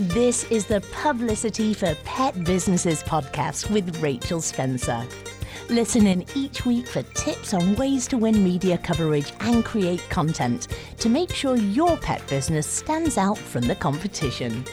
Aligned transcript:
This 0.00 0.44
is 0.44 0.64
the 0.64 0.80
Publicity 0.92 1.74
for 1.74 1.92
Pet 2.04 2.44
Businesses 2.44 3.02
podcast 3.02 3.68
with 3.68 4.00
Rachel 4.00 4.40
Spencer. 4.40 5.04
Listen 5.70 6.06
in 6.06 6.24
each 6.36 6.64
week 6.64 6.86
for 6.86 7.02
tips 7.02 7.52
on 7.52 7.74
ways 7.74 8.06
to 8.06 8.16
win 8.16 8.44
media 8.44 8.78
coverage 8.78 9.32
and 9.40 9.64
create 9.64 10.08
content 10.08 10.68
to 10.98 11.08
make 11.08 11.32
sure 11.32 11.56
your 11.56 11.96
pet 11.96 12.24
business 12.28 12.64
stands 12.64 13.18
out 13.18 13.36
from 13.36 13.62
the 13.62 13.74
competition. 13.74 14.64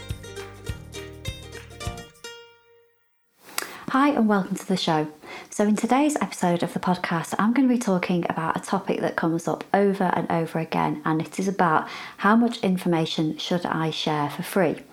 Hi, 3.90 4.10
and 4.10 4.30
welcome 4.30 4.56
to 4.56 4.68
the 4.68 4.78
show. 4.78 5.08
So, 5.50 5.64
in 5.64 5.76
today's 5.76 6.18
episode 6.18 6.62
of 6.62 6.74
the 6.74 6.80
podcast, 6.80 7.34
I'm 7.40 7.52
going 7.52 7.68
to 7.68 7.74
be 7.74 7.80
talking 7.80 8.26
about 8.30 8.58
a 8.58 8.60
topic 8.60 9.02
that 9.02 9.16
comes 9.16 9.48
up 9.48 9.64
over 9.74 10.04
and 10.04 10.30
over 10.30 10.60
again, 10.60 11.02
and 11.04 11.20
it 11.20 11.40
is 11.40 11.48
about 11.48 11.88
how 12.18 12.36
much 12.36 12.60
information 12.60 13.40
should 13.40 13.66
I 13.66 13.90
share 13.90 14.30
for 14.30 14.44
free. 14.44 14.84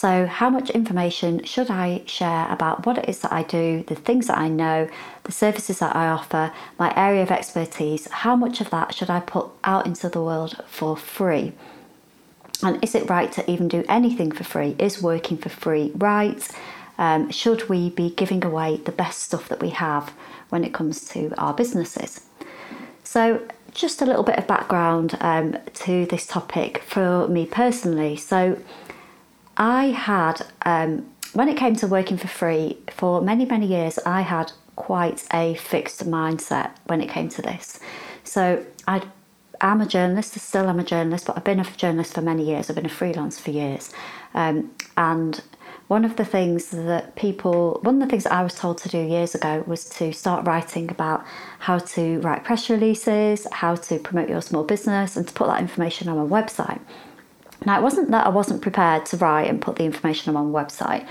So, 0.00 0.26
how 0.26 0.48
much 0.48 0.70
information 0.70 1.42
should 1.42 1.72
I 1.72 2.02
share 2.06 2.46
about 2.52 2.86
what 2.86 2.98
it 2.98 3.08
is 3.08 3.18
that 3.22 3.32
I 3.32 3.42
do, 3.42 3.82
the 3.88 3.96
things 3.96 4.28
that 4.28 4.38
I 4.38 4.46
know, 4.46 4.88
the 5.24 5.32
services 5.32 5.80
that 5.80 5.96
I 5.96 6.06
offer, 6.06 6.52
my 6.78 6.94
area 6.94 7.24
of 7.24 7.32
expertise? 7.32 8.08
How 8.08 8.36
much 8.36 8.60
of 8.60 8.70
that 8.70 8.94
should 8.94 9.10
I 9.10 9.18
put 9.18 9.50
out 9.64 9.86
into 9.86 10.08
the 10.08 10.22
world 10.22 10.62
for 10.68 10.96
free? 10.96 11.52
And 12.62 12.78
is 12.80 12.94
it 12.94 13.10
right 13.10 13.32
to 13.32 13.50
even 13.50 13.66
do 13.66 13.84
anything 13.88 14.30
for 14.30 14.44
free? 14.44 14.76
Is 14.78 15.02
working 15.02 15.36
for 15.36 15.48
free 15.48 15.90
right? 15.96 16.48
Um, 16.96 17.32
should 17.32 17.68
we 17.68 17.90
be 17.90 18.10
giving 18.10 18.44
away 18.44 18.76
the 18.76 18.92
best 18.92 19.24
stuff 19.24 19.48
that 19.48 19.60
we 19.60 19.70
have 19.70 20.12
when 20.48 20.62
it 20.62 20.72
comes 20.72 21.08
to 21.08 21.34
our 21.36 21.52
businesses? 21.52 22.20
So, 23.02 23.42
just 23.74 24.00
a 24.00 24.06
little 24.06 24.22
bit 24.22 24.38
of 24.38 24.46
background 24.46 25.18
um, 25.20 25.56
to 25.74 26.06
this 26.06 26.24
topic 26.24 26.84
for 26.86 27.26
me 27.26 27.46
personally. 27.46 28.14
So, 28.14 28.58
I 29.58 29.86
had, 29.86 30.46
um, 30.62 31.10
when 31.32 31.48
it 31.48 31.56
came 31.56 31.74
to 31.76 31.88
working 31.88 32.16
for 32.16 32.28
free, 32.28 32.78
for 32.90 33.20
many, 33.20 33.44
many 33.44 33.66
years, 33.66 33.98
I 34.06 34.20
had 34.22 34.52
quite 34.76 35.26
a 35.32 35.54
fixed 35.56 36.08
mindset 36.08 36.70
when 36.86 37.00
it 37.00 37.08
came 37.08 37.28
to 37.30 37.42
this. 37.42 37.80
So 38.22 38.64
I 38.86 39.02
am 39.60 39.80
a 39.80 39.86
journalist, 39.86 40.34
I 40.36 40.38
still 40.38 40.68
am 40.68 40.78
a 40.78 40.84
journalist, 40.84 41.26
but 41.26 41.36
I've 41.36 41.44
been 41.44 41.58
a 41.58 41.64
journalist 41.64 42.14
for 42.14 42.22
many 42.22 42.44
years. 42.44 42.70
I've 42.70 42.76
been 42.76 42.86
a 42.86 42.88
freelance 42.88 43.40
for 43.40 43.50
years. 43.50 43.92
Um, 44.34 44.70
and 44.96 45.42
one 45.88 46.04
of 46.04 46.14
the 46.16 46.24
things 46.24 46.68
that 46.68 47.16
people, 47.16 47.80
one 47.82 47.96
of 47.96 48.02
the 48.02 48.10
things 48.10 48.26
I 48.26 48.42
was 48.44 48.54
told 48.54 48.78
to 48.78 48.88
do 48.88 48.98
years 48.98 49.34
ago 49.34 49.64
was 49.66 49.88
to 49.90 50.12
start 50.12 50.46
writing 50.46 50.88
about 50.88 51.24
how 51.58 51.78
to 51.78 52.20
write 52.20 52.44
press 52.44 52.70
releases, 52.70 53.46
how 53.50 53.74
to 53.74 53.98
promote 53.98 54.28
your 54.28 54.42
small 54.42 54.62
business, 54.62 55.16
and 55.16 55.26
to 55.26 55.34
put 55.34 55.48
that 55.48 55.60
information 55.60 56.08
on 56.08 56.28
my 56.28 56.42
website. 56.42 56.80
Now, 57.68 57.78
it 57.78 57.82
wasn't 57.82 58.10
that 58.12 58.24
I 58.24 58.30
wasn't 58.30 58.62
prepared 58.62 59.04
to 59.10 59.18
write 59.18 59.46
and 59.46 59.60
put 59.60 59.76
the 59.76 59.84
information 59.84 60.34
on 60.34 60.50
my 60.50 60.62
website, 60.62 61.06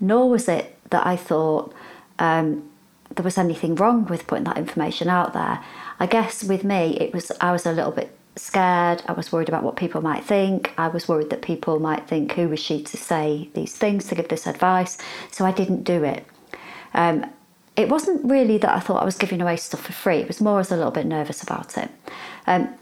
nor 0.00 0.28
was 0.28 0.48
it 0.48 0.76
that 0.90 1.06
I 1.06 1.16
thought 1.16 1.72
um, 2.18 2.68
there 3.14 3.24
was 3.24 3.38
anything 3.38 3.74
wrong 3.74 4.04
with 4.04 4.26
putting 4.26 4.44
that 4.44 4.58
information 4.58 5.08
out 5.08 5.32
there. 5.32 5.64
I 5.98 6.04
guess 6.04 6.44
with 6.44 6.62
me, 6.62 6.98
it 7.00 7.14
was 7.14 7.32
I 7.40 7.52
was 7.52 7.64
a 7.64 7.72
little 7.72 7.90
bit 7.90 8.14
scared. 8.36 9.02
I 9.08 9.12
was 9.12 9.32
worried 9.32 9.48
about 9.48 9.62
what 9.62 9.76
people 9.76 10.02
might 10.02 10.24
think. 10.24 10.74
I 10.76 10.88
was 10.88 11.08
worried 11.08 11.30
that 11.30 11.40
people 11.40 11.80
might 11.80 12.06
think, 12.06 12.32
who 12.32 12.50
was 12.50 12.60
she 12.60 12.82
to 12.82 12.98
say 12.98 13.48
these 13.54 13.74
things, 13.74 14.06
to 14.08 14.14
give 14.14 14.28
this 14.28 14.46
advice? 14.46 14.98
So 15.30 15.46
I 15.46 15.52
didn't 15.52 15.84
do 15.84 16.04
it. 16.04 16.26
Um, 16.92 17.24
it 17.76 17.88
wasn't 17.88 18.30
really 18.30 18.58
that 18.58 18.76
I 18.76 18.80
thought 18.80 19.00
I 19.00 19.06
was 19.06 19.16
giving 19.16 19.40
away 19.40 19.56
stuff 19.56 19.80
for 19.80 19.94
free. 19.94 20.18
It 20.18 20.28
was 20.28 20.42
more 20.42 20.60
as 20.60 20.70
a 20.70 20.76
little 20.76 20.92
bit 20.92 21.06
nervous 21.06 21.42
about 21.42 21.78
it. 21.78 21.88
Um, 22.46 22.74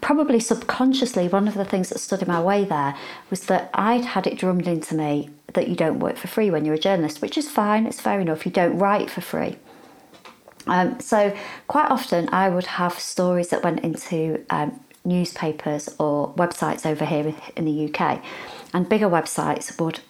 probably 0.00 0.40
subconsciously, 0.40 1.28
one 1.28 1.46
of 1.46 1.54
the 1.54 1.64
things 1.64 1.90
that 1.90 2.00
stood 2.00 2.22
in 2.22 2.28
my 2.28 2.40
way 2.40 2.64
there 2.64 2.96
was 3.30 3.46
that 3.46 3.70
I'd 3.74 4.04
had 4.04 4.26
it 4.26 4.38
drummed 4.38 4.66
into 4.66 4.94
me 4.94 5.30
that 5.54 5.68
you 5.68 5.76
don't 5.76 6.00
work 6.00 6.16
for 6.16 6.28
free 6.28 6.50
when 6.50 6.64
you're 6.64 6.74
a 6.74 6.78
journalist, 6.78 7.22
which 7.22 7.38
is 7.38 7.48
fine, 7.48 7.86
it's 7.86 8.00
fair 8.00 8.20
enough, 8.20 8.44
you 8.44 8.52
don't 8.52 8.78
write 8.78 9.10
for 9.10 9.20
free. 9.20 9.56
Um, 10.66 11.00
so, 11.00 11.34
quite 11.68 11.90
often, 11.90 12.28
I 12.32 12.48
would 12.48 12.66
have 12.66 12.98
stories 12.98 13.48
that 13.48 13.62
went 13.62 13.80
into 13.80 14.44
um, 14.50 14.80
newspapers 15.04 15.88
or 15.98 16.34
websites 16.34 16.84
over 16.84 17.04
here 17.04 17.34
in 17.56 17.64
the 17.64 17.92
UK, 17.92 18.22
and 18.74 18.88
bigger 18.88 19.08
websites 19.08 19.80
would 19.80 20.00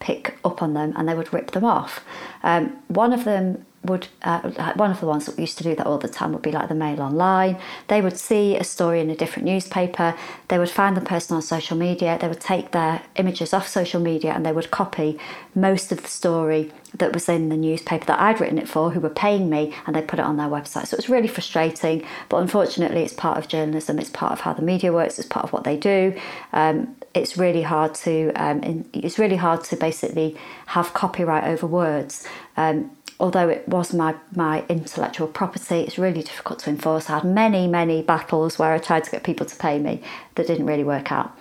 pick 0.00 0.38
up 0.44 0.62
on 0.62 0.74
them 0.74 0.94
and 0.96 1.08
they 1.08 1.14
would 1.14 1.32
rip 1.32 1.50
them 1.50 1.64
off. 1.64 2.04
Um, 2.42 2.78
one 2.88 3.12
of 3.12 3.24
them 3.24 3.66
would 3.84 4.08
uh, 4.22 4.72
one 4.74 4.90
of 4.90 5.00
the 5.00 5.06
ones 5.06 5.26
that 5.26 5.38
used 5.38 5.56
to 5.58 5.64
do 5.64 5.74
that 5.74 5.86
all 5.86 5.98
the 5.98 6.08
time 6.08 6.32
would 6.32 6.42
be 6.42 6.52
like 6.52 6.68
the 6.68 6.74
Mail 6.74 7.00
Online. 7.00 7.58
They 7.86 8.00
would 8.00 8.18
see 8.18 8.56
a 8.56 8.64
story 8.64 9.00
in 9.00 9.08
a 9.10 9.16
different 9.16 9.46
newspaper. 9.46 10.14
They 10.48 10.58
would 10.58 10.70
find 10.70 10.96
the 10.96 11.00
person 11.00 11.36
on 11.36 11.42
social 11.42 11.76
media. 11.76 12.18
They 12.20 12.28
would 12.28 12.40
take 12.40 12.72
their 12.72 13.02
images 13.16 13.54
off 13.54 13.68
social 13.68 14.00
media 14.00 14.32
and 14.32 14.44
they 14.44 14.52
would 14.52 14.70
copy 14.70 15.18
most 15.54 15.92
of 15.92 16.02
the 16.02 16.08
story 16.08 16.72
that 16.94 17.12
was 17.12 17.28
in 17.28 17.48
the 17.50 17.56
newspaper 17.56 18.06
that 18.06 18.18
I'd 18.18 18.40
written 18.40 18.58
it 18.58 18.68
for, 18.68 18.90
who 18.90 19.00
were 19.00 19.10
paying 19.10 19.50
me, 19.50 19.74
and 19.86 19.94
they 19.94 20.02
put 20.02 20.18
it 20.18 20.24
on 20.24 20.36
their 20.38 20.48
website. 20.48 20.86
So 20.86 20.94
it 20.94 20.98
was 20.98 21.08
really 21.08 21.28
frustrating. 21.28 22.04
But 22.28 22.38
unfortunately, 22.38 23.02
it's 23.02 23.12
part 23.12 23.38
of 23.38 23.48
journalism. 23.48 23.98
It's 23.98 24.10
part 24.10 24.32
of 24.32 24.40
how 24.40 24.54
the 24.54 24.62
media 24.62 24.92
works. 24.92 25.18
It's 25.18 25.28
part 25.28 25.44
of 25.44 25.52
what 25.52 25.64
they 25.64 25.76
do. 25.76 26.18
Um, 26.52 26.96
it's 27.14 27.36
really 27.36 27.62
hard 27.62 27.94
to 27.94 28.32
um, 28.34 28.84
it's 28.92 29.18
really 29.18 29.36
hard 29.36 29.64
to 29.64 29.76
basically 29.76 30.36
have 30.66 30.94
copyright 30.94 31.44
over 31.44 31.66
words. 31.66 32.26
Um, 32.56 32.90
although 33.20 33.48
it 33.48 33.68
was 33.68 33.92
my, 33.92 34.14
my 34.34 34.64
intellectual 34.68 35.26
property, 35.26 35.80
it's 35.80 35.98
really 35.98 36.22
difficult 36.22 36.60
to 36.60 36.70
enforce. 36.70 37.10
I 37.10 37.14
had 37.14 37.24
many, 37.24 37.66
many 37.66 38.02
battles 38.02 38.58
where 38.58 38.72
I 38.72 38.78
tried 38.78 39.04
to 39.04 39.10
get 39.10 39.24
people 39.24 39.46
to 39.46 39.56
pay 39.56 39.78
me 39.78 40.02
that 40.36 40.46
didn't 40.46 40.66
really 40.66 40.84
work 40.84 41.10
out. 41.10 41.36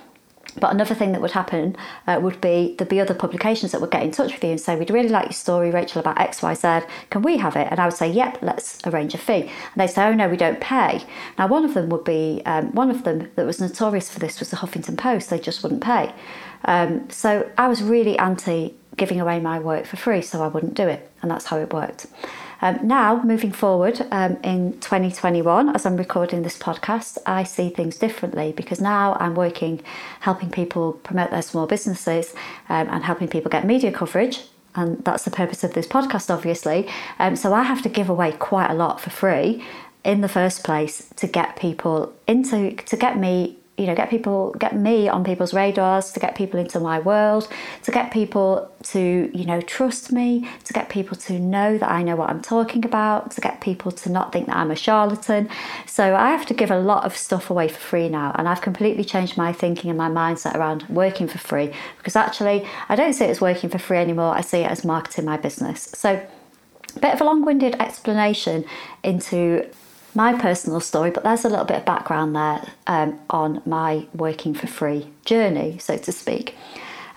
But 0.59 0.73
another 0.73 0.95
thing 0.95 1.11
that 1.11 1.21
would 1.21 1.31
happen 1.31 1.75
uh, 2.07 2.19
would 2.21 2.41
be 2.41 2.75
there'd 2.77 2.89
be 2.89 2.99
other 2.99 3.13
publications 3.13 3.71
that 3.71 3.81
would 3.81 3.91
get 3.91 4.01
in 4.01 4.11
touch 4.11 4.33
with 4.33 4.43
you 4.43 4.51
and 4.51 4.59
say, 4.59 4.75
We'd 4.75 4.89
really 4.89 5.09
like 5.09 5.25
your 5.25 5.33
story, 5.33 5.69
Rachel, 5.69 5.99
about 5.99 6.17
XYZ. 6.17 6.87
Can 7.11 7.21
we 7.21 7.37
have 7.37 7.55
it? 7.55 7.67
And 7.69 7.79
I 7.79 7.85
would 7.85 7.93
say, 7.93 8.09
Yep, 8.09 8.39
let's 8.41 8.79
arrange 8.87 9.13
a 9.13 9.19
fee. 9.19 9.41
And 9.41 9.51
they'd 9.75 9.87
say, 9.87 10.07
Oh, 10.07 10.13
no, 10.13 10.27
we 10.27 10.37
don't 10.37 10.59
pay. 10.59 11.03
Now, 11.37 11.47
one 11.47 11.63
of 11.63 11.73
them 11.73 11.89
would 11.89 12.03
be, 12.03 12.41
um, 12.45 12.73
one 12.73 12.89
of 12.89 13.03
them 13.03 13.29
that 13.35 13.45
was 13.45 13.61
notorious 13.61 14.09
for 14.09 14.19
this 14.19 14.39
was 14.39 14.49
the 14.49 14.57
Huffington 14.57 14.97
Post. 14.97 15.29
They 15.29 15.39
just 15.39 15.61
wouldn't 15.61 15.83
pay. 15.83 16.13
Um, 16.65 17.07
so 17.09 17.49
I 17.57 17.67
was 17.67 17.83
really 17.83 18.17
anti 18.17 18.73
giving 18.97 19.21
away 19.21 19.39
my 19.39 19.59
work 19.59 19.85
for 19.85 19.95
free, 19.95 20.21
so 20.21 20.43
I 20.43 20.47
wouldn't 20.47 20.73
do 20.73 20.87
it. 20.87 21.09
And 21.21 21.31
that's 21.31 21.45
how 21.45 21.57
it 21.57 21.71
worked. 21.71 22.07
Um, 22.61 22.79
now, 22.81 23.21
moving 23.21 23.51
forward 23.51 24.05
um, 24.11 24.37
in 24.43 24.73
2021, 24.79 25.69
as 25.69 25.85
I'm 25.85 25.95
recording 25.95 26.41
this 26.41 26.57
podcast, 26.57 27.19
I 27.25 27.43
see 27.43 27.69
things 27.69 27.97
differently 27.97 28.51
because 28.51 28.81
now 28.81 29.15
I'm 29.19 29.35
working 29.35 29.81
helping 30.21 30.49
people 30.49 30.93
promote 30.93 31.29
their 31.29 31.43
small 31.43 31.67
businesses 31.67 32.33
um, 32.69 32.89
and 32.89 33.03
helping 33.03 33.27
people 33.27 33.51
get 33.51 33.65
media 33.65 33.91
coverage. 33.91 34.41
And 34.75 35.03
that's 35.03 35.23
the 35.23 35.31
purpose 35.31 35.63
of 35.63 35.73
this 35.73 35.87
podcast, 35.87 36.33
obviously. 36.33 36.89
Um, 37.19 37.35
so 37.35 37.53
I 37.53 37.63
have 37.63 37.81
to 37.83 37.89
give 37.89 38.09
away 38.09 38.31
quite 38.31 38.69
a 38.71 38.75
lot 38.75 38.99
for 39.01 39.09
free 39.11 39.63
in 40.03 40.21
the 40.21 40.29
first 40.29 40.63
place 40.63 41.09
to 41.17 41.27
get 41.27 41.57
people 41.57 42.13
into, 42.27 42.75
to 42.75 42.97
get 42.97 43.17
me 43.19 43.56
you 43.77 43.85
know 43.85 43.95
get 43.95 44.09
people 44.09 44.53
get 44.59 44.75
me 44.75 45.07
on 45.07 45.23
people's 45.23 45.53
radars 45.53 46.11
to 46.11 46.19
get 46.19 46.35
people 46.35 46.59
into 46.59 46.79
my 46.79 46.99
world 46.99 47.47
to 47.83 47.91
get 47.91 48.11
people 48.11 48.71
to 48.81 49.29
you 49.33 49.45
know 49.45 49.61
trust 49.61 50.11
me 50.11 50.49
to 50.63 50.73
get 50.73 50.89
people 50.89 51.15
to 51.15 51.39
know 51.39 51.77
that 51.77 51.89
I 51.89 52.01
know 52.01 52.15
what 52.15 52.29
I'm 52.29 52.41
talking 52.41 52.83
about 52.83 53.31
to 53.31 53.41
get 53.41 53.61
people 53.61 53.91
to 53.91 54.09
not 54.09 54.33
think 54.33 54.47
that 54.47 54.57
I'm 54.57 54.71
a 54.71 54.75
charlatan. 54.75 55.49
So 55.85 56.15
I 56.15 56.31
have 56.31 56.45
to 56.47 56.53
give 56.53 56.71
a 56.71 56.79
lot 56.79 57.05
of 57.05 57.15
stuff 57.15 57.49
away 57.49 57.67
for 57.67 57.79
free 57.79 58.09
now 58.09 58.33
and 58.35 58.49
I've 58.49 58.61
completely 58.61 59.03
changed 59.03 59.37
my 59.37 59.53
thinking 59.53 59.89
and 59.89 59.97
my 59.97 60.09
mindset 60.09 60.55
around 60.55 60.85
working 60.89 61.27
for 61.27 61.37
free 61.37 61.71
because 61.97 62.15
actually 62.15 62.65
I 62.89 62.95
don't 62.95 63.13
see 63.13 63.25
it 63.25 63.29
as 63.29 63.41
working 63.41 63.69
for 63.69 63.77
free 63.77 63.97
anymore 63.97 64.33
I 64.33 64.41
see 64.41 64.59
it 64.59 64.71
as 64.71 64.83
marketing 64.83 65.25
my 65.25 65.37
business. 65.37 65.83
So 65.93 66.25
a 66.95 66.99
bit 66.99 67.13
of 67.13 67.21
a 67.21 67.23
long-winded 67.23 67.75
explanation 67.79 68.65
into 69.03 69.69
my 70.13 70.33
personal 70.39 70.79
story, 70.79 71.11
but 71.11 71.23
there's 71.23 71.45
a 71.45 71.49
little 71.49 71.65
bit 71.65 71.77
of 71.77 71.85
background 71.85 72.35
there 72.35 72.71
um, 72.87 73.19
on 73.29 73.61
my 73.65 74.07
working 74.13 74.53
for 74.53 74.67
free 74.67 75.07
journey, 75.25 75.77
so 75.77 75.97
to 75.97 76.11
speak. 76.11 76.55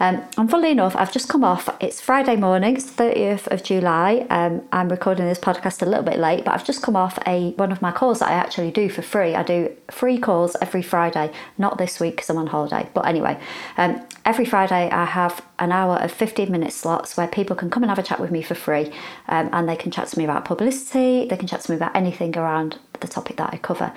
Um, 0.01 0.23
and 0.39 0.51
funnily 0.51 0.71
enough, 0.71 0.97
I've 0.97 1.13
just 1.13 1.29
come 1.29 1.45
off, 1.45 1.69
it's 1.79 2.01
Friday 2.01 2.35
morning, 2.35 2.75
it's 2.75 2.91
30th 2.91 3.47
of 3.49 3.63
July. 3.63 4.27
Um, 4.31 4.63
I'm 4.73 4.89
recording 4.89 5.27
this 5.27 5.39
podcast 5.39 5.83
a 5.83 5.85
little 5.85 6.03
bit 6.03 6.19
late, 6.19 6.47
but 6.47 6.55
I've 6.55 6.65
just 6.65 6.83
come 6.83 6.97
off 6.97 7.19
a 7.27 7.51
one 7.53 7.71
of 7.71 7.83
my 7.83 7.93
calls 7.93 8.21
that 8.21 8.31
I 8.31 8.33
actually 8.33 8.71
do 8.71 8.89
for 8.89 9.03
free. 9.03 9.35
I 9.35 9.43
do 9.43 9.77
free 9.91 10.19
calls 10.19 10.57
every 10.63 10.81
Friday, 10.81 11.31
not 11.59 11.77
this 11.77 12.01
week 12.01 12.17
because 12.17 12.31
I'm 12.31 12.39
on 12.39 12.47
holiday. 12.47 12.89
But 12.95 13.07
anyway, 13.07 13.39
um, 13.77 14.03
every 14.25 14.47
Friday 14.47 14.89
I 14.91 15.05
have 15.05 15.45
an 15.59 15.71
hour 15.71 15.97
of 15.97 16.11
15 16.11 16.51
minute 16.51 16.73
slots 16.73 17.19
where 17.19 17.29
people 17.29 17.55
can 17.55 17.69
come 17.69 17.83
and 17.83 17.91
have 17.91 17.99
a 17.99 18.03
chat 18.03 18.21
with 18.21 18.31
me 18.31 18.41
for 18.41 18.55
free 18.55 18.91
um, 19.29 19.51
and 19.53 19.69
they 19.69 19.77
can 19.77 19.91
chat 19.91 20.09
to 20.09 20.19
me 20.19 20.25
about 20.25 20.47
publicity, 20.47 21.29
they 21.29 21.37
can 21.37 21.47
chat 21.47 21.61
to 21.61 21.73
me 21.73 21.77
about 21.77 21.95
anything 21.95 22.39
around 22.39 22.79
the 23.01 23.09
topic 23.09 23.37
that 23.37 23.53
I 23.53 23.59
cover. 23.59 23.93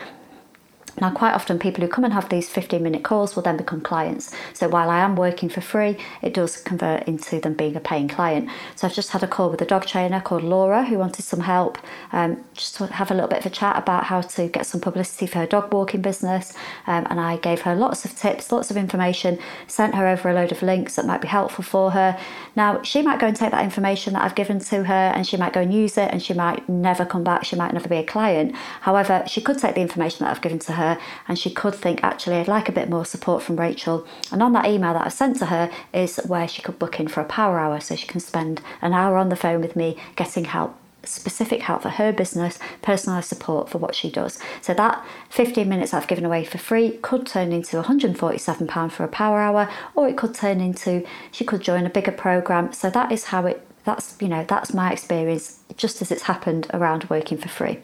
Now, 1.01 1.09
quite 1.11 1.33
often, 1.33 1.57
people 1.57 1.83
who 1.83 1.87
come 1.87 2.03
and 2.03 2.13
have 2.13 2.29
these 2.29 2.49
15 2.49 2.81
minute 2.81 3.03
calls 3.03 3.35
will 3.35 3.41
then 3.41 3.57
become 3.57 3.81
clients. 3.81 4.31
So, 4.53 4.69
while 4.69 4.91
I 4.91 4.99
am 4.99 5.15
working 5.15 5.49
for 5.49 5.59
free, 5.59 5.97
it 6.21 6.33
does 6.35 6.57
convert 6.57 7.07
into 7.07 7.39
them 7.39 7.55
being 7.55 7.75
a 7.75 7.79
paying 7.79 8.07
client. 8.07 8.49
So, 8.75 8.87
I've 8.87 8.93
just 8.93 9.09
had 9.09 9.23
a 9.23 9.27
call 9.27 9.49
with 9.49 9.61
a 9.61 9.65
dog 9.65 9.87
trainer 9.87 10.21
called 10.21 10.43
Laura 10.43 10.85
who 10.85 10.99
wanted 10.99 11.23
some 11.23 11.39
help, 11.39 11.79
um, 12.11 12.43
just 12.53 12.75
to 12.75 12.85
have 12.85 13.09
a 13.09 13.15
little 13.15 13.27
bit 13.29 13.39
of 13.39 13.45
a 13.47 13.49
chat 13.49 13.75
about 13.77 14.03
how 14.03 14.21
to 14.21 14.47
get 14.47 14.67
some 14.67 14.79
publicity 14.79 15.25
for 15.25 15.39
her 15.39 15.47
dog 15.47 15.73
walking 15.73 16.01
business. 16.01 16.53
Um, 16.85 17.07
and 17.09 17.19
I 17.19 17.37
gave 17.37 17.61
her 17.61 17.73
lots 17.73 18.05
of 18.05 18.15
tips, 18.15 18.51
lots 18.51 18.69
of 18.69 18.77
information, 18.77 19.39
sent 19.65 19.95
her 19.95 20.07
over 20.07 20.29
a 20.29 20.33
load 20.33 20.51
of 20.51 20.61
links 20.61 20.95
that 20.97 21.07
might 21.07 21.21
be 21.21 21.27
helpful 21.27 21.63
for 21.63 21.91
her. 21.91 22.19
Now, 22.55 22.83
she 22.83 23.01
might 23.01 23.19
go 23.19 23.25
and 23.25 23.35
take 23.35 23.51
that 23.51 23.63
information 23.63 24.13
that 24.13 24.23
I've 24.23 24.35
given 24.35 24.59
to 24.59 24.83
her 24.83 25.11
and 25.15 25.25
she 25.25 25.37
might 25.37 25.53
go 25.53 25.61
and 25.61 25.73
use 25.73 25.97
it 25.97 26.11
and 26.11 26.21
she 26.21 26.35
might 26.35 26.69
never 26.69 27.03
come 27.03 27.23
back, 27.23 27.45
she 27.45 27.55
might 27.55 27.73
never 27.73 27.89
be 27.89 27.97
a 27.97 28.03
client. 28.03 28.53
However, 28.81 29.23
she 29.25 29.41
could 29.41 29.57
take 29.57 29.73
the 29.73 29.81
information 29.81 30.23
that 30.23 30.31
I've 30.31 30.41
given 30.41 30.59
to 30.59 30.73
her 30.73 30.82
her 30.83 31.01
and 31.27 31.39
she 31.39 31.49
could 31.49 31.75
think, 31.75 32.03
actually, 32.03 32.37
I'd 32.37 32.47
like 32.47 32.69
a 32.69 32.73
bit 32.73 32.89
more 32.89 33.05
support 33.05 33.41
from 33.41 33.59
Rachel. 33.59 34.05
And 34.31 34.43
on 34.43 34.53
that 34.53 34.65
email 34.65 34.93
that 34.93 35.05
I 35.05 35.09
sent 35.09 35.37
to 35.39 35.47
her 35.47 35.71
is 35.93 36.17
where 36.17 36.47
she 36.47 36.61
could 36.61 36.79
book 36.79 36.99
in 36.99 37.07
for 37.07 37.21
a 37.21 37.25
power 37.25 37.59
hour 37.59 37.79
so 37.79 37.95
she 37.95 38.07
can 38.07 38.19
spend 38.19 38.61
an 38.81 38.93
hour 38.93 39.17
on 39.17 39.29
the 39.29 39.35
phone 39.35 39.61
with 39.61 39.75
me 39.75 39.97
getting 40.15 40.45
help 40.45 40.77
specific 41.05 41.61
help 41.61 41.81
for 41.81 41.89
her 41.89 42.11
business, 42.13 42.57
personalised 42.81 43.25
support 43.25 43.69
for 43.69 43.77
what 43.77 43.95
she 43.95 44.09
does. 44.09 44.39
So 44.61 44.73
that 44.73 45.05
15 45.29 45.67
minutes 45.67 45.93
I've 45.93 46.07
given 46.07 46.25
away 46.25 46.45
for 46.45 46.57
free 46.57 46.97
could 47.01 47.27
turn 47.27 47.51
into 47.51 47.81
£147 47.81 48.91
for 48.91 49.03
a 49.03 49.07
power 49.07 49.39
hour, 49.39 49.69
or 49.95 50.07
it 50.07 50.17
could 50.17 50.33
turn 50.33 50.61
into 50.61 51.05
she 51.31 51.43
could 51.43 51.61
join 51.61 51.85
a 51.85 51.89
bigger 51.89 52.11
program. 52.11 52.71
So 52.73 52.89
that 52.89 53.11
is 53.11 53.25
how 53.25 53.45
it 53.45 53.65
that's 53.85 54.15
you 54.21 54.29
know 54.29 54.45
that's 54.47 54.73
my 54.73 54.93
experience 54.93 55.59
just 55.75 56.01
as 56.01 56.09
it's 56.09 56.23
happened 56.23 56.67
around 56.73 57.03
working 57.09 57.37
for 57.37 57.49
free. 57.49 57.79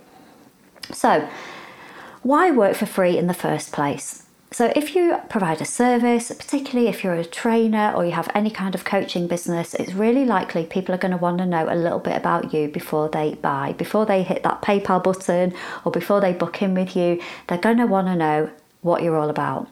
So 0.92 1.28
why 2.24 2.52
work 2.52 2.76
for 2.76 2.86
free 2.86 3.18
in 3.18 3.28
the 3.28 3.34
first 3.34 3.72
place? 3.72 4.24
So, 4.52 4.74
if 4.76 4.96
you 4.96 5.16
provide 5.30 5.62
a 5.62 5.66
service, 5.66 6.30
particularly 6.30 6.90
if 6.90 7.04
you're 7.04 7.14
a 7.14 7.24
trainer 7.24 7.94
or 7.96 8.04
you 8.04 8.14
have 8.14 8.32
any 8.34 8.50
kind 8.50 8.74
of 8.74 8.84
coaching 8.84 9.28
business, 9.28 9.76
it's 9.76 9.94
really 9.94 10.26
likely 10.26 10.66
people 10.66 10.96
are 10.96 10.98
going 10.98 11.12
to 11.12 11.18
want 11.18 11.38
to 11.38 11.46
know 11.46 11.68
a 11.70 11.76
little 11.76 12.00
bit 12.00 12.18
about 12.18 12.52
you 12.52 12.68
before 12.68 13.10
they 13.10 13.36
buy, 13.36 13.74
before 13.74 14.08
they 14.08 14.24
hit 14.24 14.42
that 14.42 14.64
PayPal 14.64 15.04
button 15.04 15.54
or 15.86 15.92
before 15.92 16.20
they 16.20 16.34
book 16.34 16.64
in 16.64 16.74
with 16.74 16.96
you. 16.96 17.22
They're 17.48 17.60
going 17.60 17.78
to 17.78 17.86
want 17.86 18.08
to 18.08 18.16
know 18.16 18.50
what 18.82 19.04
you're 19.04 19.18
all 19.18 19.30
about. 19.30 19.70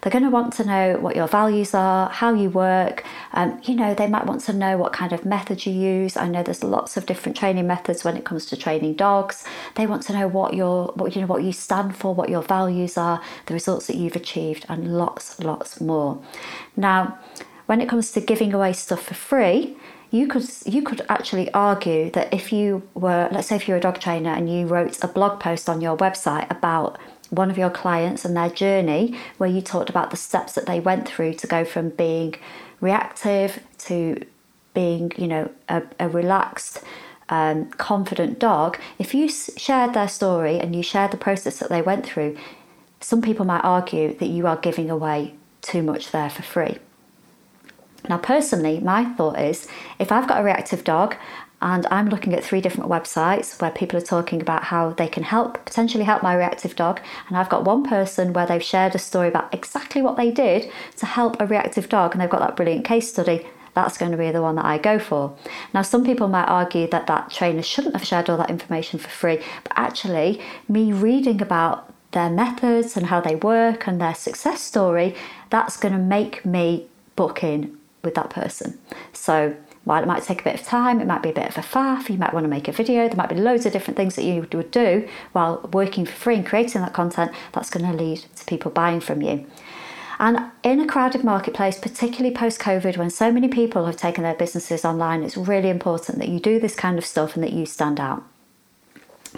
They're 0.00 0.12
going 0.12 0.24
to 0.24 0.30
want 0.30 0.52
to 0.54 0.64
know 0.64 0.98
what 0.98 1.16
your 1.16 1.26
values 1.26 1.74
are, 1.74 2.08
how 2.10 2.34
you 2.34 2.50
work. 2.50 3.04
Um, 3.32 3.60
you 3.64 3.74
know, 3.74 3.94
they 3.94 4.06
might 4.06 4.26
want 4.26 4.42
to 4.42 4.52
know 4.52 4.76
what 4.76 4.92
kind 4.92 5.12
of 5.12 5.24
method 5.24 5.66
you 5.66 5.72
use. 5.72 6.16
I 6.16 6.28
know 6.28 6.42
there's 6.42 6.64
lots 6.64 6.96
of 6.96 7.06
different 7.06 7.36
training 7.36 7.66
methods 7.66 8.04
when 8.04 8.16
it 8.16 8.24
comes 8.24 8.46
to 8.46 8.56
training 8.56 8.94
dogs. 8.94 9.44
They 9.74 9.86
want 9.86 10.02
to 10.04 10.12
know 10.12 10.28
what 10.28 10.54
your, 10.54 10.86
what 10.94 11.14
you 11.14 11.22
know, 11.22 11.26
what 11.26 11.42
you 11.42 11.52
stand 11.52 11.96
for, 11.96 12.14
what 12.14 12.28
your 12.28 12.42
values 12.42 12.96
are, 12.96 13.22
the 13.46 13.54
results 13.54 13.86
that 13.88 13.96
you've 13.96 14.16
achieved, 14.16 14.66
and 14.68 14.96
lots, 14.96 15.38
lots 15.40 15.80
more. 15.80 16.22
Now, 16.76 17.18
when 17.66 17.80
it 17.80 17.88
comes 17.88 18.12
to 18.12 18.20
giving 18.20 18.54
away 18.54 18.72
stuff 18.72 19.02
for 19.02 19.14
free, 19.14 19.76
you 20.10 20.26
could 20.26 20.48
you 20.64 20.82
could 20.82 21.04
actually 21.08 21.52
argue 21.52 22.10
that 22.12 22.32
if 22.32 22.52
you 22.52 22.82
were 22.94 23.28
let's 23.30 23.48
say 23.48 23.56
if 23.56 23.68
you're 23.68 23.76
a 23.76 23.80
dog 23.80 24.00
trainer 24.00 24.30
and 24.30 24.50
you 24.50 24.66
wrote 24.66 25.02
a 25.04 25.08
blog 25.08 25.38
post 25.38 25.68
on 25.68 25.80
your 25.80 25.96
website 25.96 26.50
about 26.50 26.98
one 27.30 27.50
of 27.50 27.58
your 27.58 27.70
clients 27.70 28.24
and 28.24 28.36
their 28.36 28.50
journey, 28.50 29.18
where 29.36 29.50
you 29.50 29.60
talked 29.60 29.90
about 29.90 30.10
the 30.10 30.16
steps 30.16 30.54
that 30.54 30.66
they 30.66 30.80
went 30.80 31.08
through 31.08 31.34
to 31.34 31.46
go 31.46 31.64
from 31.64 31.90
being 31.90 32.34
reactive 32.80 33.62
to 33.78 34.24
being, 34.74 35.12
you 35.16 35.26
know, 35.26 35.50
a, 35.68 35.82
a 35.98 36.08
relaxed, 36.08 36.82
um, 37.28 37.68
confident 37.70 38.38
dog. 38.38 38.78
If 38.98 39.14
you 39.14 39.28
shared 39.28 39.94
their 39.94 40.08
story 40.08 40.58
and 40.58 40.74
you 40.74 40.82
shared 40.82 41.10
the 41.10 41.16
process 41.16 41.58
that 41.58 41.68
they 41.68 41.82
went 41.82 42.06
through, 42.06 42.36
some 43.00 43.22
people 43.22 43.44
might 43.44 43.64
argue 43.64 44.14
that 44.14 44.26
you 44.26 44.46
are 44.46 44.56
giving 44.56 44.90
away 44.90 45.34
too 45.60 45.82
much 45.82 46.10
there 46.10 46.30
for 46.30 46.42
free. 46.42 46.78
Now, 48.08 48.18
personally, 48.18 48.80
my 48.80 49.04
thought 49.04 49.38
is 49.38 49.66
if 49.98 50.10
I've 50.12 50.28
got 50.28 50.40
a 50.40 50.44
reactive 50.44 50.84
dog 50.84 51.16
and 51.60 51.86
I'm 51.90 52.08
looking 52.08 52.34
at 52.34 52.44
three 52.44 52.60
different 52.60 52.88
websites 52.88 53.60
where 53.60 53.70
people 53.70 53.98
are 53.98 54.02
talking 54.02 54.40
about 54.40 54.64
how 54.64 54.90
they 54.90 55.08
can 55.08 55.24
help, 55.24 55.64
potentially 55.64 56.04
help 56.04 56.22
my 56.22 56.34
reactive 56.34 56.76
dog. 56.76 57.00
And 57.28 57.36
I've 57.36 57.48
got 57.48 57.64
one 57.64 57.82
person 57.82 58.32
where 58.32 58.46
they've 58.46 58.62
shared 58.62 58.94
a 58.94 58.98
story 58.98 59.28
about 59.28 59.52
exactly 59.52 60.00
what 60.00 60.16
they 60.16 60.30
did 60.30 60.70
to 60.98 61.06
help 61.06 61.40
a 61.40 61.46
reactive 61.46 61.88
dog, 61.88 62.12
and 62.12 62.20
they've 62.20 62.30
got 62.30 62.40
that 62.40 62.56
brilliant 62.56 62.84
case 62.84 63.08
study. 63.08 63.46
That's 63.74 63.98
going 63.98 64.12
to 64.12 64.18
be 64.18 64.30
the 64.30 64.42
one 64.42 64.56
that 64.56 64.64
I 64.64 64.78
go 64.78 64.98
for. 64.98 65.36
Now, 65.74 65.82
some 65.82 66.04
people 66.04 66.28
might 66.28 66.46
argue 66.46 66.88
that 66.88 67.06
that 67.08 67.30
trainer 67.30 67.62
shouldn't 67.62 67.94
have 67.94 68.06
shared 68.06 68.30
all 68.30 68.36
that 68.38 68.50
information 68.50 68.98
for 68.98 69.08
free, 69.08 69.42
but 69.64 69.72
actually, 69.74 70.40
me 70.68 70.92
reading 70.92 71.42
about 71.42 71.92
their 72.12 72.30
methods 72.30 72.96
and 72.96 73.06
how 73.06 73.20
they 73.20 73.34
work 73.34 73.86
and 73.86 74.00
their 74.00 74.14
success 74.14 74.62
story, 74.62 75.14
that's 75.50 75.76
going 75.76 75.92
to 75.92 76.00
make 76.00 76.44
me 76.44 76.88
book 77.16 77.42
in 77.42 77.76
with 78.02 78.14
that 78.14 78.30
person. 78.30 78.78
So, 79.12 79.54
while 79.88 80.02
it 80.02 80.06
might 80.06 80.22
take 80.22 80.42
a 80.42 80.44
bit 80.44 80.54
of 80.54 80.62
time, 80.66 81.00
it 81.00 81.06
might 81.06 81.22
be 81.22 81.30
a 81.30 81.32
bit 81.32 81.48
of 81.48 81.56
a 81.56 81.66
faff, 81.66 82.10
you 82.10 82.18
might 82.18 82.34
want 82.34 82.44
to 82.44 82.48
make 82.48 82.68
a 82.68 82.72
video, 82.72 83.08
there 83.08 83.16
might 83.16 83.30
be 83.30 83.34
loads 83.34 83.64
of 83.64 83.72
different 83.72 83.96
things 83.96 84.16
that 84.16 84.22
you 84.22 84.46
would 84.52 84.70
do 84.70 85.08
while 85.32 85.66
working 85.72 86.04
for 86.04 86.12
free 86.12 86.34
and 86.36 86.44
creating 86.44 86.82
that 86.82 86.92
content 86.92 87.32
that's 87.52 87.70
going 87.70 87.90
to 87.90 87.96
lead 87.96 88.18
to 88.36 88.44
people 88.44 88.70
buying 88.70 89.00
from 89.00 89.22
you. 89.22 89.46
And 90.18 90.50
in 90.62 90.78
a 90.80 90.86
crowded 90.86 91.24
marketplace, 91.24 91.78
particularly 91.78 92.36
post 92.36 92.60
COVID, 92.60 92.98
when 92.98 93.08
so 93.08 93.32
many 93.32 93.48
people 93.48 93.86
have 93.86 93.96
taken 93.96 94.24
their 94.24 94.34
businesses 94.34 94.84
online, 94.84 95.22
it's 95.22 95.38
really 95.38 95.70
important 95.70 96.18
that 96.18 96.28
you 96.28 96.38
do 96.38 96.60
this 96.60 96.74
kind 96.74 96.98
of 96.98 97.06
stuff 97.06 97.34
and 97.34 97.42
that 97.42 97.54
you 97.54 97.64
stand 97.64 97.98
out. 97.98 98.24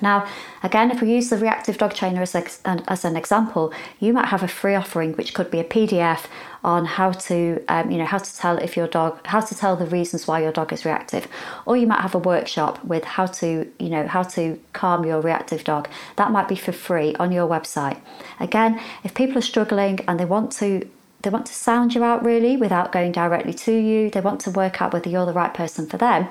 Now, 0.02 0.26
again, 0.62 0.91
if 0.91 1.00
we 1.00 1.12
use 1.12 1.31
the 1.31 1.37
reactive 1.37 1.79
dog 1.79 1.94
trainer 1.94 2.23
as, 2.23 2.35
as 2.64 3.05
an 3.05 3.17
example, 3.17 3.73
you 3.99 4.12
might 4.12 4.26
have 4.26 4.43
a 4.43 4.49
free 4.49 4.75
offering 4.75 5.14
which 5.14 5.35
could 5.35 5.50
be 5.50 5.61
a 5.61 5.64
PDF 5.64 6.26
on 6.62 6.85
how 6.85 7.12
to, 7.12 7.62
um, 7.69 7.91
you 7.91 7.99
know, 7.99 8.05
how 8.05 8.19
to 8.19 8.37
tell 8.37 8.58
if 8.58 8.76
your 8.76 8.87
dog, 8.87 9.26
how 9.26 9.41
to 9.41 9.55
tell 9.55 9.76
the 9.76 9.87
reasons 9.87 10.26
why 10.26 10.43
your 10.43 10.52
dog 10.52 10.73
is 10.73 10.85
reactive, 10.85 11.26
or 11.64 11.76
you 11.76 11.87
might 11.87 12.00
have 12.00 12.14
a 12.14 12.19
workshop 12.19 12.85
with 12.85 13.05
how 13.05 13.26
to, 13.26 13.70
you 13.79 13.88
know, 13.88 14.06
how 14.06 14.23
to 14.23 14.61
calm 14.73 15.05
your 15.05 15.20
reactive 15.20 15.64
dog. 15.64 15.88
That 16.17 16.31
might 16.31 16.49
be 16.49 16.56
for 16.56 16.73
free 16.73 17.14
on 17.17 17.32
your 17.32 17.49
website. 17.49 17.99
Again, 18.38 18.81
if 19.05 19.14
people 19.14 19.38
are 19.38 19.43
struggling 19.43 20.00
and 20.06 20.20
they 20.20 20.25
want 20.25 20.53
to 20.53 20.88
they 21.23 21.29
want 21.29 21.44
to 21.44 21.53
sound 21.53 21.94
you 21.94 22.03
out 22.03 22.25
really 22.25 22.56
without 22.56 22.93
going 22.93 23.12
directly 23.12 23.53
to 23.53 23.73
you. 23.73 24.08
They 24.08 24.23
want 24.23 24.41
to 24.41 24.50
work 24.50 24.81
out 24.81 24.94
whether 24.94 25.11
you're 25.11 25.26
the 25.26 25.35
right 25.35 25.53
person 25.53 25.87
for 25.87 25.99
them 25.99 26.29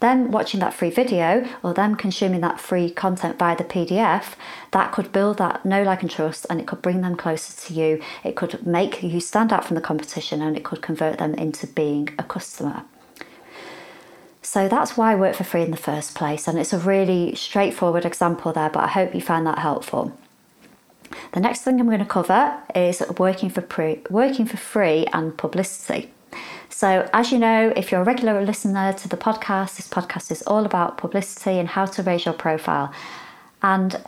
them 0.00 0.30
watching 0.30 0.60
that 0.60 0.74
free 0.74 0.90
video 0.90 1.46
or 1.62 1.74
them 1.74 1.94
consuming 1.94 2.40
that 2.40 2.58
free 2.58 2.90
content 2.90 3.38
via 3.38 3.56
the 3.56 3.64
PDF, 3.64 4.34
that 4.72 4.92
could 4.92 5.12
build 5.12 5.38
that 5.38 5.64
know, 5.64 5.82
like, 5.82 6.02
and 6.02 6.10
trust 6.10 6.46
and 6.50 6.60
it 6.60 6.66
could 6.66 6.82
bring 6.82 7.02
them 7.02 7.16
closer 7.16 7.66
to 7.66 7.74
you. 7.74 8.02
It 8.24 8.34
could 8.34 8.66
make 8.66 9.02
you 9.02 9.20
stand 9.20 9.52
out 9.52 9.64
from 9.64 9.74
the 9.74 9.80
competition 9.80 10.42
and 10.42 10.56
it 10.56 10.64
could 10.64 10.82
convert 10.82 11.18
them 11.18 11.34
into 11.34 11.66
being 11.66 12.08
a 12.18 12.22
customer. 12.22 12.84
So 14.42 14.68
that's 14.68 14.96
why 14.96 15.12
I 15.12 15.16
work 15.16 15.36
for 15.36 15.44
free 15.44 15.62
in 15.62 15.70
the 15.70 15.76
first 15.76 16.14
place, 16.16 16.48
and 16.48 16.58
it's 16.58 16.72
a 16.72 16.78
really 16.78 17.34
straightforward 17.34 18.04
example 18.04 18.52
there, 18.52 18.70
but 18.70 18.82
I 18.82 18.88
hope 18.88 19.14
you 19.14 19.20
find 19.20 19.46
that 19.46 19.58
helpful. 19.58 20.18
The 21.32 21.40
next 21.40 21.62
thing 21.62 21.78
I'm 21.78 21.86
going 21.86 21.98
to 21.98 22.04
cover 22.04 22.58
is 22.74 23.02
working 23.18 23.50
for 23.50 23.60
pre- 23.60 24.02
working 24.08 24.46
for 24.46 24.56
free 24.56 25.06
and 25.12 25.36
publicity. 25.36 26.10
So, 26.70 27.08
as 27.12 27.32
you 27.32 27.38
know, 27.38 27.72
if 27.76 27.90
you're 27.90 28.00
a 28.00 28.04
regular 28.04 28.42
listener 28.44 28.92
to 28.92 29.08
the 29.08 29.16
podcast, 29.16 29.76
this 29.76 29.88
podcast 29.88 30.30
is 30.30 30.42
all 30.42 30.64
about 30.64 30.96
publicity 30.96 31.58
and 31.58 31.68
how 31.68 31.84
to 31.86 32.02
raise 32.02 32.24
your 32.24 32.34
profile. 32.34 32.92
And 33.60 34.00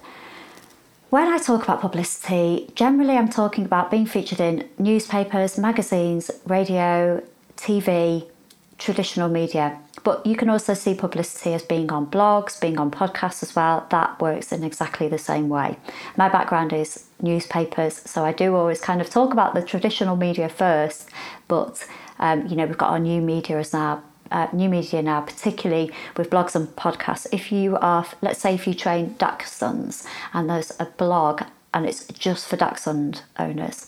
when 1.10 1.26
I 1.28 1.38
talk 1.38 1.64
about 1.64 1.80
publicity, 1.80 2.70
generally 2.74 3.18
I'm 3.18 3.28
talking 3.28 3.64
about 3.64 3.90
being 3.90 4.06
featured 4.06 4.40
in 4.40 4.68
newspapers, 4.78 5.58
magazines, 5.58 6.30
radio, 6.46 7.22
TV, 7.56 8.30
traditional 8.78 9.28
media. 9.28 9.78
But 10.04 10.24
you 10.24 10.36
can 10.36 10.48
also 10.48 10.74
see 10.74 10.94
publicity 10.94 11.54
as 11.54 11.62
being 11.62 11.92
on 11.92 12.06
blogs, 12.06 12.60
being 12.60 12.78
on 12.78 12.90
podcasts 12.90 13.42
as 13.42 13.54
well. 13.54 13.86
That 13.90 14.20
works 14.20 14.52
in 14.52 14.64
exactly 14.64 15.08
the 15.08 15.18
same 15.18 15.48
way. 15.48 15.78
My 16.16 16.28
background 16.28 16.72
is 16.72 17.06
newspapers, 17.20 18.02
so 18.08 18.24
I 18.24 18.32
do 18.32 18.56
always 18.56 18.80
kind 18.80 19.00
of 19.00 19.10
talk 19.10 19.32
about 19.32 19.54
the 19.54 19.62
traditional 19.62 20.16
media 20.16 20.48
first, 20.48 21.10
but 21.46 21.86
um, 22.22 22.46
you 22.46 22.56
know, 22.56 22.64
we've 22.64 22.78
got 22.78 22.90
our 22.90 22.98
new 22.98 23.20
media 23.20 23.58
as 23.58 23.72
now 23.72 24.02
uh, 24.30 24.48
new 24.52 24.68
media 24.68 25.02
now, 25.02 25.20
particularly 25.20 25.90
with 26.16 26.30
blogs 26.30 26.54
and 26.54 26.68
podcasts. 26.68 27.26
If 27.32 27.52
you 27.52 27.76
are, 27.76 28.06
let's 28.22 28.40
say, 28.40 28.54
if 28.54 28.66
you 28.66 28.74
train 28.74 29.14
Dachshunds 29.16 30.06
and 30.32 30.48
there's 30.48 30.72
a 30.80 30.86
blog 30.86 31.42
and 31.74 31.86
it's 31.86 32.06
just 32.06 32.48
for 32.48 32.56
Dachshund 32.56 33.22
owners, 33.38 33.86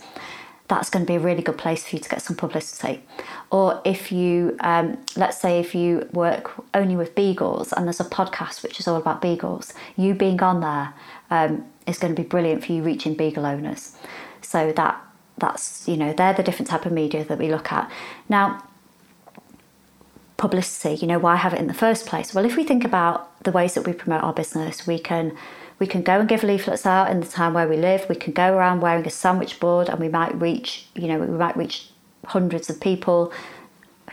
that's 0.68 0.88
going 0.88 1.04
to 1.04 1.10
be 1.10 1.16
a 1.16 1.20
really 1.20 1.42
good 1.42 1.58
place 1.58 1.86
for 1.86 1.96
you 1.96 2.02
to 2.02 2.08
get 2.08 2.22
some 2.22 2.36
publicity. 2.36 3.02
Or 3.50 3.80
if 3.84 4.10
you, 4.10 4.56
um, 4.60 4.98
let's 5.16 5.38
say, 5.38 5.60
if 5.60 5.74
you 5.74 6.08
work 6.12 6.52
only 6.72 6.96
with 6.96 7.14
beagles 7.14 7.72
and 7.72 7.86
there's 7.86 8.00
a 8.00 8.04
podcast 8.04 8.62
which 8.62 8.80
is 8.80 8.88
all 8.88 8.96
about 8.96 9.20
beagles, 9.20 9.74
you 9.96 10.14
being 10.14 10.42
on 10.42 10.60
there 10.60 10.94
um, 11.30 11.64
is 11.86 11.98
going 11.98 12.14
to 12.14 12.22
be 12.22 12.26
brilliant 12.26 12.64
for 12.64 12.72
you 12.72 12.82
reaching 12.82 13.14
beagle 13.14 13.46
owners. 13.46 13.96
So 14.40 14.72
that 14.72 15.03
that's 15.38 15.86
you 15.88 15.96
know 15.96 16.12
they're 16.12 16.34
the 16.34 16.42
different 16.42 16.68
type 16.68 16.86
of 16.86 16.92
media 16.92 17.24
that 17.24 17.38
we 17.38 17.50
look 17.50 17.72
at 17.72 17.90
now 18.28 18.62
publicity 20.36 20.94
you 21.00 21.06
know 21.06 21.18
why 21.18 21.36
have 21.36 21.52
it 21.52 21.60
in 21.60 21.66
the 21.66 21.74
first 21.74 22.06
place 22.06 22.34
well 22.34 22.44
if 22.44 22.56
we 22.56 22.64
think 22.64 22.84
about 22.84 23.42
the 23.44 23.50
ways 23.50 23.74
that 23.74 23.86
we 23.86 23.92
promote 23.92 24.22
our 24.22 24.32
business 24.32 24.86
we 24.86 24.98
can 24.98 25.36
We 25.80 25.86
can 25.88 26.02
go 26.02 26.20
and 26.20 26.28
give 26.28 26.44
leaflets 26.44 26.86
out 26.86 27.10
in 27.10 27.20
the 27.20 27.26
town 27.26 27.52
where 27.52 27.68
we 27.68 27.76
live. 27.76 28.06
We 28.08 28.14
can 28.14 28.32
go 28.32 28.56
around 28.56 28.80
wearing 28.80 29.06
a 29.06 29.10
sandwich 29.10 29.58
board 29.58 29.88
and 29.88 29.98
we 29.98 30.08
might 30.08 30.32
reach, 30.40 30.86
you 30.94 31.08
know, 31.08 31.18
we 31.18 31.26
might 31.26 31.56
reach 31.56 31.90
hundreds 32.26 32.70
of 32.70 32.80
people 32.80 33.32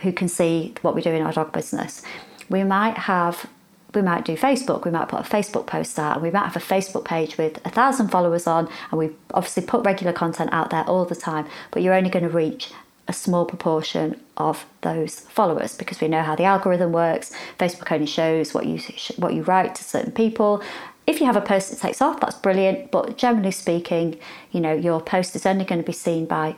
who 0.00 0.12
can 0.12 0.28
see 0.28 0.74
what 0.82 0.94
we 0.94 1.02
do 1.02 1.10
in 1.10 1.22
our 1.22 1.32
dog 1.32 1.52
business. 1.52 2.02
We 2.50 2.64
might 2.64 2.98
have 2.98 3.48
we 3.94 4.02
might 4.02 4.24
do 4.24 4.36
Facebook, 4.36 4.84
we 4.84 4.90
might 4.90 5.08
put 5.08 5.20
a 5.20 5.22
Facebook 5.22 5.66
post 5.66 5.98
out, 5.98 6.14
and 6.14 6.22
we 6.22 6.30
might 6.30 6.44
have 6.44 6.56
a 6.56 6.60
Facebook 6.60 7.04
page 7.04 7.36
with 7.36 7.64
a 7.64 7.70
thousand 7.70 8.08
followers 8.08 8.46
on, 8.46 8.68
and 8.90 8.98
we 8.98 9.10
obviously 9.34 9.62
put 9.62 9.84
regular 9.84 10.12
content 10.12 10.50
out 10.52 10.70
there 10.70 10.84
all 10.84 11.04
the 11.04 11.16
time, 11.16 11.46
but 11.70 11.82
you're 11.82 11.94
only 11.94 12.10
going 12.10 12.24
to 12.24 12.30
reach 12.30 12.72
a 13.08 13.12
small 13.12 13.44
proportion 13.44 14.20
of 14.36 14.64
those 14.82 15.20
followers 15.20 15.76
because 15.76 16.00
we 16.00 16.08
know 16.08 16.22
how 16.22 16.36
the 16.36 16.44
algorithm 16.44 16.92
works. 16.92 17.32
Facebook 17.58 17.90
only 17.92 18.06
shows 18.06 18.54
what 18.54 18.66
you 18.66 18.80
what 19.16 19.34
you 19.34 19.42
write 19.42 19.74
to 19.74 19.84
certain 19.84 20.12
people. 20.12 20.62
If 21.06 21.18
you 21.20 21.26
have 21.26 21.36
a 21.36 21.40
post 21.40 21.70
that 21.70 21.80
takes 21.80 22.00
off, 22.00 22.20
that's 22.20 22.36
brilliant. 22.36 22.92
But 22.92 23.18
generally 23.18 23.50
speaking, 23.50 24.18
you 24.52 24.60
know 24.60 24.72
your 24.72 25.00
post 25.00 25.34
is 25.34 25.44
only 25.44 25.64
going 25.64 25.80
to 25.80 25.86
be 25.86 25.92
seen 25.92 26.26
by, 26.26 26.56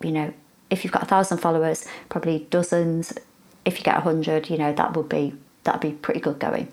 you 0.00 0.12
know, 0.12 0.32
if 0.70 0.84
you've 0.84 0.92
got 0.92 1.02
a 1.02 1.06
thousand 1.06 1.38
followers, 1.38 1.86
probably 2.08 2.46
dozens. 2.50 3.12
If 3.64 3.78
you 3.78 3.84
get 3.84 3.96
a 3.96 4.00
hundred, 4.00 4.50
you 4.50 4.58
know 4.58 4.72
that 4.72 4.96
would 4.96 5.08
be 5.08 5.34
that'd 5.64 5.80
be 5.80 5.92
pretty 5.92 6.20
good 6.20 6.38
going. 6.38 6.68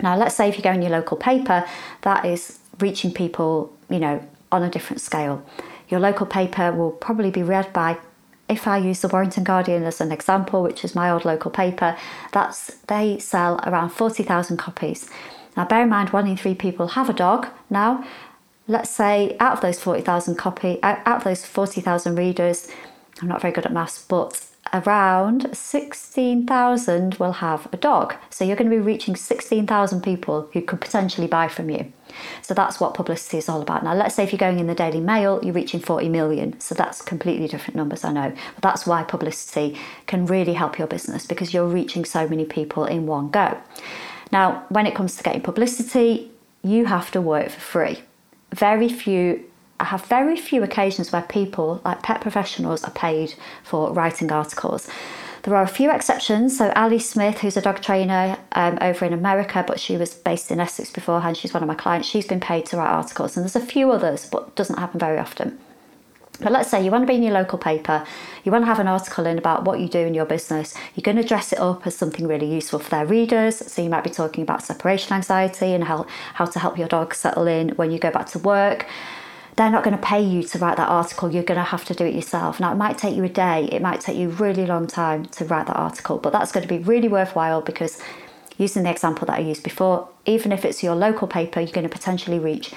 Now, 0.00 0.16
let's 0.16 0.36
say 0.36 0.48
if 0.48 0.56
you 0.56 0.62
go 0.62 0.70
in 0.70 0.82
your 0.82 0.92
local 0.92 1.16
paper, 1.16 1.66
that 2.02 2.24
is 2.24 2.58
reaching 2.78 3.12
people, 3.12 3.72
you 3.90 3.98
know, 3.98 4.24
on 4.52 4.62
a 4.62 4.70
different 4.70 5.00
scale. 5.00 5.44
Your 5.88 6.00
local 6.00 6.26
paper 6.26 6.72
will 6.72 6.92
probably 6.92 7.30
be 7.30 7.42
read 7.42 7.72
by, 7.72 7.98
if 8.48 8.66
I 8.66 8.78
use 8.78 9.00
the 9.00 9.08
Warrington 9.08 9.44
Guardian 9.44 9.82
as 9.84 10.00
an 10.00 10.12
example, 10.12 10.62
which 10.62 10.84
is 10.84 10.94
my 10.94 11.10
old 11.10 11.24
local 11.24 11.50
paper, 11.50 11.96
that's 12.32 12.74
they 12.86 13.18
sell 13.18 13.60
around 13.64 13.90
40,000 13.90 14.56
copies. 14.56 15.10
Now, 15.56 15.64
bear 15.64 15.82
in 15.82 15.88
mind, 15.88 16.10
one 16.10 16.26
in 16.26 16.36
three 16.36 16.54
people 16.54 16.88
have 16.88 17.10
a 17.10 17.12
dog 17.12 17.48
now. 17.68 18.04
Let's 18.68 18.90
say 18.90 19.36
out 19.40 19.54
of 19.54 19.60
those 19.62 19.80
40,000 19.80 20.36
copy, 20.36 20.78
out 20.82 21.06
of 21.06 21.24
those 21.24 21.44
40,000 21.44 22.14
readers, 22.16 22.68
I'm 23.20 23.28
not 23.28 23.40
very 23.40 23.52
good 23.52 23.66
at 23.66 23.72
maths, 23.72 24.04
but 24.06 24.44
around 24.72 25.54
16,000 25.56 27.14
will 27.14 27.32
have 27.32 27.68
a 27.72 27.76
dog. 27.76 28.14
So 28.30 28.44
you're 28.44 28.56
going 28.56 28.70
to 28.70 28.76
be 28.76 28.82
reaching 28.82 29.16
16,000 29.16 30.02
people 30.02 30.48
who 30.52 30.62
could 30.62 30.80
potentially 30.80 31.26
buy 31.26 31.48
from 31.48 31.70
you. 31.70 31.92
So 32.42 32.54
that's 32.54 32.80
what 32.80 32.94
publicity 32.94 33.38
is 33.38 33.48
all 33.48 33.62
about. 33.62 33.84
Now, 33.84 33.94
let's 33.94 34.14
say 34.14 34.24
if 34.24 34.32
you're 34.32 34.38
going 34.38 34.58
in 34.58 34.66
the 34.66 34.74
Daily 34.74 35.00
Mail, 35.00 35.40
you're 35.42 35.54
reaching 35.54 35.80
40 35.80 36.08
million. 36.08 36.58
So 36.60 36.74
that's 36.74 37.02
completely 37.02 37.48
different 37.48 37.76
numbers, 37.76 38.04
I 38.04 38.12
know. 38.12 38.32
But 38.54 38.62
that's 38.62 38.86
why 38.86 39.02
publicity 39.02 39.78
can 40.06 40.26
really 40.26 40.54
help 40.54 40.78
your 40.78 40.88
business 40.88 41.26
because 41.26 41.52
you're 41.52 41.66
reaching 41.66 42.04
so 42.04 42.28
many 42.28 42.44
people 42.44 42.84
in 42.84 43.06
one 43.06 43.30
go. 43.30 43.58
Now, 44.32 44.64
when 44.68 44.86
it 44.86 44.94
comes 44.94 45.16
to 45.16 45.22
getting 45.22 45.42
publicity, 45.42 46.30
you 46.62 46.86
have 46.86 47.10
to 47.12 47.20
work 47.20 47.50
for 47.50 47.60
free. 47.60 48.00
Very 48.54 48.88
few 48.88 49.44
I 49.80 49.84
have 49.84 50.04
very 50.06 50.36
few 50.36 50.62
occasions 50.62 51.12
where 51.12 51.22
people, 51.22 51.80
like 51.84 52.02
pet 52.02 52.20
professionals, 52.20 52.82
are 52.82 52.90
paid 52.90 53.34
for 53.62 53.92
writing 53.92 54.30
articles. 54.32 54.88
There 55.44 55.54
are 55.54 55.62
a 55.62 55.68
few 55.68 55.90
exceptions. 55.92 56.58
So, 56.58 56.72
Ali 56.74 56.98
Smith, 56.98 57.38
who's 57.38 57.56
a 57.56 57.62
dog 57.62 57.80
trainer 57.80 58.38
um, 58.52 58.78
over 58.80 59.04
in 59.04 59.12
America, 59.12 59.64
but 59.66 59.78
she 59.78 59.96
was 59.96 60.14
based 60.14 60.50
in 60.50 60.58
Essex 60.58 60.90
beforehand, 60.90 61.36
she's 61.36 61.54
one 61.54 61.62
of 61.62 61.68
my 61.68 61.76
clients, 61.76 62.08
she's 62.08 62.26
been 62.26 62.40
paid 62.40 62.66
to 62.66 62.76
write 62.76 62.90
articles. 62.90 63.36
And 63.36 63.44
there's 63.44 63.56
a 63.56 63.60
few 63.60 63.92
others, 63.92 64.28
but 64.28 64.56
doesn't 64.56 64.78
happen 64.78 64.98
very 64.98 65.18
often. 65.18 65.58
But 66.40 66.52
let's 66.52 66.70
say 66.70 66.84
you 66.84 66.90
want 66.90 67.02
to 67.02 67.06
be 67.06 67.16
in 67.16 67.22
your 67.22 67.32
local 67.32 67.58
paper, 67.58 68.04
you 68.44 68.52
want 68.52 68.62
to 68.62 68.66
have 68.66 68.78
an 68.78 68.86
article 68.86 69.26
in 69.26 69.38
about 69.38 69.64
what 69.64 69.80
you 69.80 69.88
do 69.88 69.98
in 69.98 70.14
your 70.14 70.24
business, 70.24 70.74
you're 70.94 71.02
going 71.02 71.16
to 71.16 71.24
dress 71.24 71.52
it 71.52 71.58
up 71.58 71.86
as 71.86 71.96
something 71.96 72.28
really 72.28 72.52
useful 72.52 72.78
for 72.78 72.90
their 72.90 73.06
readers. 73.06 73.56
So 73.56 73.82
you 73.82 73.90
might 73.90 74.04
be 74.04 74.10
talking 74.10 74.42
about 74.42 74.62
separation 74.62 75.14
anxiety 75.14 75.72
and 75.72 75.84
how, 75.84 76.06
how 76.34 76.44
to 76.46 76.58
help 76.60 76.78
your 76.78 76.88
dog 76.88 77.14
settle 77.14 77.46
in 77.48 77.70
when 77.70 77.90
you 77.90 77.98
go 77.98 78.10
back 78.10 78.26
to 78.28 78.38
work 78.38 78.86
they're 79.58 79.70
not 79.70 79.82
going 79.82 79.96
to 79.96 80.02
pay 80.02 80.22
you 80.22 80.44
to 80.44 80.58
write 80.58 80.76
that 80.76 80.88
article. 80.88 81.32
You're 81.32 81.42
going 81.42 81.58
to 81.58 81.64
have 81.64 81.84
to 81.86 81.94
do 81.94 82.04
it 82.04 82.14
yourself. 82.14 82.60
Now, 82.60 82.70
it 82.70 82.76
might 82.76 82.96
take 82.96 83.16
you 83.16 83.24
a 83.24 83.28
day, 83.28 83.68
it 83.72 83.82
might 83.82 84.00
take 84.00 84.16
you 84.16 84.28
a 84.30 84.32
really 84.32 84.64
long 84.64 84.86
time 84.86 85.26
to 85.26 85.44
write 85.44 85.66
that 85.66 85.76
article, 85.76 86.16
but 86.18 86.32
that's 86.32 86.52
going 86.52 86.62
to 86.62 86.68
be 86.68 86.78
really 86.78 87.08
worthwhile 87.08 87.60
because 87.60 88.00
using 88.56 88.84
the 88.84 88.90
example 88.90 89.26
that 89.26 89.36
I 89.36 89.40
used 89.40 89.64
before, 89.64 90.08
even 90.26 90.52
if 90.52 90.64
it's 90.64 90.84
your 90.84 90.94
local 90.94 91.26
paper, 91.26 91.58
you're 91.58 91.72
going 91.72 91.88
to 91.88 91.92
potentially 91.92 92.38
reach 92.38 92.72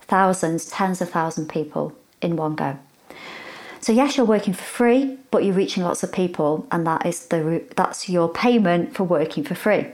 thousands, 0.00 0.66
tens 0.66 1.00
of 1.00 1.10
thousands 1.10 1.46
of 1.46 1.52
people 1.52 1.96
in 2.20 2.34
one 2.34 2.56
go. 2.56 2.76
So 3.78 3.92
yes, 3.92 4.16
you're 4.16 4.26
working 4.26 4.52
for 4.52 4.64
free, 4.64 5.18
but 5.30 5.44
you're 5.44 5.54
reaching 5.54 5.84
lots 5.84 6.02
of 6.02 6.10
people, 6.10 6.66
and 6.72 6.84
that 6.88 7.06
is 7.06 7.26
the 7.26 7.62
that's 7.76 8.08
your 8.08 8.28
payment 8.28 8.96
for 8.96 9.04
working 9.04 9.44
for 9.44 9.54
free. 9.54 9.86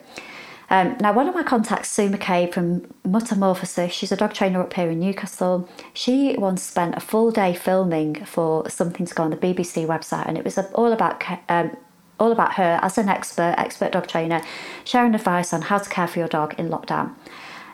Um, 0.72 0.96
now, 1.00 1.12
one 1.12 1.28
of 1.28 1.34
my 1.34 1.42
contacts, 1.42 1.90
Sue 1.90 2.08
McCabe 2.08 2.54
from 2.54 2.80
Mutamorphosis, 3.06 3.90
she's 3.90 4.10
a 4.10 4.16
dog 4.16 4.32
trainer 4.32 4.62
up 4.62 4.72
here 4.72 4.88
in 4.88 5.00
Newcastle. 5.00 5.68
She 5.92 6.34
once 6.38 6.62
spent 6.62 6.96
a 6.96 7.00
full 7.00 7.30
day 7.30 7.54
filming 7.54 8.24
for 8.24 8.70
something 8.70 9.04
to 9.04 9.14
go 9.14 9.22
on 9.22 9.30
the 9.30 9.36
BBC 9.36 9.86
website, 9.86 10.26
and 10.26 10.38
it 10.38 10.44
was 10.44 10.56
all 10.56 10.90
about 10.90 11.22
um, 11.50 11.76
all 12.18 12.32
about 12.32 12.54
her 12.54 12.80
as 12.80 12.96
an 12.96 13.10
expert, 13.10 13.54
expert 13.58 13.92
dog 13.92 14.06
trainer, 14.06 14.40
sharing 14.84 15.14
advice 15.14 15.52
on 15.52 15.60
how 15.60 15.76
to 15.76 15.90
care 15.90 16.06
for 16.06 16.20
your 16.20 16.28
dog 16.28 16.54
in 16.58 16.70
lockdown. 16.70 17.14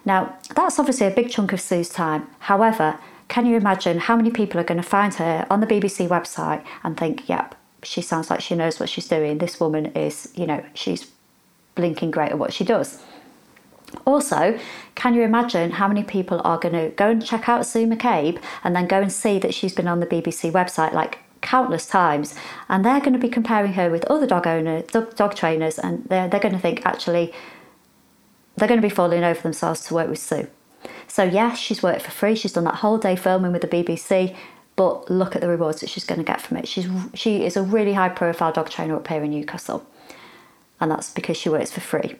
Now, 0.05 0.37
that's 0.57 0.81
obviously 0.81 1.07
a 1.07 1.13
big 1.13 1.31
chunk 1.31 1.53
of 1.53 1.61
Sue's 1.61 1.91
time. 1.91 2.27
However, 2.41 2.99
can 3.29 3.47
you 3.47 3.57
imagine 3.57 3.99
how 4.01 4.17
many 4.17 4.31
people 4.31 4.59
are 4.59 4.65
going 4.65 4.83
to 4.83 4.89
find 4.89 5.15
her 5.15 5.47
on 5.51 5.61
the 5.61 5.69
BBC 5.69 6.09
website 6.09 6.65
and 6.83 6.97
think, 6.97 7.29
yep, 7.29 7.55
she 7.85 8.03
sounds 8.03 8.29
like 8.29 8.41
she 8.41 8.57
knows 8.57 8.81
what 8.81 8.89
she's 8.89 9.07
doing. 9.07 9.39
This 9.39 9.61
woman 9.61 9.87
is, 9.87 10.33
you 10.35 10.47
know, 10.47 10.65
she's 10.75 11.13
blinking 11.79 12.11
great 12.11 12.33
at 12.33 12.39
what 12.39 12.53
she 12.53 12.65
does. 12.65 13.01
Also, 14.05 14.59
can 14.97 15.15
you 15.15 15.23
imagine 15.23 15.71
how 15.71 15.87
many 15.87 16.03
people 16.03 16.41
are 16.45 16.59
going 16.59 16.75
to 16.75 16.91
go 16.97 17.09
and 17.11 17.25
check 17.25 17.49
out 17.49 17.65
Sue 17.65 17.87
McCabe 17.87 18.43
and 18.65 18.75
then 18.75 18.87
go 18.87 19.01
and 19.01 19.13
see 19.13 19.39
that 19.39 19.55
she's 19.55 19.75
been 19.75 19.89
on 19.89 20.01
the 20.01 20.07
BBC 20.07 20.51
website 20.51 20.93
like 20.93 21.21
countless 21.41 21.87
times 21.87 22.35
and 22.69 22.85
they're 22.85 22.99
going 22.99 23.13
to 23.13 23.19
be 23.19 23.29
comparing 23.29 23.75
her 23.75 23.91
with 23.91 24.05
other 24.07 24.27
dog 24.27 24.47
owners, 24.47 24.85
dog, 24.89 25.37
trainers, 25.37 25.79
and 25.79 26.05
they're, 26.07 26.29
they're 26.29 26.41
going 26.41 26.55
to 26.55 26.61
think 26.61 26.85
actually 26.85 27.33
they're 28.57 28.69
going 28.69 28.83
to 28.83 28.87
be 28.87 28.95
falling 28.95 29.23
over 29.23 29.41
themselves 29.41 29.81
to 29.83 29.95
work 29.95 30.11
with 30.11 30.19
Sue. 30.19 30.49
So, 31.07 31.23
yes, 31.23 31.59
she's 31.59 31.83
worked 31.83 32.03
for 32.03 32.11
free, 32.11 32.35
she's 32.35 32.53
done 32.53 32.65
that 32.65 32.77
whole 32.77 32.99
day 32.99 33.15
filming 33.15 33.53
with 33.53 33.63
the 33.63 33.69
BBC, 33.69 34.37
but 34.75 35.09
look 35.09 35.37
at 35.37 35.43
the 35.43 35.49
rewards 35.49 35.81
that 35.81 35.89
she's 35.89 36.05
going 36.05 36.19
to 36.19 36.25
get 36.25 36.41
from 36.41 36.57
it. 36.57 36.67
She's, 36.67 36.89
she 37.15 37.45
is 37.45 37.57
a 37.57 37.63
really 37.63 37.93
high 37.93 38.09
profile 38.09 38.53
dog 38.53 38.69
trainer 38.69 38.97
up 38.97 39.07
here 39.07 39.23
in 39.23 39.31
Newcastle 39.31 39.87
and 40.81 40.91
that's 40.91 41.11
because 41.11 41.37
she 41.37 41.49
works 41.49 41.71
for 41.71 41.81
free. 41.81 42.17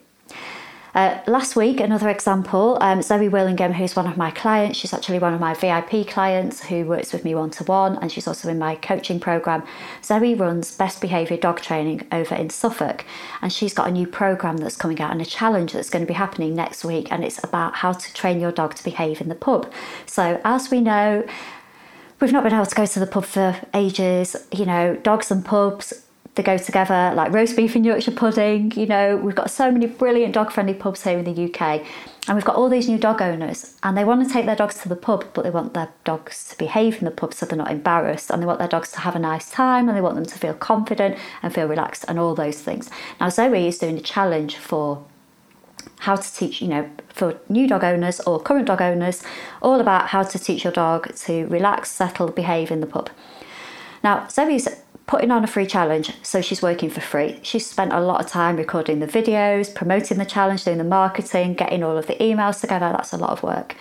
Uh, 0.95 1.21
last 1.27 1.55
week, 1.55 1.81
another 1.81 2.09
example, 2.09 2.79
um, 2.81 3.03
Zoe 3.03 3.29
Willingham, 3.29 3.73
who's 3.73 3.95
one 3.95 4.07
of 4.07 4.17
my 4.17 4.31
clients, 4.31 4.79
she's 4.79 4.93
actually 4.93 5.19
one 5.19 5.35
of 5.35 5.41
my 5.41 5.55
VIP 5.55 6.09
clients 6.09 6.65
who 6.65 6.85
works 6.87 7.13
with 7.13 7.25
me 7.25 7.35
one 7.35 7.51
to 7.51 7.65
one, 7.65 7.97
and 7.99 8.11
she's 8.11 8.27
also 8.27 8.49
in 8.49 8.59
my 8.59 8.75
coaching 8.75 9.21
program. 9.21 9.63
Zoe 10.03 10.35
runs 10.35 10.75
Best 10.75 11.01
Behaviour 11.01 11.37
Dog 11.37 11.61
Training 11.61 12.07
over 12.11 12.35
in 12.35 12.51
Suffolk, 12.51 13.05
and 13.43 13.53
she's 13.53 13.75
got 13.75 13.87
a 13.87 13.93
new 13.93 14.07
program 14.07 14.57
that's 14.57 14.77
coming 14.77 15.01
out 15.01 15.13
and 15.13 15.21
a 15.21 15.27
challenge 15.27 15.73
that's 15.73 15.91
going 15.91 16.03
to 16.03 16.09
be 16.09 16.15
happening 16.15 16.57
next 16.57 16.85
week, 16.85 17.13
and 17.13 17.23
it's 17.23 17.43
about 17.45 17.77
how 17.77 17.93
to 17.93 18.15
train 18.15 18.41
your 18.41 18.51
dog 18.51 18.75
to 18.75 18.83
behave 18.83 19.21
in 19.21 19.29
the 19.29 19.35
pub. 19.35 19.71
So, 20.07 20.41
as 20.45 20.71
we 20.71 20.81
know, 20.81 21.25
we've 22.19 22.33
not 22.33 22.43
been 22.43 22.55
able 22.55 22.67
to 22.67 22.75
go 22.75 22.87
to 22.87 22.99
the 22.99 23.07
pub 23.07 23.25
for 23.25 23.61
ages, 23.75 24.35
you 24.51 24.65
know, 24.65 24.97
dogs 24.97 25.31
and 25.31 25.45
pubs 25.45 26.08
they 26.39 26.43
go 26.45 26.57
together, 26.57 27.13
like 27.15 27.33
roast 27.33 27.57
beef 27.57 27.75
and 27.75 27.85
Yorkshire 27.85 28.13
pudding. 28.13 28.73
You 28.77 28.87
know, 28.87 29.17
we've 29.17 29.35
got 29.35 29.51
so 29.51 29.71
many 29.71 29.87
brilliant 29.87 30.33
dog 30.33 30.53
friendly 30.53 30.73
pubs 30.73 31.03
here 31.03 31.19
in 31.19 31.25
the 31.25 31.45
UK, 31.45 31.85
and 32.27 32.37
we've 32.37 32.45
got 32.45 32.55
all 32.55 32.69
these 32.69 32.89
new 32.89 32.97
dog 32.97 33.21
owners, 33.21 33.77
and 33.83 33.99
they 33.99 34.05
want 34.05 34.27
to 34.27 34.33
take 34.33 34.47
their 34.47 34.57
dogs 34.57 34.81
to 34.83 34.89
the 34.89 34.97
pub, 34.97 35.27
but 35.35 35.43
they 35.43 35.51
want 35.51 35.75
their 35.75 35.91
dogs 36.05 36.49
to 36.49 36.57
behave 36.57 36.99
in 36.99 37.05
the 37.05 37.11
pub 37.11 37.35
so 37.35 37.45
they're 37.45 37.59
not 37.59 37.73
embarrassed, 37.73 38.31
and 38.31 38.41
they 38.41 38.47
want 38.47 38.61
their 38.61 38.69
dogs 38.69 38.93
to 38.93 39.01
have 39.01 39.17
a 39.17 39.19
nice 39.19 39.51
time, 39.51 39.89
and 39.89 39.97
they 39.97 40.01
want 40.01 40.15
them 40.15 40.25
to 40.25 40.39
feel 40.39 40.55
confident 40.55 41.19
and 41.43 41.53
feel 41.53 41.67
relaxed, 41.67 42.05
and 42.07 42.19
all 42.19 42.35
those 42.35 42.63
things. 42.63 42.89
Now, 43.21 43.29
Zoe 43.29 43.67
is 43.67 43.79
doing 43.79 43.99
a 43.99 44.01
challenge 44.01 44.57
for 44.57 45.05
how 46.01 46.15
to 46.15 46.35
teach, 46.35 46.63
you 46.63 46.69
know, 46.69 46.89
for 47.09 47.41
new 47.49 47.67
dog 47.67 47.83
owners 47.83 48.21
or 48.21 48.41
current 48.41 48.67
dog 48.69 48.81
owners, 48.81 49.25
all 49.61 49.81
about 49.81 50.09
how 50.09 50.23
to 50.23 50.39
teach 50.39 50.63
your 50.63 50.73
dog 50.73 51.13
to 51.17 51.47
relax, 51.49 51.91
settle, 51.91 52.29
behave 52.29 52.71
in 52.71 52.81
the 52.81 52.87
pub. 52.87 53.11
Now, 54.05 54.29
Zoe's 54.29 54.69
putting 55.09 55.31
on 55.31 55.43
a 55.43 55.47
free 55.47 55.67
challenge, 55.67 56.13
so 56.23 56.41
she's 56.43 56.63
working 56.63 56.91
for 56.91 57.01
free. 57.01 57.41
She's 57.43 57.67
spent 57.67 57.95
a 57.95 58.01
lot 58.01 58.21
of 58.21 58.31
time 58.31 58.57
recording 58.57 59.01
the 59.01 59.07
videos, 59.07 59.75
promoting 59.75 60.19
the 60.19 60.27
challenge, 60.27 60.65
doing 60.65 60.77
the 60.77 60.85
marketing, 60.85 61.55
getting 61.55 61.83
all 61.83 61.97
of 61.97 62.07
the 62.07 62.15
emails 62.17 62.61
together. 62.61 62.91
That's 62.93 63.15
a 63.15 63.17
lot 63.17 63.31
of 63.31 63.43
work. 63.43 63.75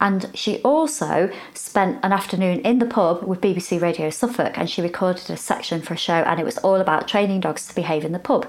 And 0.00 0.30
she 0.34 0.60
also 0.62 1.30
spent 1.52 2.00
an 2.02 2.12
afternoon 2.12 2.60
in 2.60 2.78
the 2.78 2.86
pub 2.86 3.22
with 3.22 3.42
BBC 3.42 3.80
Radio 3.80 4.08
Suffolk 4.08 4.58
and 4.58 4.68
she 4.68 4.82
recorded 4.82 5.30
a 5.30 5.36
section 5.36 5.82
for 5.82 5.94
a 5.94 5.98
show, 5.98 6.14
and 6.14 6.40
it 6.40 6.44
was 6.44 6.58
all 6.58 6.76
about 6.76 7.06
training 7.06 7.40
dogs 7.40 7.68
to 7.68 7.74
behave 7.74 8.04
in 8.04 8.12
the 8.12 8.18
pub. 8.18 8.48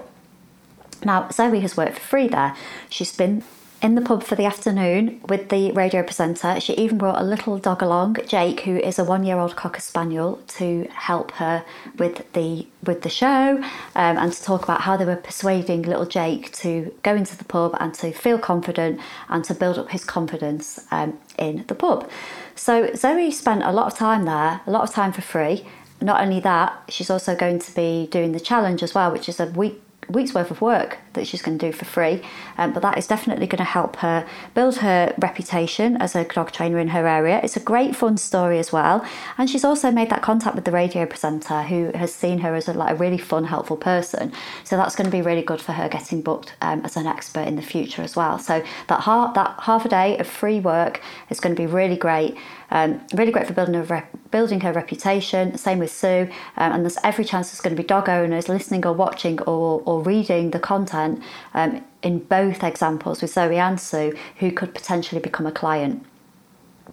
Now, 1.03 1.29
Zoe 1.29 1.59
has 1.59 1.75
worked 1.75 1.95
for 1.95 2.07
free 2.07 2.29
there. 2.29 2.55
She's 2.89 3.15
been 3.15 3.43
in 3.85 3.93
the 3.93 4.01
pub 4.01 4.23
for 4.23 4.33
the 4.33 4.45
afternoon 4.45 5.21
with 5.29 5.49
the 5.49 5.71
radio 5.73 6.01
presenter. 6.01 6.59
She 6.59 6.73
even 6.73 6.97
brought 6.97 7.21
a 7.21 7.23
little 7.23 7.59
dog 7.59 7.83
along, 7.83 8.17
Jake, 8.25 8.61
who 8.61 8.77
is 8.77 8.97
a 8.97 9.03
one-year-old 9.03 9.55
cocker 9.55 9.79
spaniel, 9.79 10.41
to 10.57 10.87
help 10.91 11.29
her 11.33 11.63
with 11.99 12.33
the 12.33 12.65
with 12.83 13.03
the 13.03 13.09
show 13.09 13.57
um, 13.93 14.17
and 14.17 14.33
to 14.33 14.41
talk 14.41 14.63
about 14.63 14.81
how 14.81 14.97
they 14.97 15.05
were 15.05 15.15
persuading 15.15 15.83
little 15.83 16.07
Jake 16.07 16.51
to 16.53 16.91
go 17.03 17.13
into 17.13 17.37
the 17.37 17.43
pub 17.43 17.77
and 17.79 17.93
to 17.93 18.11
feel 18.11 18.39
confident 18.39 18.99
and 19.29 19.43
to 19.43 19.53
build 19.53 19.77
up 19.77 19.91
his 19.91 20.03
confidence 20.03 20.83
um, 20.89 21.19
in 21.37 21.63
the 21.67 21.75
pub. 21.75 22.09
So 22.55 22.91
Zoe 22.95 23.29
spent 23.29 23.61
a 23.61 23.71
lot 23.71 23.85
of 23.85 23.95
time 23.95 24.25
there, 24.25 24.61
a 24.65 24.71
lot 24.71 24.81
of 24.81 24.91
time 24.95 25.11
for 25.11 25.21
free. 25.21 25.63
Not 26.01 26.21
only 26.21 26.39
that, 26.39 26.85
she's 26.89 27.11
also 27.11 27.35
going 27.35 27.59
to 27.59 27.75
be 27.75 28.07
doing 28.07 28.31
the 28.31 28.39
challenge 28.39 28.81
as 28.81 28.95
well, 28.95 29.11
which 29.11 29.29
is 29.29 29.39
a 29.39 29.45
week 29.45 29.79
week's 30.09 30.33
worth 30.33 30.49
of 30.49 30.59
work 30.61 30.97
that 31.15 31.27
she's 31.27 31.41
going 31.41 31.57
to 31.57 31.65
do 31.67 31.71
for 31.71 31.85
free. 31.85 32.21
Um, 32.57 32.73
but 32.73 32.81
that 32.81 32.97
is 32.97 33.07
definitely 33.07 33.47
going 33.47 33.57
to 33.57 33.63
help 33.63 33.97
her 33.97 34.27
build 34.53 34.77
her 34.77 35.13
reputation 35.17 35.97
as 35.97 36.15
a 36.15 36.23
dog 36.23 36.51
trainer 36.51 36.79
in 36.79 36.89
her 36.89 37.07
area. 37.07 37.41
It's 37.43 37.57
a 37.57 37.61
great 37.61 37.95
fun 37.95 38.17
story 38.17 38.59
as 38.59 38.71
well. 38.71 39.05
And 39.37 39.49
she's 39.49 39.65
also 39.65 39.91
made 39.91 40.09
that 40.09 40.21
contact 40.21 40.55
with 40.55 40.65
the 40.65 40.71
radio 40.71 41.05
presenter 41.05 41.63
who 41.63 41.91
has 41.95 42.13
seen 42.13 42.39
her 42.39 42.55
as 42.55 42.67
a, 42.67 42.73
like, 42.73 42.91
a 42.91 42.95
really 42.95 43.17
fun, 43.17 43.45
helpful 43.45 43.77
person. 43.77 44.31
So 44.63 44.77
that's 44.77 44.95
going 44.95 45.09
to 45.09 45.11
be 45.11 45.21
really 45.21 45.41
good 45.41 45.61
for 45.61 45.73
her 45.73 45.87
getting 45.89 46.21
booked 46.21 46.55
um, 46.61 46.81
as 46.81 46.95
an 46.97 47.07
expert 47.07 47.47
in 47.47 47.55
the 47.55 47.61
future 47.61 48.01
as 48.01 48.15
well. 48.15 48.39
So 48.39 48.63
that 48.87 49.01
half, 49.01 49.33
that 49.35 49.59
half 49.61 49.85
a 49.85 49.89
day 49.89 50.17
of 50.17 50.27
free 50.27 50.59
work 50.59 51.01
is 51.29 51.39
going 51.39 51.55
to 51.55 51.61
be 51.61 51.67
really 51.67 51.97
great. 51.97 52.37
Um, 52.71 52.99
really 53.13 53.31
great 53.31 53.45
for 53.45 53.53
building, 53.53 53.81
rep- 53.83 54.31
building 54.31 54.61
her 54.61 54.73
reputation. 54.73 55.55
Same 55.57 55.79
with 55.79 55.91
Sue. 55.91 56.27
Um, 56.57 56.73
and 56.73 56.83
there's 56.83 56.97
every 57.03 57.23
chance 57.23 57.49
there's 57.49 57.61
going 57.61 57.75
to 57.75 57.81
be 57.81 57.87
dog 57.87 58.09
owners 58.09 58.49
listening 58.49 58.85
or 58.87 58.93
watching 58.93 59.39
or, 59.43 59.83
or 59.85 60.01
reading 60.01 60.49
the 60.49 60.59
content 60.59 61.04
um, 61.53 61.83
in 62.01 62.19
both 62.19 62.63
examples 62.63 63.21
with 63.21 63.31
Zoe 63.31 63.57
and 63.57 63.79
Sue 63.79 64.13
who 64.37 64.51
could 64.51 64.73
potentially 64.73 65.21
become 65.21 65.45
a 65.45 65.51
client. 65.51 66.05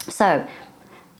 So, 0.08 0.46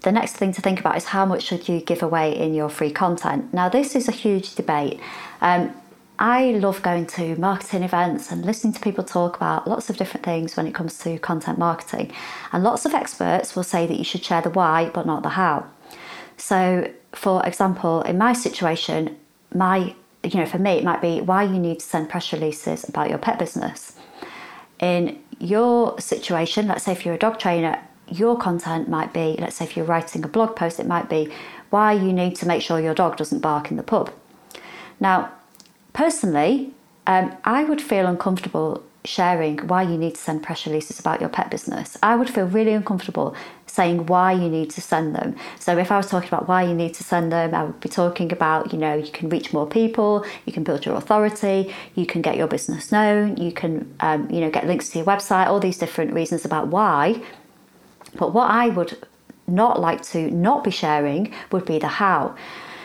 the 0.03 0.13
next 0.13 0.33
thing 0.33 0.53
to 0.53 0.61
think 0.61 0.81
about 0.81 0.97
is 0.97 1.07
how 1.07 1.25
much 1.25 1.45
should 1.45 1.69
you 1.69 1.81
give 1.81 2.03
away 2.03 2.37
in 2.37 2.55
your 2.55 2.69
free 2.69 2.91
content. 2.91 3.55
Now, 3.55 3.69
this 3.69 3.95
is 3.95 4.09
a 4.09 4.13
huge 4.13 4.55
debate. 4.57 4.99
Um, 5.41 5.73
I 6.19 6.53
love 6.53 6.83
going 6.83 7.07
to 7.19 7.37
marketing 7.37 7.83
events 7.83 8.31
and 8.31 8.45
listening 8.45 8.73
to 8.75 8.81
people 8.81 9.03
talk 9.03 9.37
about 9.37 9.67
lots 9.67 9.91
of 9.91 9.97
different 9.97 10.25
things 10.25 10.57
when 10.57 10.67
it 10.67 10.75
comes 10.75 10.99
to 11.01 11.19
content 11.19 11.59
marketing. 11.59 12.13
And 12.53 12.63
lots 12.63 12.85
of 12.85 12.95
experts 12.95 13.57
will 13.57 13.65
say 13.65 13.87
that 13.87 13.97
you 13.97 14.05
should 14.05 14.25
share 14.25 14.43
the 14.43 14.51
why 14.51 14.91
but 14.93 15.07
not 15.07 15.23
the 15.23 15.31
how. 15.31 15.67
So, 16.37 16.91
for 17.13 17.45
example, 17.47 18.03
in 18.03 18.19
my 18.19 18.33
situation, 18.33 19.17
my 19.55 19.95
you 20.23 20.41
know, 20.41 20.47
for 20.47 20.59
me, 20.59 20.73
it 20.73 20.85
might 20.85 21.01
be 21.01 21.21
why 21.21 21.43
you 21.43 21.59
need 21.59 21.81
to 21.81 21.87
send 21.87 22.09
press 22.09 22.33
releases 22.33 22.89
about 22.89 23.09
your 23.09 23.19
pet 23.19 23.39
business. 23.39 23.95
In 24.81 25.23
your 25.39 25.99
situation, 26.01 26.69
let's 26.69 26.85
say 26.85 26.93
if 26.93 27.05
you're 27.05 27.15
a 27.15 27.19
dog 27.19 27.39
trainer, 27.39 27.83
your 28.09 28.37
content 28.37 28.89
might 28.89 29.13
be, 29.13 29.37
let's 29.39 29.57
say 29.57 29.65
if 29.65 29.77
you're 29.77 29.87
writing 29.87 30.25
a 30.25 30.29
blog 30.29 30.57
post, 30.57 30.81
it 30.81 30.87
might 30.87 31.09
be 31.09 31.33
why 31.71 31.93
you 31.93 32.13
need 32.13 32.37
to 32.37 32.47
make 32.47 32.63
sure 32.63 32.79
your 32.81 32.95
dog 32.95 33.17
doesn't 33.17 33.41
bark 33.41 33.71
in 33.71 33.77
the 33.77 33.83
pub. 33.83 34.13
Now, 35.01 35.33
Personally, 35.93 36.73
um, 37.07 37.37
I 37.45 37.65
would 37.65 37.81
feel 37.81 38.07
uncomfortable 38.07 38.83
sharing 39.05 39.59
why 39.67 39.83
you 39.83 39.99
need 39.99 40.15
to 40.15 40.21
send 40.21 40.43
press 40.43 40.67
releases 40.67 41.01
about 41.01 41.21
your 41.21 41.29
pet 41.29 41.51
business. 41.51 41.99
I 42.03 42.15
would 42.15 42.31
feel 42.31 42.47
really 42.47 42.73
uncomfortable 42.73 43.35
saying 43.67 44.07
why 44.07 44.33
you 44.33 44.49
need 44.49 44.71
to 44.71 44.81
send 44.81 45.15
them. 45.15 45.35
So 45.59 45.77
if 45.79 45.91
I 45.91 45.97
was 45.97 46.07
talking 46.07 46.29
about 46.29 46.47
why 46.47 46.63
you 46.63 46.75
need 46.75 46.95
to 46.95 47.05
send 47.05 47.33
them, 47.33 47.55
I 47.55 47.65
would 47.65 47.81
be 47.81 47.89
talking 47.89 48.31
about, 48.31 48.73
you 48.73 48.79
know, 48.79 48.95
you 48.95 49.11
can 49.11 49.29
reach 49.29 49.53
more 49.53 49.67
people, 49.67 50.25
you 50.45 50.53
can 50.53 50.63
build 50.63 50.85
your 50.85 50.97
authority, 50.97 51.75
you 51.95 52.07
can 52.07 52.23
get 52.23 52.37
your 52.37 52.47
business 52.47 52.93
known, 52.93 53.39
you 53.39 53.51
can, 53.51 53.93
um, 54.01 54.31
you 54.31 54.41
know, 54.41 54.51
get 54.51 54.67
links 54.67 54.91
to 54.91 54.99
your 54.99 55.07
website, 55.07 55.47
all 55.47 55.59
these 55.59 55.79
different 55.79 56.13
reasons 56.13 56.45
about 56.45 56.69
why. 56.69 57.21
But 58.15 58.35
what 58.35 58.51
I 58.51 58.69
would 58.69 58.99
not 59.47 59.81
like 59.81 60.03
to 60.03 60.31
not 60.31 60.63
be 60.65 60.71
sharing 60.71 61.33
would 61.51 61.65
be 61.65 61.79
the 61.79 61.89
how. 61.89 62.37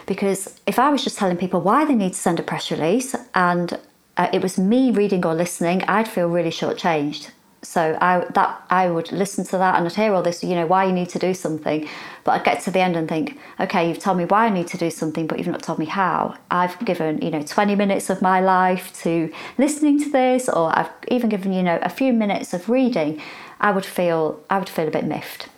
Because 0.05 0.59
if 0.65 0.79
I 0.79 0.89
was 0.89 1.03
just 1.03 1.17
telling 1.17 1.35
people 1.35 1.59
why 1.59 1.83
they 1.83 1.95
need 1.95 2.13
to 2.13 2.19
send 2.19 2.39
a 2.39 2.43
press 2.43 2.71
release 2.71 3.13
and 3.35 3.77
uh, 4.17 4.29
it 4.33 4.41
was 4.41 4.57
me 4.57 4.91
reading 4.91 5.25
or 5.25 5.33
listening, 5.33 5.83
I'd 5.83 6.07
feel 6.07 6.27
really 6.27 6.49
shortchanged. 6.49 7.31
So 7.63 7.97
I 7.99 8.25
that 8.33 8.61
I 8.69 8.89
would 8.89 9.11
listen 9.11 9.43
to 9.45 9.57
that 9.57 9.75
and 9.75 9.85
I'd 9.85 9.93
hear 9.93 10.13
all 10.13 10.21
this, 10.21 10.43
you 10.43 10.55
know, 10.55 10.65
why 10.65 10.85
you 10.85 10.93
need 10.93 11.09
to 11.09 11.19
do 11.19 11.33
something. 11.33 11.87
But 12.23 12.31
I'd 12.31 12.45
get 12.45 12.61
to 12.61 12.71
the 12.71 12.79
end 12.79 12.95
and 12.95 13.09
think, 13.09 13.39
okay, 13.59 13.87
you've 13.87 13.99
told 13.99 14.17
me 14.17 14.25
why 14.25 14.45
I 14.45 14.49
need 14.49 14.67
to 14.67 14.77
do 14.77 14.89
something, 14.89 15.27
but 15.27 15.37
you've 15.37 15.47
not 15.47 15.63
told 15.63 15.79
me 15.79 15.85
how. 15.85 16.37
I've 16.51 16.77
given, 16.85 17.21
you 17.21 17.31
know, 17.31 17.41
20 17.41 17.75
minutes 17.75 18.09
of 18.09 18.21
my 18.21 18.39
life 18.39 18.93
to 19.03 19.31
listening 19.57 19.99
to 20.03 20.09
this, 20.09 20.47
or 20.47 20.77
I've 20.77 20.89
even 21.07 21.29
given, 21.29 21.51
you 21.51 21.63
know, 21.63 21.79
a 21.81 21.89
few 21.89 22.13
minutes 22.13 22.53
of 22.53 22.69
reading. 22.69 23.21
I 23.59 23.71
would 23.71 23.85
feel 23.85 24.39
I 24.49 24.59
would 24.59 24.69
feel 24.69 24.87
a 24.87 24.91
bit 24.91 25.05
miffed. 25.05 25.49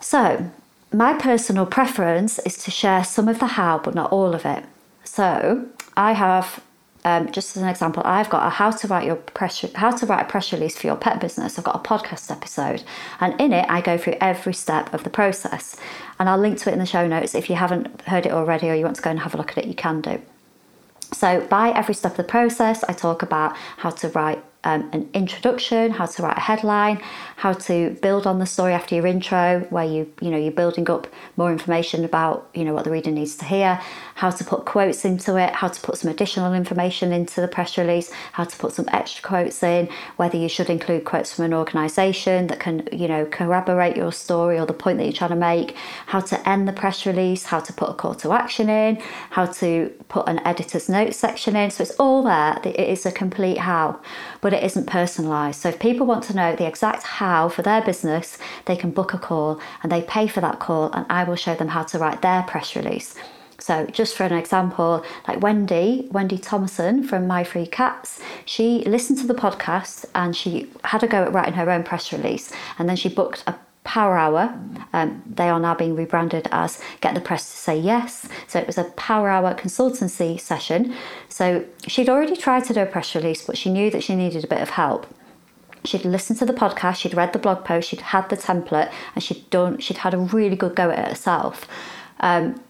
So 0.00 0.50
my 0.92 1.14
personal 1.14 1.66
preference 1.66 2.38
is 2.40 2.56
to 2.64 2.70
share 2.70 3.04
some 3.04 3.28
of 3.28 3.38
the 3.38 3.46
how, 3.46 3.78
but 3.78 3.94
not 3.94 4.12
all 4.12 4.34
of 4.34 4.44
it. 4.44 4.64
So 5.04 5.66
I 5.96 6.12
have, 6.12 6.62
um, 7.04 7.32
just 7.32 7.56
as 7.56 7.62
an 7.62 7.68
example, 7.68 8.02
I've 8.06 8.30
got 8.30 8.46
a 8.46 8.50
how 8.50 8.70
to 8.70 8.86
write 8.86 9.06
your 9.06 9.16
press, 9.16 9.64
how 9.74 9.90
to 9.90 10.06
write 10.06 10.22
a 10.22 10.28
press 10.28 10.52
release 10.52 10.76
for 10.76 10.86
your 10.86 10.96
pet 10.96 11.20
business. 11.20 11.58
I've 11.58 11.64
got 11.64 11.74
a 11.74 11.88
podcast 11.88 12.30
episode, 12.30 12.84
and 13.20 13.38
in 13.40 13.52
it 13.52 13.66
I 13.68 13.80
go 13.80 13.98
through 13.98 14.16
every 14.20 14.54
step 14.54 14.92
of 14.94 15.02
the 15.02 15.10
process, 15.10 15.76
and 16.18 16.28
I'll 16.28 16.38
link 16.38 16.58
to 16.58 16.70
it 16.70 16.74
in 16.74 16.78
the 16.78 16.86
show 16.86 17.06
notes. 17.08 17.34
If 17.34 17.50
you 17.50 17.56
haven't 17.56 18.02
heard 18.02 18.26
it 18.26 18.32
already, 18.32 18.70
or 18.70 18.74
you 18.74 18.84
want 18.84 18.96
to 18.96 19.02
go 19.02 19.10
and 19.10 19.20
have 19.20 19.34
a 19.34 19.36
look 19.36 19.50
at 19.50 19.58
it, 19.58 19.66
you 19.66 19.74
can 19.74 20.00
do. 20.00 20.20
So 21.12 21.40
by 21.46 21.70
every 21.70 21.94
step 21.94 22.12
of 22.12 22.16
the 22.18 22.24
process, 22.24 22.84
I 22.84 22.92
talk 22.92 23.22
about 23.22 23.56
how 23.78 23.90
to 23.90 24.08
write 24.10 24.42
um, 24.64 24.88
an 24.92 25.08
introduction, 25.12 25.90
how 25.90 26.06
to 26.06 26.22
write 26.22 26.36
a 26.36 26.40
headline, 26.40 27.00
how 27.36 27.52
to 27.52 27.90
build 28.02 28.26
on 28.26 28.38
the 28.38 28.46
story 28.46 28.72
after 28.72 28.94
your 28.94 29.06
intro, 29.06 29.66
where 29.70 29.84
you 29.84 30.12
you 30.20 30.30
know 30.30 30.36
you're 30.38 30.52
building 30.52 30.88
up 30.90 31.06
more 31.36 31.50
information 31.50 32.04
about 32.04 32.48
you 32.54 32.64
know 32.64 32.72
what 32.72 32.84
the 32.84 32.90
reader 32.90 33.10
needs 33.10 33.36
to 33.36 33.44
hear, 33.44 33.80
how 34.14 34.30
to 34.30 34.44
put 34.44 34.64
quotes 34.64 35.04
into 35.04 35.36
it, 35.36 35.52
how 35.52 35.68
to 35.68 35.80
put 35.80 35.96
some 35.98 36.10
additional 36.10 36.54
information 36.54 37.12
into 37.12 37.40
the 37.40 37.48
press 37.48 37.76
release, 37.76 38.12
how 38.32 38.44
to 38.44 38.56
put 38.56 38.72
some 38.72 38.88
extra 38.92 39.22
quotes 39.22 39.62
in, 39.62 39.88
whether 40.16 40.36
you 40.36 40.48
should 40.48 40.70
include 40.70 41.04
quotes 41.04 41.34
from 41.34 41.44
an 41.44 41.54
organisation 41.54 42.46
that 42.46 42.60
can 42.60 42.88
you 42.92 43.08
know 43.08 43.26
corroborate 43.26 43.96
your 43.96 44.12
story 44.12 44.58
or 44.58 44.66
the 44.66 44.72
point 44.72 44.98
that 44.98 45.04
you're 45.04 45.12
trying 45.12 45.30
to 45.30 45.36
make, 45.36 45.74
how 46.06 46.20
to 46.20 46.48
end 46.48 46.68
the 46.68 46.72
press 46.72 47.04
release, 47.06 47.44
how 47.44 47.60
to 47.60 47.72
put 47.72 47.90
a 47.90 47.94
call 47.94 48.14
to 48.14 48.32
action 48.32 48.68
in, 48.68 48.96
how 49.30 49.46
to 49.46 49.92
put 50.08 50.28
an 50.28 50.38
editor's 50.46 50.88
notes 50.88 51.16
section 51.16 51.56
in. 51.56 51.70
So 51.70 51.82
it's 51.82 51.92
all 51.92 52.22
there. 52.22 52.60
It 52.64 52.78
is 52.78 53.06
a 53.06 53.12
complete 53.12 53.58
how, 53.58 54.00
but 54.42 54.52
it 54.52 54.62
isn't 54.62 54.86
personalised. 54.86 55.54
So 55.54 55.70
if 55.70 55.78
people 55.78 56.06
want 56.06 56.24
to 56.24 56.36
know 56.36 56.54
the 56.54 56.66
exact 56.66 57.04
how 57.04 57.48
for 57.48 57.62
their 57.62 57.80
business, 57.80 58.36
they 58.66 58.76
can 58.76 58.90
book 58.90 59.14
a 59.14 59.18
call 59.18 59.58
and 59.82 59.90
they 59.90 60.02
pay 60.02 60.26
for 60.26 60.42
that 60.42 60.60
call, 60.60 60.92
and 60.92 61.06
I 61.08 61.24
will 61.24 61.36
show 61.36 61.54
them 61.54 61.68
how 61.68 61.84
to 61.84 61.98
write 61.98 62.20
their 62.20 62.42
press 62.42 62.76
release. 62.76 63.14
So, 63.58 63.86
just 63.86 64.16
for 64.16 64.24
an 64.24 64.32
example, 64.32 65.04
like 65.28 65.40
Wendy, 65.40 66.08
Wendy 66.10 66.36
Thomason 66.36 67.04
from 67.04 67.28
My 67.28 67.44
Free 67.44 67.66
Cats, 67.66 68.20
she 68.44 68.80
listened 68.80 69.20
to 69.20 69.26
the 69.28 69.34
podcast 69.34 70.04
and 70.16 70.34
she 70.34 70.68
had 70.82 71.04
a 71.04 71.06
go 71.06 71.22
at 71.22 71.32
writing 71.32 71.54
her 71.54 71.70
own 71.70 71.84
press 71.84 72.12
release, 72.12 72.52
and 72.76 72.88
then 72.88 72.96
she 72.96 73.08
booked 73.08 73.44
a 73.46 73.54
Power 73.84 74.16
Hour. 74.16 74.58
Um, 74.92 75.22
they 75.26 75.48
are 75.48 75.58
now 75.58 75.74
being 75.74 75.96
rebranded 75.96 76.48
as 76.52 76.80
Get 77.00 77.14
the 77.14 77.20
Press 77.20 77.50
to 77.50 77.56
Say 77.56 77.78
Yes. 77.78 78.28
So 78.46 78.58
it 78.58 78.66
was 78.66 78.78
a 78.78 78.84
Power 78.84 79.28
Hour 79.28 79.54
consultancy 79.54 80.40
session. 80.40 80.94
So 81.28 81.64
she'd 81.86 82.08
already 82.08 82.36
tried 82.36 82.64
to 82.64 82.74
do 82.74 82.80
a 82.80 82.86
press 82.86 83.14
release, 83.14 83.44
but 83.44 83.58
she 83.58 83.70
knew 83.70 83.90
that 83.90 84.04
she 84.04 84.14
needed 84.14 84.44
a 84.44 84.46
bit 84.46 84.60
of 84.60 84.70
help. 84.70 85.06
She'd 85.84 86.04
listened 86.04 86.38
to 86.38 86.46
the 86.46 86.52
podcast, 86.52 86.96
she'd 86.96 87.14
read 87.14 87.32
the 87.32 87.40
blog 87.40 87.64
post, 87.64 87.88
she'd 87.88 88.00
had 88.00 88.28
the 88.28 88.36
template, 88.36 88.92
and 89.14 89.24
she'd 89.24 89.50
done. 89.50 89.78
She'd 89.78 89.98
had 89.98 90.14
a 90.14 90.18
really 90.18 90.54
good 90.54 90.76
go 90.76 90.90
at 90.90 90.98
it 91.00 91.08
herself. 91.08 91.66
Um, 92.20 92.60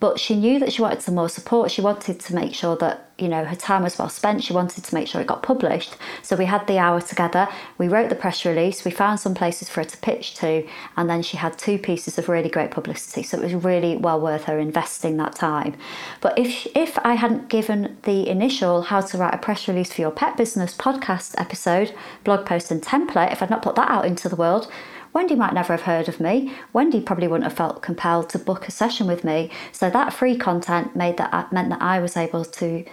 but 0.00 0.18
she 0.18 0.34
knew 0.34 0.58
that 0.58 0.72
she 0.72 0.80
wanted 0.80 1.02
some 1.02 1.14
more 1.14 1.28
support. 1.28 1.70
She 1.70 1.82
wanted 1.82 2.18
to 2.18 2.34
make 2.34 2.54
sure 2.54 2.74
that 2.76 3.10
you 3.18 3.28
know 3.28 3.44
her 3.44 3.54
time 3.54 3.82
was 3.82 3.98
well 3.98 4.08
spent. 4.08 4.42
She 4.42 4.54
wanted 4.54 4.82
to 4.82 4.94
make 4.94 5.06
sure 5.06 5.20
it 5.20 5.26
got 5.26 5.42
published. 5.42 5.96
So 6.22 6.36
we 6.36 6.46
had 6.46 6.66
the 6.66 6.78
hour 6.78 7.02
together. 7.02 7.48
We 7.76 7.86
wrote 7.86 8.08
the 8.08 8.14
press 8.14 8.46
release. 8.46 8.82
We 8.82 8.90
found 8.90 9.20
some 9.20 9.34
places 9.34 9.68
for 9.68 9.82
her 9.82 9.90
to 9.90 9.96
pitch 9.98 10.34
to, 10.36 10.66
and 10.96 11.08
then 11.08 11.22
she 11.22 11.36
had 11.36 11.58
two 11.58 11.78
pieces 11.78 12.16
of 12.18 12.30
really 12.30 12.48
great 12.48 12.70
publicity. 12.70 13.22
So 13.22 13.38
it 13.38 13.44
was 13.44 13.54
really 13.54 13.98
well 13.98 14.20
worth 14.20 14.44
her 14.44 14.58
investing 14.58 15.18
that 15.18 15.34
time. 15.34 15.76
But 16.22 16.38
if 16.38 16.66
if 16.74 16.98
I 17.00 17.14
hadn't 17.14 17.50
given 17.50 17.98
the 18.04 18.26
initial 18.28 18.82
how 18.82 19.02
to 19.02 19.18
write 19.18 19.34
a 19.34 19.38
press 19.38 19.68
release 19.68 19.92
for 19.92 20.00
your 20.00 20.10
pet 20.10 20.38
business 20.38 20.74
podcast 20.74 21.34
episode, 21.38 21.94
blog 22.24 22.46
post, 22.46 22.70
and 22.70 22.82
template, 22.82 23.32
if 23.32 23.42
I'd 23.42 23.50
not 23.50 23.62
put 23.62 23.76
that 23.76 23.90
out 23.90 24.06
into 24.06 24.30
the 24.30 24.36
world 24.36 24.72
Wendy 25.12 25.34
might 25.34 25.54
never 25.54 25.72
have 25.72 25.82
heard 25.82 26.08
of 26.08 26.20
me. 26.20 26.52
Wendy 26.72 27.00
probably 27.00 27.26
wouldn't 27.26 27.44
have 27.44 27.56
felt 27.56 27.82
compelled 27.82 28.30
to 28.30 28.38
book 28.38 28.68
a 28.68 28.70
session 28.70 29.06
with 29.06 29.24
me. 29.24 29.50
So 29.72 29.90
that 29.90 30.12
free 30.12 30.36
content 30.36 30.94
made 30.94 31.16
that 31.16 31.32
uh, 31.34 31.46
meant 31.50 31.70
that 31.70 31.82
I 31.82 31.98
was 31.98 32.16
able 32.16 32.44
to 32.44 32.84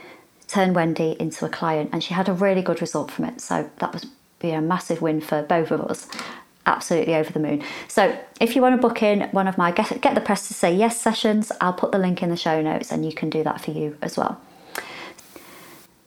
turn 0.47 0.73
Wendy 0.73 1.15
into 1.19 1.45
a 1.45 1.49
client, 1.49 1.89
and 1.93 2.03
she 2.03 2.13
had 2.13 2.30
a 2.30 2.34
really 2.34 2.62
good 2.62 2.82
result 2.82 3.12
from 3.12 3.25
it. 3.25 3.41
So 3.41 3.69
that 3.80 3.93
was 3.93 4.08
be 4.39 4.51
a 4.51 4.62
massive 4.62 5.01
win 5.01 5.19
for 5.21 5.41
both 5.43 5.71
of 5.71 5.82
us. 5.82 6.08
Absolutely 6.65 7.15
over 7.15 7.32
the 7.32 7.39
moon. 7.39 7.63
So 7.88 8.17
if 8.39 8.56
you 8.56 8.62
want 8.62 8.75
to 8.75 8.82
book 8.82 9.01
in 9.01 9.21
one 9.32 9.47
of 9.47 9.58
my 9.58 9.71
get, 9.71 10.01
get 10.01 10.15
the 10.15 10.21
press 10.21 10.47
to 10.47 10.53
say 10.53 10.75
yes 10.75 10.99
sessions, 10.99 11.51
I'll 11.62 11.73
put 11.73 11.91
the 11.91 11.97
link 11.97 12.21
in 12.21 12.30
the 12.30 12.38
show 12.38 12.62
notes, 12.62 12.91
and 12.91 13.06
you 13.06 13.13
can 13.13 13.30
do 13.30 13.43
that 13.43 13.62
for 13.62 13.71
you 13.71 13.97
as 14.01 14.17
well. 14.17 14.41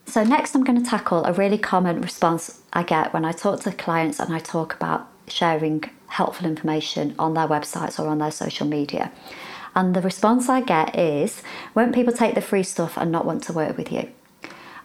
So, 0.06 0.24
next, 0.24 0.56
I'm 0.56 0.64
going 0.64 0.82
to 0.82 0.88
tackle 0.88 1.24
a 1.24 1.32
really 1.32 1.56
common 1.56 2.00
response 2.00 2.62
I 2.72 2.82
get 2.82 3.12
when 3.14 3.24
I 3.24 3.30
talk 3.30 3.60
to 3.60 3.70
clients 3.70 4.18
and 4.18 4.34
I 4.34 4.40
talk 4.40 4.74
about 4.74 5.06
sharing 5.28 5.84
helpful 6.10 6.46
information 6.46 7.14
on 7.18 7.34
their 7.34 7.48
websites 7.48 7.98
or 7.98 8.08
on 8.08 8.18
their 8.18 8.30
social 8.30 8.66
media. 8.66 9.10
And 9.74 9.94
the 9.94 10.00
response 10.00 10.48
I 10.48 10.60
get 10.60 10.98
is 10.98 11.42
won't 11.74 11.94
people 11.94 12.12
take 12.12 12.34
the 12.34 12.40
free 12.40 12.62
stuff 12.62 12.96
and 12.96 13.10
not 13.10 13.24
want 13.24 13.42
to 13.44 13.52
work 13.52 13.76
with 13.76 13.90
you? 13.92 14.10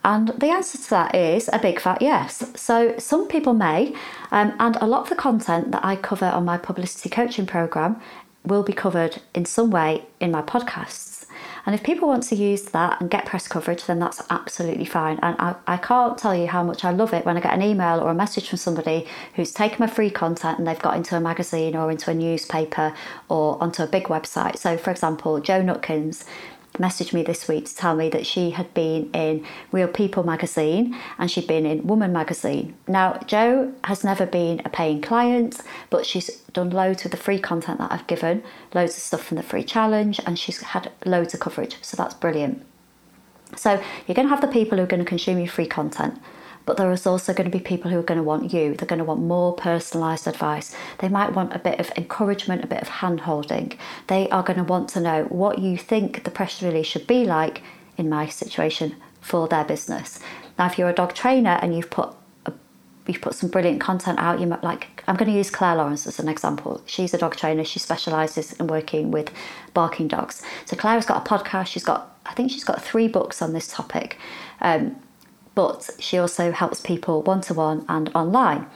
And 0.04 0.28
the 0.28 0.50
answer 0.50 0.78
to 0.78 0.90
that 0.92 1.16
is 1.16 1.50
a 1.52 1.58
big 1.58 1.80
fat 1.80 2.00
yes. 2.00 2.52
So 2.56 2.96
some 3.00 3.28
people 3.28 3.56
may, 3.56 3.96
um, 4.30 4.54
and 4.60 4.76
a 4.76 4.86
lot 4.86 5.02
of 5.02 5.10
the 5.10 5.16
content 5.16 5.72
that 5.72 5.84
I 5.84 5.96
cover 5.96 6.28
on 6.28 6.46
my 6.46 6.60
publicity 6.60 7.10
coaching 7.10 7.48
program 7.48 8.00
will 8.46 8.62
be 8.62 8.74
covered 8.74 9.18
in 9.34 9.46
some 9.46 9.72
way 9.72 10.06
in 10.20 10.30
my 10.32 10.44
podcasts. 10.44 11.15
And 11.66 11.74
if 11.74 11.84
people 11.84 12.08
want 12.08 12.24
to 12.24 12.36
use 12.36 12.64
that 12.64 13.02
and 13.02 13.10
get 13.10 13.26
press 13.26 13.48
coverage, 13.48 13.86
then 13.86 14.00
that's 14.00 14.22
absolutely 14.30 14.86
fine. 14.86 15.20
And 15.22 15.36
I, 15.40 15.56
I 15.66 15.78
can't 15.78 16.18
tell 16.18 16.36
you 16.36 16.48
how 16.48 16.64
much 16.64 16.86
I 16.86 16.92
love 16.92 17.14
it 17.14 17.26
when 17.26 17.38
I 17.38 17.40
get 17.40 17.54
an 17.54 17.62
email 17.64 18.00
or 18.00 18.12
a 18.12 18.16
message 18.16 18.50
from 18.50 18.58
somebody 18.58 19.08
who's 19.34 19.52
taken 19.52 19.78
my 19.80 19.88
free 19.88 20.12
content 20.12 20.60
and 20.60 20.68
they've 20.68 20.80
got 20.80 20.96
into 20.96 21.16
a 21.16 21.20
magazine 21.20 21.76
or 21.76 21.90
into 21.90 22.12
a 22.12 22.14
newspaper 22.14 22.94
or 23.30 23.62
onto 23.62 23.82
a 23.82 23.88
big 23.88 24.06
website. 24.06 24.58
So, 24.58 24.78
for 24.78 24.92
example, 24.92 25.40
Jo 25.40 25.62
Nutkins 25.62 26.24
messaged 26.78 27.14
me 27.14 27.24
this 27.24 27.48
week 27.48 27.66
to 27.66 27.76
tell 27.76 27.96
me 27.96 28.10
that 28.10 28.26
she 28.26 28.52
had 28.52 28.74
been 28.74 29.10
in 29.12 29.46
Real 29.72 29.88
People 29.88 30.24
magazine 30.24 30.96
and 31.18 31.30
she'd 31.30 31.48
been 31.48 31.66
in 31.66 31.88
Woman 31.88 32.12
magazine. 32.12 32.76
Now, 32.88 33.20
Jo 33.28 33.74
has 33.84 34.04
never 34.04 34.26
been 34.26 34.62
a 34.66 34.70
paying 34.70 35.02
client, 35.02 35.62
but 35.90 36.06
she's 36.06 36.28
done 36.54 36.70
loads 36.70 37.04
with 37.04 37.12
the 37.12 37.18
free 37.18 37.40
content 37.40 37.80
that 37.80 37.92
I've 37.92 38.08
given, 38.08 38.44
loads 38.74 38.96
of 38.98 39.04
stuff 39.04 39.24
from 39.24 39.38
the 39.38 39.44
free 39.44 39.64
challenge, 39.64 40.20
and 40.26 40.38
she's 40.38 40.62
had 40.62 40.92
loads 41.06 41.34
of 41.34 41.40
coverage. 41.40 41.78
So 41.82 41.98
that's 41.98 42.14
brilliant. 42.14 42.66
So 43.56 43.82
you're 44.08 44.16
going 44.16 44.28
to 44.28 44.36
have 44.36 44.42
the 44.42 44.48
people 44.48 44.78
who 44.78 44.84
are 44.84 44.88
going 44.88 45.04
to 45.04 45.10
consume 45.10 45.38
your 45.38 45.48
free 45.48 45.68
content 45.68 46.20
but 46.66 46.78
there 46.78 46.92
is 46.92 47.06
also 47.06 47.34
going 47.34 47.50
to 47.50 47.58
be 47.58 47.64
people 47.64 47.92
who 47.92 48.00
are 48.00 48.04
going 48.04 48.18
to 48.18 48.24
want 48.24 48.54
you. 48.54 48.74
They're 48.76 48.88
going 48.88 49.00
to 49.00 49.06
want 49.06 49.22
more 49.22 49.56
personalised 49.56 50.28
advice. 50.28 50.76
They 51.00 51.10
might 51.10 51.34
want 51.34 51.56
a 51.56 51.60
bit 51.60 51.80
of 51.80 51.92
encouragement, 51.96 52.64
a 52.64 52.68
bit 52.68 52.82
of 52.82 52.88
hand 52.88 53.22
holding. 53.22 53.78
They 54.08 54.30
are 54.30 54.44
going 54.44 54.58
to 54.58 54.64
want 54.64 54.90
to 54.90 55.02
know 55.02 55.26
what 55.26 55.60
you 55.60 55.78
think 55.78 56.24
the 56.24 56.32
pressure 56.32 56.68
release 56.68 56.88
should 56.88 57.08
be 57.08 57.26
like 57.26 57.62
in 57.98 58.10
my 58.10 58.28
situation 58.28 58.96
for 59.22 59.48
their 59.48 59.64
business. 59.64 60.20
Now, 60.58 60.68
if 60.68 60.78
you're 60.78 60.90
a 60.90 60.94
dog 60.94 61.14
trainer 61.14 61.60
and 61.62 61.76
you've 61.76 61.90
put 61.90 62.16
you've 63.08 63.22
put 63.22 63.36
some 63.36 63.50
brilliant 63.50 63.80
content 63.80 64.20
out. 64.20 64.40
You 64.40 64.48
might 64.48 64.64
like 64.64 65.04
I'm 65.08 65.16
going 65.16 65.30
to 65.30 65.38
use 65.38 65.52
Claire 65.52 65.76
Lawrence 65.76 66.08
as 66.08 66.20
an 66.20 66.28
example. 66.28 66.82
She's 66.86 67.14
a 67.14 67.18
dog 67.18 67.36
trainer. 67.36 67.64
She 67.64 67.80
specialises 67.80 68.54
in 68.54 68.68
working 68.68 69.12
with 69.12 69.32
barking 69.74 70.08
dogs. 70.08 70.42
So 70.66 70.76
Claire 70.76 70.96
has 70.96 71.06
got 71.06 71.26
a 71.26 71.30
podcast. 71.30 71.68
She's 71.68 71.84
got 71.84 72.18
I 72.26 72.34
think 72.34 72.52
she's 72.52 72.64
got 72.64 72.84
three 72.84 73.08
books 73.08 73.42
on 73.42 73.54
this 73.54 73.68
topic. 73.68 74.18
Um, 74.62 74.96
but 75.56 75.90
she 76.00 76.18
also 76.18 76.52
helps 76.52 76.80
people 76.80 77.24
one 77.24 77.42
to 77.42 77.54
one 77.54 77.86
and 77.90 78.12
online. 78.14 78.68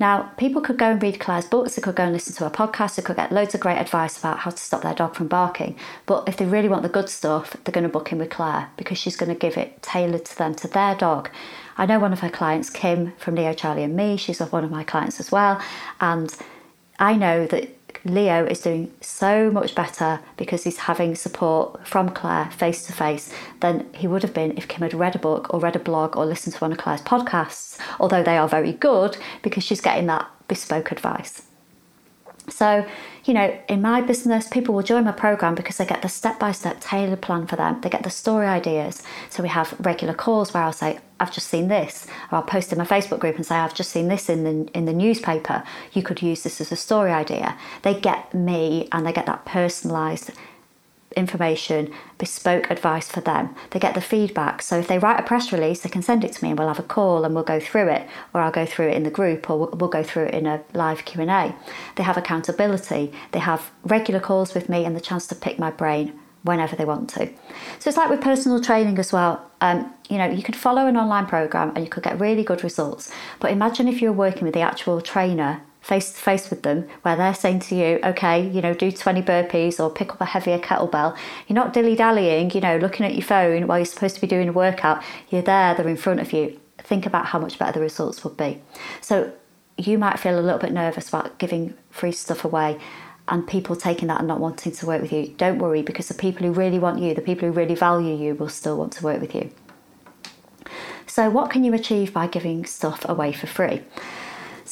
Now, 0.00 0.32
people 0.38 0.60
could 0.60 0.76
go 0.76 0.90
and 0.90 1.00
read 1.00 1.20
Claire's 1.20 1.46
books, 1.46 1.76
they 1.76 1.82
could 1.82 1.94
go 1.94 2.02
and 2.02 2.12
listen 2.12 2.34
to 2.34 2.44
her 2.44 2.50
podcast, 2.50 2.96
they 2.96 3.02
could 3.02 3.14
get 3.14 3.30
loads 3.30 3.54
of 3.54 3.60
great 3.60 3.78
advice 3.78 4.18
about 4.18 4.40
how 4.40 4.50
to 4.50 4.56
stop 4.56 4.82
their 4.82 4.94
dog 4.94 5.14
from 5.14 5.28
barking. 5.28 5.76
But 6.04 6.28
if 6.28 6.36
they 6.36 6.46
really 6.46 6.68
want 6.68 6.82
the 6.82 6.88
good 6.88 7.08
stuff, 7.08 7.56
they're 7.62 7.72
going 7.72 7.84
to 7.84 7.88
book 7.88 8.10
in 8.10 8.18
with 8.18 8.30
Claire 8.30 8.70
because 8.76 8.98
she's 8.98 9.14
going 9.14 9.28
to 9.28 9.38
give 9.38 9.56
it 9.56 9.80
tailored 9.82 10.24
to 10.24 10.36
them, 10.36 10.54
to 10.56 10.68
their 10.68 10.96
dog. 10.96 11.30
I 11.76 11.86
know 11.86 12.00
one 12.00 12.12
of 12.12 12.20
her 12.20 12.30
clients, 12.30 12.70
Kim 12.70 13.12
from 13.18 13.36
Leo, 13.36 13.52
Charlie 13.52 13.84
and 13.84 13.94
Me, 13.94 14.16
she's 14.16 14.40
one 14.40 14.64
of 14.64 14.70
my 14.70 14.82
clients 14.82 15.20
as 15.20 15.30
well. 15.30 15.62
And 16.00 16.34
I 16.98 17.14
know 17.14 17.46
that 17.46 17.68
Leo 18.04 18.44
is 18.44 18.60
doing 18.60 18.92
so 19.00 19.50
much 19.50 19.74
better 19.74 20.20
because 20.36 20.64
he's 20.64 20.78
having 20.78 21.14
support 21.14 21.86
from 21.86 22.10
Claire 22.10 22.50
face 22.50 22.86
to 22.86 22.92
face 22.92 23.32
than 23.60 23.86
he 23.94 24.06
would 24.06 24.22
have 24.22 24.34
been 24.34 24.56
if 24.58 24.68
Kim 24.68 24.82
had 24.82 24.94
read 24.94 25.14
a 25.14 25.18
book 25.18 25.52
or 25.52 25.60
read 25.60 25.76
a 25.76 25.78
blog 25.78 26.16
or 26.16 26.26
listened 26.26 26.54
to 26.54 26.60
one 26.60 26.72
of 26.72 26.78
Claire's 26.78 27.00
podcasts, 27.00 27.78
although 27.98 28.22
they 28.22 28.36
are 28.36 28.48
very 28.48 28.72
good 28.72 29.16
because 29.42 29.64
she's 29.64 29.80
getting 29.80 30.06
that 30.06 30.28
bespoke 30.48 30.92
advice. 30.92 31.42
So, 32.48 32.86
you 33.24 33.32
know, 33.32 33.58
in 33.68 33.80
my 33.80 34.02
business, 34.02 34.48
people 34.48 34.74
will 34.74 34.82
join 34.82 35.04
my 35.04 35.12
program 35.12 35.54
because 35.54 35.78
they 35.78 35.86
get 35.86 36.02
the 36.02 36.08
step 36.08 36.38
by 36.38 36.52
step 36.52 36.78
tailored 36.80 37.22
plan 37.22 37.46
for 37.46 37.56
them. 37.56 37.80
They 37.80 37.88
get 37.88 38.02
the 38.02 38.10
story 38.10 38.46
ideas. 38.46 39.02
So 39.30 39.42
we 39.42 39.48
have 39.48 39.74
regular 39.80 40.12
calls 40.12 40.52
where 40.52 40.62
I'll 40.62 40.72
say, 40.72 40.98
I've 41.18 41.32
just 41.32 41.48
seen 41.48 41.68
this, 41.68 42.06
or 42.30 42.36
I'll 42.36 42.42
post 42.42 42.72
in 42.72 42.78
my 42.78 42.84
Facebook 42.84 43.20
group 43.20 43.36
and 43.36 43.46
say, 43.46 43.56
I've 43.56 43.74
just 43.74 43.90
seen 43.90 44.08
this 44.08 44.28
in 44.28 44.44
the 44.44 44.70
in 44.76 44.84
the 44.84 44.92
newspaper. 44.92 45.62
You 45.92 46.02
could 46.02 46.20
use 46.20 46.42
this 46.42 46.60
as 46.60 46.70
a 46.70 46.76
story 46.76 47.12
idea. 47.12 47.56
They 47.82 47.98
get 47.98 48.34
me 48.34 48.88
and 48.92 49.06
they 49.06 49.12
get 49.12 49.26
that 49.26 49.46
personalised 49.46 50.34
information, 51.16 51.92
bespoke 52.18 52.70
advice 52.70 53.08
for 53.08 53.20
them. 53.20 53.54
They 53.70 53.80
get 53.80 53.94
the 53.94 54.00
feedback. 54.00 54.62
So 54.62 54.78
if 54.78 54.88
they 54.88 54.98
write 54.98 55.20
a 55.20 55.22
press 55.22 55.52
release, 55.52 55.80
they 55.80 55.88
can 55.88 56.02
send 56.02 56.24
it 56.24 56.32
to 56.32 56.44
me 56.44 56.50
and 56.50 56.58
we'll 56.58 56.68
have 56.68 56.78
a 56.78 56.82
call 56.82 57.24
and 57.24 57.34
we'll 57.34 57.44
go 57.44 57.60
through 57.60 57.88
it, 57.88 58.06
or 58.32 58.40
I'll 58.40 58.52
go 58.52 58.66
through 58.66 58.88
it 58.88 58.96
in 58.96 59.02
the 59.02 59.10
group, 59.10 59.48
or 59.48 59.68
we'll 59.68 59.88
go 59.88 60.02
through 60.02 60.26
it 60.26 60.34
in 60.34 60.46
a 60.46 60.62
live 60.72 61.04
Q 61.04 61.22
and 61.22 61.30
A. 61.30 61.54
They 61.96 62.02
have 62.02 62.16
accountability. 62.16 63.12
They 63.32 63.38
have 63.40 63.70
regular 63.84 64.20
calls 64.20 64.54
with 64.54 64.68
me 64.68 64.84
and 64.84 64.94
the 64.94 65.00
chance 65.00 65.26
to 65.28 65.34
pick 65.34 65.58
my 65.58 65.70
brain 65.70 66.18
whenever 66.42 66.76
they 66.76 66.84
want 66.84 67.08
to. 67.08 67.26
So 67.78 67.88
it's 67.88 67.96
like 67.96 68.10
with 68.10 68.20
personal 68.20 68.60
training 68.60 68.98
as 68.98 69.12
well. 69.12 69.50
Um, 69.60 69.92
you 70.10 70.18
know, 70.18 70.26
you 70.26 70.42
could 70.42 70.56
follow 70.56 70.86
an 70.86 70.96
online 70.96 71.24
program 71.26 71.72
and 71.74 71.82
you 71.82 71.90
could 71.90 72.02
get 72.02 72.20
really 72.20 72.44
good 72.44 72.62
results. 72.62 73.10
But 73.40 73.50
imagine 73.50 73.88
if 73.88 74.02
you're 74.02 74.12
working 74.12 74.44
with 74.44 74.52
the 74.52 74.60
actual 74.60 75.00
trainer 75.00 75.62
face 75.84 76.12
to 76.12 76.18
face 76.18 76.48
with 76.48 76.62
them 76.62 76.88
where 77.02 77.14
they're 77.14 77.34
saying 77.34 77.60
to 77.60 77.74
you, 77.74 78.00
okay, 78.02 78.48
you 78.48 78.62
know, 78.62 78.72
do 78.72 78.90
20 78.90 79.20
burpees 79.20 79.78
or 79.78 79.90
pick 79.90 80.12
up 80.12 80.20
a 80.22 80.24
heavier 80.24 80.58
kettlebell. 80.58 81.14
You're 81.46 81.54
not 81.54 81.74
dilly 81.74 81.94
dallying, 81.94 82.50
you 82.52 82.62
know, 82.62 82.78
looking 82.78 83.04
at 83.04 83.14
your 83.14 83.22
phone 83.22 83.66
while 83.66 83.78
you're 83.78 83.84
supposed 83.84 84.14
to 84.14 84.20
be 84.20 84.26
doing 84.26 84.48
a 84.48 84.52
workout. 84.52 85.02
You're 85.28 85.42
there, 85.42 85.74
they're 85.74 85.86
in 85.86 85.98
front 85.98 86.20
of 86.20 86.32
you. 86.32 86.58
Think 86.78 87.04
about 87.04 87.26
how 87.26 87.38
much 87.38 87.58
better 87.58 87.72
the 87.72 87.80
results 87.80 88.24
would 88.24 88.34
be. 88.34 88.62
So 89.02 89.30
you 89.76 89.98
might 89.98 90.18
feel 90.18 90.38
a 90.38 90.40
little 90.40 90.58
bit 90.58 90.72
nervous 90.72 91.10
about 91.10 91.38
giving 91.38 91.74
free 91.90 92.12
stuff 92.12 92.46
away 92.46 92.80
and 93.28 93.46
people 93.46 93.76
taking 93.76 94.08
that 94.08 94.20
and 94.20 94.28
not 94.28 94.40
wanting 94.40 94.72
to 94.72 94.86
work 94.86 95.02
with 95.02 95.12
you. 95.12 95.34
Don't 95.36 95.58
worry 95.58 95.82
because 95.82 96.08
the 96.08 96.14
people 96.14 96.46
who 96.46 96.52
really 96.54 96.78
want 96.78 96.98
you, 97.00 97.12
the 97.12 97.20
people 97.20 97.46
who 97.46 97.52
really 97.52 97.74
value 97.74 98.16
you, 98.16 98.34
will 98.34 98.48
still 98.48 98.78
want 98.78 98.94
to 98.94 99.04
work 99.04 99.20
with 99.20 99.34
you. 99.34 99.50
So, 101.06 101.28
what 101.28 101.50
can 101.50 101.62
you 101.62 101.74
achieve 101.74 102.14
by 102.14 102.26
giving 102.26 102.64
stuff 102.64 103.06
away 103.06 103.32
for 103.32 103.46
free? 103.46 103.82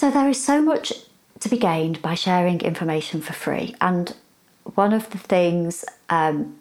So 0.02 0.10
there 0.10 0.28
is 0.28 0.44
so 0.44 0.60
much 0.60 0.92
to 1.38 1.48
be 1.48 1.56
gained 1.56 2.02
by 2.02 2.14
sharing 2.14 2.60
information 2.62 3.20
for 3.20 3.34
free. 3.34 3.76
And 3.80 4.12
one 4.74 4.92
of 4.92 5.08
the 5.10 5.18
things, 5.18 5.84
um, 6.10 6.58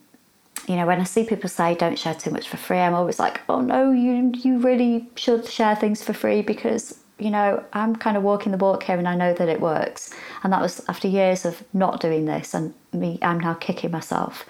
you 0.67 0.75
know, 0.75 0.85
when 0.85 1.01
I 1.01 1.05
see 1.05 1.23
people 1.23 1.49
say 1.49 1.73
don't 1.73 1.97
share 1.97 2.13
too 2.13 2.29
much 2.29 2.47
for 2.47 2.57
free, 2.57 2.77
I'm 2.77 2.93
always 2.93 3.17
like, 3.17 3.41
oh 3.49 3.59
no, 3.59 3.91
you 3.91 4.31
you 4.35 4.59
really 4.59 5.09
should 5.15 5.47
share 5.47 5.75
things 5.75 6.03
for 6.03 6.13
free 6.13 6.43
because 6.43 6.99
you 7.17 7.31
know 7.31 7.63
I'm 7.73 7.95
kind 7.95 8.15
of 8.15 8.21
walking 8.21 8.51
the 8.51 8.59
walk 8.59 8.83
here 8.83 8.99
and 8.99 9.07
I 9.07 9.15
know 9.15 9.33
that 9.33 9.49
it 9.49 9.59
works. 9.59 10.13
And 10.43 10.53
that 10.53 10.61
was 10.61 10.85
after 10.87 11.07
years 11.07 11.43
of 11.43 11.63
not 11.73 11.99
doing 11.99 12.25
this, 12.25 12.53
and 12.53 12.75
me, 12.93 13.17
I'm 13.23 13.39
now 13.39 13.55
kicking 13.55 13.89
myself. 13.89 14.45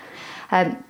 Um, 0.52 0.84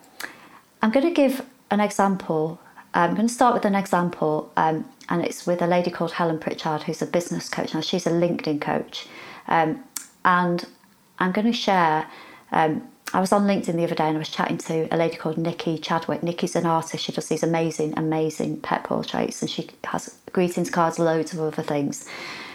I'm 0.81 0.89
going 0.89 1.05
to 1.05 1.13
give 1.13 1.45
an 1.69 1.79
example. 1.79 2.59
I'm 2.95 3.13
going 3.13 3.27
to 3.27 3.33
start 3.33 3.53
with 3.53 3.65
an 3.65 3.75
example. 3.75 4.51
Um, 4.57 4.85
and 5.11 5.25
it's 5.25 5.45
with 5.45 5.61
a 5.61 5.67
lady 5.67 5.91
called 5.91 6.13
Helen 6.13 6.39
Pritchard, 6.39 6.83
who's 6.83 7.01
a 7.01 7.05
business 7.05 7.49
coach. 7.49 7.73
Now, 7.73 7.81
she's 7.81 8.07
a 8.07 8.11
LinkedIn 8.11 8.61
coach. 8.61 9.07
Um, 9.49 9.83
and 10.23 10.65
I'm 11.19 11.33
going 11.33 11.47
to 11.47 11.53
share. 11.53 12.07
Um, 12.53 12.87
I 13.13 13.19
was 13.19 13.33
on 13.33 13.45
LinkedIn 13.45 13.75
the 13.75 13.83
other 13.83 13.93
day 13.93 14.07
and 14.07 14.15
I 14.15 14.19
was 14.19 14.29
chatting 14.29 14.57
to 14.59 14.87
a 14.89 14.95
lady 14.95 15.17
called 15.17 15.37
Nikki 15.37 15.77
Chadwick. 15.77 16.23
Nikki's 16.23 16.55
an 16.55 16.65
artist. 16.65 17.03
She 17.03 17.11
does 17.11 17.27
these 17.27 17.43
amazing, 17.43 17.93
amazing 17.97 18.61
pet 18.61 18.85
portraits 18.85 19.41
and 19.41 19.51
she 19.51 19.69
has 19.83 20.15
greetings 20.31 20.69
cards, 20.69 20.97
loads 20.97 21.33
of 21.33 21.41
other 21.41 21.61
things. 21.61 22.07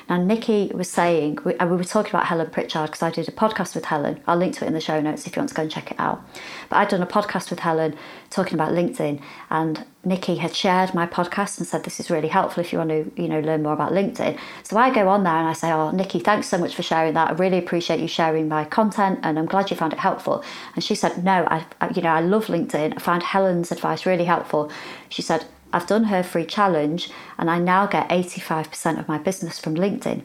Now, 0.09 0.23
Nikki 0.23 0.71
was 0.73 0.89
saying, 0.89 1.39
we, 1.45 1.57
uh, 1.57 1.67
we 1.67 1.77
were 1.77 1.85
talking 1.85 2.11
about 2.11 2.27
Helen 2.27 2.49
Pritchard 2.51 2.87
because 2.87 3.03
I 3.03 3.11
did 3.11 3.29
a 3.29 3.33
podcast 3.33 3.75
with 3.75 3.87
Helen. 3.87 4.21
I'll 4.27 4.37
link 4.37 4.55
to 4.57 4.65
it 4.65 4.69
in 4.69 4.75
the 4.75 4.81
show 4.81 5.01
notes 5.01 5.27
if 5.27 5.35
you 5.35 5.41
want 5.41 5.49
to 5.49 5.55
go 5.55 5.63
and 5.63 5.71
check 5.71 5.91
it 5.91 5.99
out. 5.99 6.23
But 6.69 6.77
I'd 6.77 6.89
done 6.89 7.03
a 7.03 7.07
podcast 7.07 7.51
with 7.51 7.59
Helen 7.59 7.97
talking 8.31 8.55
about 8.55 8.73
LinkedIn, 8.73 9.21
and 9.51 9.85
Nikki 10.05 10.37
had 10.37 10.55
shared 10.55 10.95
my 10.95 11.07
podcast 11.07 11.59
and 11.59 11.67
said 11.67 11.83
this 11.83 11.99
is 11.99 12.09
really 12.09 12.29
helpful 12.29 12.61
if 12.61 12.73
you 12.73 12.79
want 12.79 12.91
to, 12.91 13.11
you 13.21 13.29
know, 13.29 13.41
learn 13.41 13.65
more 13.65 13.73
about 13.73 13.91
LinkedIn. 13.91 14.39
So 14.63 14.77
I 14.77 14.95
go 14.95 15.09
on 15.09 15.25
there 15.25 15.35
and 15.35 15.49
I 15.49 15.53
say, 15.53 15.73
"Oh, 15.73 15.91
Nikki, 15.91 16.21
thanks 16.21 16.47
so 16.47 16.59
much 16.59 16.77
for 16.77 16.85
sharing 16.85 17.15
that. 17.15 17.31
I 17.31 17.33
really 17.33 17.59
appreciate 17.59 17.99
you 17.99 18.07
sharing 18.07 18.49
my 18.49 18.65
content, 18.65 19.19
and 19.25 19.39
I'm 19.39 19.47
glad 19.47 19.71
you 19.71 19.77
found 19.77 19.93
it 19.93 19.99
helpful." 19.99 20.45
And 20.77 20.85
she 20.85 20.95
said, 20.95 21.25
"No, 21.25 21.47
I 21.51 21.65
you 21.95 22.03
know, 22.03 22.11
I 22.11 22.21
love 22.21 22.47
LinkedIn. 22.47 22.95
I 22.97 23.01
found 23.01 23.25
Helen's 23.25 23.73
advice 23.73 24.07
really 24.07 24.25
helpful." 24.25 24.71
She 25.09 25.23
said, 25.23 25.47
I've 25.77 25.87
done 25.87 26.05
her 26.05 26.23
free 26.23 26.47
challenge 26.47 27.11
and 27.37 27.51
I 27.51 27.59
now 27.59 27.85
get 27.87 28.09
85% 28.09 28.99
of 28.99 29.09
my 29.09 29.19
business 29.19 29.59
from 29.59 29.75
LinkedIn. 29.75 30.23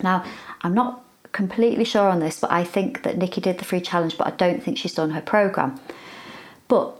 Now, 0.00 0.24
I'm 0.62 0.74
not 0.74 1.04
completely 1.32 1.84
sure 1.84 2.08
on 2.08 2.20
this, 2.20 2.38
but 2.38 2.52
I 2.52 2.62
think 2.62 3.02
that 3.02 3.18
Nikki 3.18 3.40
did 3.40 3.58
the 3.58 3.64
free 3.64 3.80
challenge, 3.80 4.16
but 4.16 4.28
I 4.28 4.30
don't 4.30 4.62
think 4.62 4.78
she's 4.78 4.94
done 4.94 5.10
her 5.10 5.20
program. 5.20 5.80
But 6.68 6.96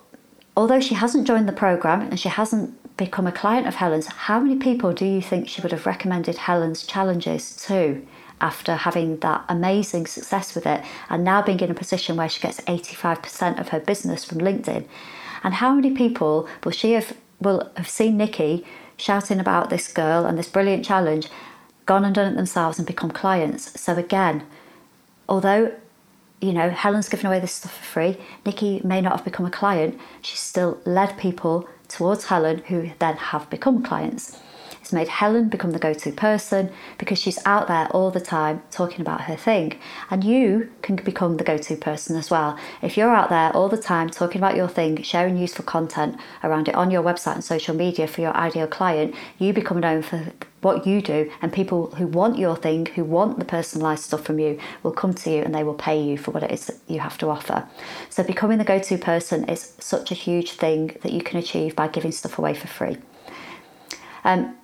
although 0.56 0.80
she 0.80 0.94
hasn't 0.94 1.28
joined 1.28 1.48
the 1.48 1.52
program 1.52 2.00
and 2.00 2.18
she 2.18 2.28
hasn't 2.28 2.96
become 2.96 3.28
a 3.28 3.32
client 3.32 3.68
of 3.68 3.76
Helen's, 3.76 4.08
how 4.08 4.40
many 4.40 4.56
people 4.56 4.92
do 4.92 5.06
you 5.06 5.22
think 5.22 5.48
she 5.48 5.62
would 5.62 5.70
have 5.70 5.86
recommended 5.86 6.36
Helen's 6.36 6.84
challenges 6.84 7.54
to 7.66 8.04
after 8.40 8.74
having 8.74 9.18
that 9.18 9.44
amazing 9.48 10.08
success 10.08 10.56
with 10.56 10.66
it 10.66 10.82
and 11.08 11.22
now 11.22 11.40
being 11.40 11.60
in 11.60 11.70
a 11.70 11.74
position 11.74 12.16
where 12.16 12.28
she 12.28 12.40
gets 12.40 12.60
85% 12.62 13.60
of 13.60 13.68
her 13.68 13.78
business 13.78 14.24
from 14.24 14.38
LinkedIn? 14.38 14.86
And 15.44 15.54
how 15.54 15.74
many 15.74 15.92
people 15.92 16.48
will 16.64 16.72
she 16.72 16.92
have 16.92 17.16
will 17.40 17.70
have 17.76 17.88
seen 17.88 18.16
Nikki 18.16 18.64
shouting 18.96 19.40
about 19.40 19.70
this 19.70 19.92
girl 19.92 20.24
and 20.24 20.38
this 20.38 20.48
brilliant 20.48 20.84
challenge, 20.84 21.28
gone 21.86 22.04
and 22.04 22.14
done 22.14 22.32
it 22.32 22.36
themselves 22.36 22.78
and 22.78 22.86
become 22.86 23.10
clients. 23.10 23.78
So 23.80 23.96
again, 23.96 24.44
although 25.28 25.72
you 26.40 26.52
know 26.52 26.70
Helen's 26.70 27.08
given 27.08 27.26
away 27.26 27.40
this 27.40 27.52
stuff 27.52 27.76
for 27.76 27.84
free, 27.84 28.16
Nikki 28.44 28.80
may 28.84 29.00
not 29.00 29.16
have 29.16 29.24
become 29.24 29.46
a 29.46 29.50
client. 29.50 29.98
She's 30.22 30.40
still 30.40 30.78
led 30.84 31.18
people 31.18 31.68
towards 31.88 32.26
Helen 32.26 32.58
who 32.68 32.90
then 32.98 33.16
have 33.16 33.50
become 33.50 33.82
clients. 33.82 34.40
It's 34.84 34.92
made 34.92 35.08
Helen 35.08 35.48
become 35.48 35.70
the 35.70 35.78
go 35.78 35.94
to 35.94 36.12
person 36.12 36.70
because 36.98 37.18
she's 37.18 37.38
out 37.46 37.68
there 37.68 37.86
all 37.92 38.10
the 38.10 38.20
time 38.20 38.62
talking 38.70 39.00
about 39.00 39.22
her 39.22 39.34
thing. 39.34 39.78
And 40.10 40.22
you 40.22 40.70
can 40.82 40.96
become 40.96 41.38
the 41.38 41.42
go 41.42 41.56
to 41.56 41.76
person 41.76 42.16
as 42.16 42.30
well. 42.30 42.58
If 42.82 42.98
you're 42.98 43.08
out 43.08 43.30
there 43.30 43.50
all 43.56 43.70
the 43.70 43.78
time 43.78 44.10
talking 44.10 44.42
about 44.42 44.56
your 44.56 44.68
thing, 44.68 45.00
sharing 45.00 45.38
useful 45.38 45.64
content 45.64 46.20
around 46.42 46.68
it 46.68 46.74
on 46.74 46.90
your 46.90 47.02
website 47.02 47.36
and 47.36 47.42
social 47.42 47.74
media 47.74 48.06
for 48.06 48.20
your 48.20 48.36
ideal 48.36 48.66
client, 48.66 49.14
you 49.38 49.54
become 49.54 49.80
known 49.80 50.02
for 50.02 50.22
what 50.60 50.86
you 50.86 51.00
do, 51.00 51.32
and 51.40 51.50
people 51.50 51.86
who 51.94 52.06
want 52.06 52.36
your 52.38 52.54
thing, 52.54 52.84
who 52.84 53.04
want 53.04 53.38
the 53.38 53.46
personalised 53.46 54.00
stuff 54.00 54.22
from 54.22 54.38
you, 54.38 54.58
will 54.82 54.92
come 54.92 55.14
to 55.14 55.30
you 55.30 55.40
and 55.40 55.54
they 55.54 55.64
will 55.64 55.72
pay 55.72 55.98
you 55.98 56.18
for 56.18 56.30
what 56.30 56.42
it 56.42 56.50
is 56.50 56.66
that 56.66 56.76
you 56.88 57.00
have 57.00 57.16
to 57.16 57.30
offer. 57.30 57.66
So, 58.10 58.22
becoming 58.22 58.58
the 58.58 58.64
go 58.64 58.78
to 58.78 58.98
person 58.98 59.48
is 59.48 59.72
such 59.78 60.10
a 60.10 60.14
huge 60.14 60.52
thing 60.52 60.98
that 61.00 61.12
you 61.12 61.22
can 61.22 61.38
achieve 61.38 61.74
by 61.74 61.88
giving 61.88 62.12
stuff 62.12 62.38
away 62.38 62.52
for 62.52 62.66
free. 62.66 62.98
Um, 64.24 64.56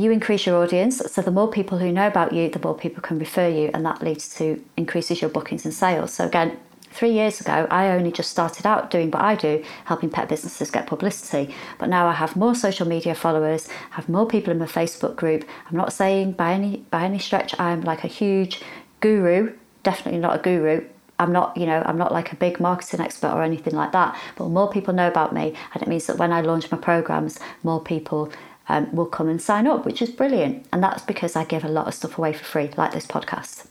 you 0.00 0.10
increase 0.10 0.46
your 0.46 0.62
audience, 0.62 0.98
so 0.98 1.22
the 1.22 1.30
more 1.30 1.50
people 1.50 1.78
who 1.78 1.92
know 1.92 2.06
about 2.06 2.32
you, 2.32 2.48
the 2.48 2.58
more 2.58 2.76
people 2.76 3.02
can 3.02 3.18
refer 3.18 3.48
you, 3.48 3.70
and 3.74 3.84
that 3.84 4.02
leads 4.02 4.34
to 4.36 4.62
increases 4.76 5.20
your 5.20 5.30
bookings 5.30 5.64
and 5.64 5.74
sales. 5.74 6.12
So 6.12 6.26
again, 6.26 6.58
three 6.90 7.12
years 7.12 7.40
ago, 7.40 7.66
I 7.70 7.88
only 7.90 8.10
just 8.10 8.30
started 8.30 8.66
out 8.66 8.90
doing 8.90 9.10
what 9.10 9.22
I 9.22 9.34
do, 9.34 9.64
helping 9.84 10.10
pet 10.10 10.28
businesses 10.28 10.70
get 10.70 10.86
publicity. 10.86 11.54
But 11.78 11.88
now 11.88 12.06
I 12.06 12.12
have 12.14 12.36
more 12.36 12.54
social 12.54 12.86
media 12.86 13.14
followers, 13.14 13.68
have 13.90 14.08
more 14.08 14.26
people 14.26 14.50
in 14.50 14.58
my 14.58 14.66
Facebook 14.66 15.16
group. 15.16 15.44
I'm 15.70 15.76
not 15.76 15.92
saying 15.92 16.32
by 16.32 16.52
any 16.52 16.78
by 16.90 17.04
any 17.04 17.18
stretch 17.18 17.58
I'm 17.58 17.82
like 17.82 18.04
a 18.04 18.08
huge 18.08 18.62
guru. 19.00 19.54
Definitely 19.82 20.20
not 20.20 20.38
a 20.38 20.42
guru. 20.42 20.84
I'm 21.18 21.32
not, 21.32 21.54
you 21.54 21.66
know, 21.66 21.82
I'm 21.84 21.98
not 21.98 22.12
like 22.12 22.32
a 22.32 22.36
big 22.36 22.60
marketing 22.60 23.00
expert 23.00 23.32
or 23.34 23.42
anything 23.42 23.74
like 23.74 23.92
that. 23.92 24.18
But 24.36 24.48
more 24.48 24.70
people 24.70 24.94
know 24.94 25.06
about 25.06 25.34
me, 25.34 25.54
and 25.74 25.82
it 25.82 25.88
means 25.88 26.06
that 26.06 26.16
when 26.16 26.32
I 26.32 26.40
launch 26.40 26.70
my 26.72 26.78
programs, 26.78 27.38
more 27.62 27.80
people 27.80 28.32
um, 28.70 28.94
will 28.94 29.06
come 29.06 29.28
and 29.28 29.42
sign 29.42 29.66
up, 29.66 29.84
which 29.84 30.00
is 30.00 30.10
brilliant. 30.10 30.64
And 30.72 30.82
that's 30.82 31.02
because 31.02 31.34
I 31.34 31.44
give 31.44 31.64
a 31.64 31.68
lot 31.68 31.88
of 31.88 31.94
stuff 31.94 32.16
away 32.16 32.32
for 32.32 32.44
free, 32.44 32.70
like 32.76 32.92
this 32.92 33.06
podcast. 33.06 33.66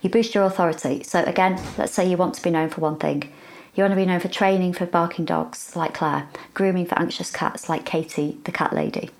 You 0.00 0.08
boost 0.08 0.34
your 0.34 0.44
authority. 0.44 1.02
So, 1.02 1.22
again, 1.24 1.60
let's 1.76 1.92
say 1.92 2.08
you 2.08 2.16
want 2.16 2.34
to 2.34 2.42
be 2.42 2.50
known 2.50 2.70
for 2.70 2.80
one 2.80 2.96
thing. 2.96 3.30
You 3.74 3.84
want 3.84 3.92
to 3.92 3.96
be 3.96 4.06
known 4.06 4.20
for 4.20 4.28
training 4.28 4.72
for 4.72 4.86
barking 4.86 5.26
dogs 5.26 5.76
like 5.76 5.94
Claire, 5.94 6.28
grooming 6.54 6.86
for 6.86 6.98
anxious 6.98 7.30
cats 7.30 7.68
like 7.68 7.84
Katie, 7.84 8.38
the 8.44 8.52
cat 8.52 8.72
lady, 8.72 9.10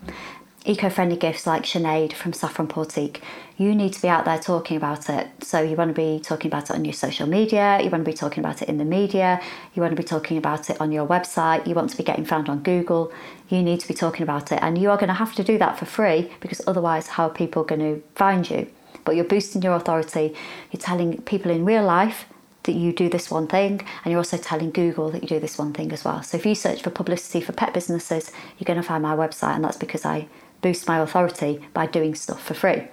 eco-friendly 0.64 1.16
gifts 1.16 1.46
like 1.46 1.64
Sinead 1.64 2.12
from 2.12 2.33
Saffron 2.33 2.68
Portique, 2.68 3.20
you 3.57 3.75
need 3.75 3.92
to 3.94 4.03
be 4.03 4.09
out 4.09 4.25
there 4.25 4.38
talking 4.38 4.77
about 4.77 5.09
it. 5.09 5.29
So 5.42 5.61
you 5.61 5.75
want 5.75 5.94
to 5.94 6.01
be 6.01 6.20
talking 6.20 6.48
about 6.48 6.70
it 6.70 6.77
on 6.77 6.85
your 6.85 6.94
social 6.94 7.27
media, 7.27 7.81
you 7.83 7.90
want 7.90 8.05
to 8.05 8.11
be 8.11 8.16
talking 8.16 8.44
about 8.44 8.62
it 8.62 8.68
in 8.68 8.79
the 8.79 8.85
media, 8.85 9.40
you 9.75 9.83
want 9.83 9.92
to 9.92 10.01
be 10.01 10.07
talking 10.07 10.38
about 10.38 10.70
it 10.70 10.81
on 10.81 10.92
your 10.92 11.07
website, 11.07 11.66
you 11.66 11.75
want 11.75 11.90
to 11.90 11.96
be 11.96 12.05
getting 12.05 12.25
found 12.25 12.48
on 12.48 12.62
Google, 12.62 13.12
you 13.48 13.62
need 13.62 13.81
to 13.81 13.88
be 13.88 13.94
talking 13.94 14.22
about 14.22 14.53
it. 14.53 14.61
And 14.62 14.79
you 14.79 14.90
are 14.90 14.96
going 14.96 15.09
to 15.09 15.14
have 15.14 15.35
to 15.35 15.44
do 15.44 15.59
that 15.59 15.79
for 15.79 15.85
free 15.85 16.31
because 16.40 16.61
otherwise 16.66 17.09
how 17.09 17.27
are 17.27 17.31
people 17.31 17.64
going 17.64 17.81
to 17.81 18.03
find 18.14 18.48
you? 18.48 18.70
But 19.05 19.16
you're 19.16 19.25
boosting 19.25 19.62
your 19.62 19.75
authority, 19.75 20.35
you're 20.70 20.81
telling 20.81 21.20
people 21.22 21.51
in 21.51 21.64
real 21.64 21.85
life 21.85 22.27
that 22.64 22.75
you 22.75 22.92
do 22.92 23.09
this 23.09 23.29
one 23.29 23.48
thing, 23.48 23.81
and 24.05 24.12
you're 24.12 24.18
also 24.18 24.37
telling 24.37 24.70
Google 24.70 25.11
that 25.11 25.22
you 25.22 25.29
do 25.29 25.40
this 25.40 25.59
one 25.59 25.72
thing 25.72 25.90
as 25.90 26.05
well. 26.05 26.22
So 26.22 26.37
if 26.37 26.46
you 26.46 26.55
search 26.55 26.81
for 26.81 26.90
publicity 26.90 27.40
for 27.40 27.53
pet 27.53 27.75
businesses, 27.75 28.31
you're 28.57 28.66
going 28.66 28.81
to 28.81 28.87
find 28.87 29.03
my 29.03 29.16
website, 29.16 29.57
and 29.57 29.64
that's 29.64 29.77
because 29.77 30.05
I 30.05 30.29
boost 30.62 30.88
my 30.88 31.01
authority 31.01 31.61
by 31.75 31.87
doing 31.87 32.14
stuff 32.14 32.42
for 32.42 32.55
free. 32.55 32.88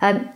Um, 0.00 0.28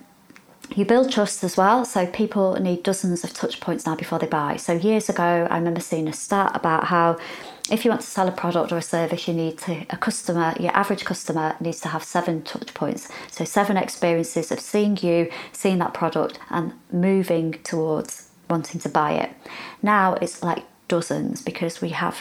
you 0.74 0.84
build 0.84 1.10
trust 1.10 1.42
as 1.44 1.56
well, 1.56 1.84
so 1.84 2.06
people 2.06 2.54
need 2.60 2.82
dozens 2.82 3.24
of 3.24 3.32
touch 3.32 3.60
points 3.60 3.86
now 3.86 3.94
before 3.94 4.18
they 4.18 4.26
buy. 4.26 4.56
So, 4.56 4.74
years 4.74 5.08
ago, 5.08 5.46
I 5.50 5.56
remember 5.56 5.80
seeing 5.80 6.08
a 6.08 6.12
stat 6.12 6.52
about 6.54 6.84
how 6.84 7.18
if 7.70 7.84
you 7.84 7.90
want 7.90 8.02
to 8.02 8.06
sell 8.06 8.28
a 8.28 8.32
product 8.32 8.72
or 8.72 8.78
a 8.78 8.82
service, 8.82 9.28
you 9.28 9.34
need 9.34 9.58
to, 9.58 9.86
a 9.90 9.96
customer, 9.96 10.54
your 10.58 10.74
average 10.76 11.04
customer 11.04 11.56
needs 11.60 11.80
to 11.82 11.88
have 11.88 12.02
seven 12.02 12.42
touch 12.42 12.74
points. 12.74 13.08
So, 13.30 13.44
seven 13.44 13.76
experiences 13.76 14.52
of 14.52 14.60
seeing 14.60 14.98
you, 14.98 15.30
seeing 15.52 15.78
that 15.78 15.94
product, 15.94 16.38
and 16.50 16.74
moving 16.92 17.52
towards 17.64 18.28
wanting 18.50 18.80
to 18.80 18.88
buy 18.88 19.12
it. 19.12 19.30
Now 19.82 20.14
it's 20.14 20.42
like 20.42 20.64
dozens 20.86 21.42
because 21.42 21.80
we 21.80 21.90
have, 21.90 22.18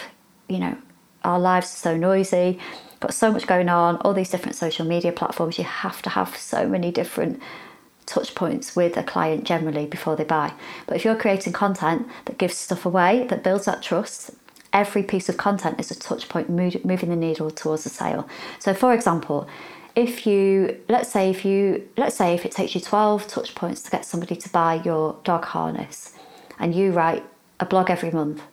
you 0.48 0.60
know, 0.60 0.78
our 1.24 1.40
lives 1.40 1.68
are 1.68 1.78
so 1.78 1.98
noisy 1.98 2.60
got 3.00 3.14
so 3.14 3.32
much 3.32 3.48
going 3.48 3.70
on, 3.70 3.98
all 3.98 4.14
these 4.14 4.30
different 4.30 4.56
social 4.56 4.86
media 4.86 5.12
platforms, 5.12 5.58
you 5.58 5.64
have 5.64 6.02
to 6.04 6.10
have 6.10 6.36
so 6.36 6.68
many 6.68 6.92
different 6.92 7.42
touch 8.06 8.34
points 8.36 8.76
with 8.76 8.98
a 8.98 9.04
client 9.04 9.44
generally 9.44 9.86
before 9.86 10.16
they 10.16 10.24
buy. 10.24 10.54
But 10.86 10.96
if 10.96 11.06
you're 11.06 11.16
creating 11.16 11.54
content 11.54 12.08
that 12.26 12.38
gives 12.38 12.56
stuff 12.56 12.86
away, 12.86 13.28
that 13.30 13.44
builds 13.44 13.66
that 13.66 13.84
trust, 13.84 14.32
every 14.74 15.04
piece 15.04 15.30
of 15.30 15.38
content 15.38 15.80
is 15.80 15.92
a 15.92 16.00
touch 16.00 16.30
point 16.30 16.50
moving 16.50 17.10
the 17.10 17.16
needle 17.16 17.52
towards 17.52 17.86
a 17.86 17.90
sale. 17.90 18.28
So, 18.60 18.74
for 18.74 18.94
example, 18.94 19.48
if 19.96 20.28
you 20.28 20.80
let's 20.88 21.10
say 21.10 21.30
if 21.32 21.44
you 21.44 21.88
let's 21.98 22.16
say 22.16 22.36
if 22.36 22.46
it 22.46 22.52
takes 22.52 22.76
you 22.76 22.80
12 22.80 23.28
touch 23.28 23.56
points 23.56 23.82
to 23.82 23.90
get 23.90 24.06
somebody 24.06 24.36
to 24.36 24.48
buy 24.50 24.76
your 24.86 25.18
dog 25.24 25.44
harness 25.44 26.14
and 26.60 26.76
you 26.76 26.92
write 26.92 27.24
a 27.60 27.66
blog 27.66 27.90
every 27.90 28.12
month 28.12 28.44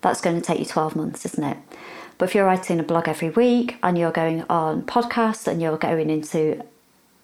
that's 0.00 0.20
going 0.20 0.36
to 0.36 0.42
take 0.42 0.58
you 0.58 0.64
12 0.64 0.96
months 0.96 1.24
isn't 1.24 1.44
it 1.44 1.58
but 2.18 2.28
if 2.28 2.34
you're 2.34 2.44
writing 2.44 2.80
a 2.80 2.82
blog 2.82 3.08
every 3.08 3.30
week 3.30 3.76
and 3.82 3.96
you're 3.96 4.12
going 4.12 4.42
on 4.50 4.82
podcasts 4.82 5.46
and 5.46 5.62
you're 5.62 5.78
going 5.78 6.10
into 6.10 6.62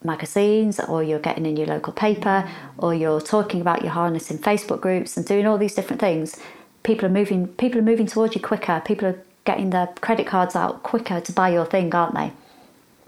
magazines 0.04 0.78
or 0.78 1.02
you're 1.02 1.18
getting 1.18 1.46
in 1.46 1.56
your 1.56 1.66
local 1.66 1.92
paper 1.92 2.48
or 2.78 2.94
you're 2.94 3.20
talking 3.20 3.60
about 3.60 3.82
your 3.82 3.90
harness 3.90 4.30
in 4.30 4.38
Facebook 4.38 4.80
groups 4.80 5.16
and 5.16 5.26
doing 5.26 5.46
all 5.46 5.58
these 5.58 5.74
different 5.74 6.00
things, 6.00 6.38
people 6.84 7.06
are 7.06 7.10
moving 7.10 7.48
people 7.48 7.80
are 7.80 7.82
moving 7.82 8.06
towards 8.06 8.37
you 8.37 8.40
quicker. 8.40 8.80
People 8.84 9.08
are 9.08 9.18
getting 9.44 9.70
their 9.70 9.88
credit 10.00 10.26
cards 10.26 10.54
out 10.54 10.82
quicker 10.84 11.20
to 11.20 11.32
buy 11.32 11.50
your 11.50 11.66
thing, 11.66 11.92
aren't 11.92 12.14
they? 12.14 12.32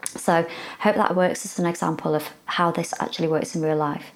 So 0.04 0.46
hope 0.80 0.96
that 0.96 1.14
works 1.14 1.44
as 1.44 1.58
an 1.58 1.66
example 1.66 2.14
of 2.14 2.30
how 2.46 2.72
this 2.72 2.92
actually 3.00 3.28
works 3.28 3.54
in 3.54 3.62
real 3.62 3.76
life. 3.76 4.10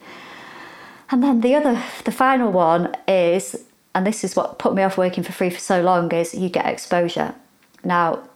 And 1.10 1.22
then 1.22 1.40
the 1.40 1.54
other 1.54 1.80
the 2.04 2.12
final 2.12 2.50
one 2.50 2.96
is 3.06 3.64
and 3.94 4.06
this 4.06 4.24
is 4.24 4.36
what 4.36 4.58
put 4.58 4.74
me 4.74 4.82
off 4.82 4.96
working 4.96 5.24
for 5.24 5.32
free 5.32 5.50
for 5.50 5.58
so 5.58 5.82
long 5.82 6.12
is 6.12 6.34
you 6.34 6.48
get 6.48 6.66
exposure. 6.66 7.34
Now, 7.82 8.28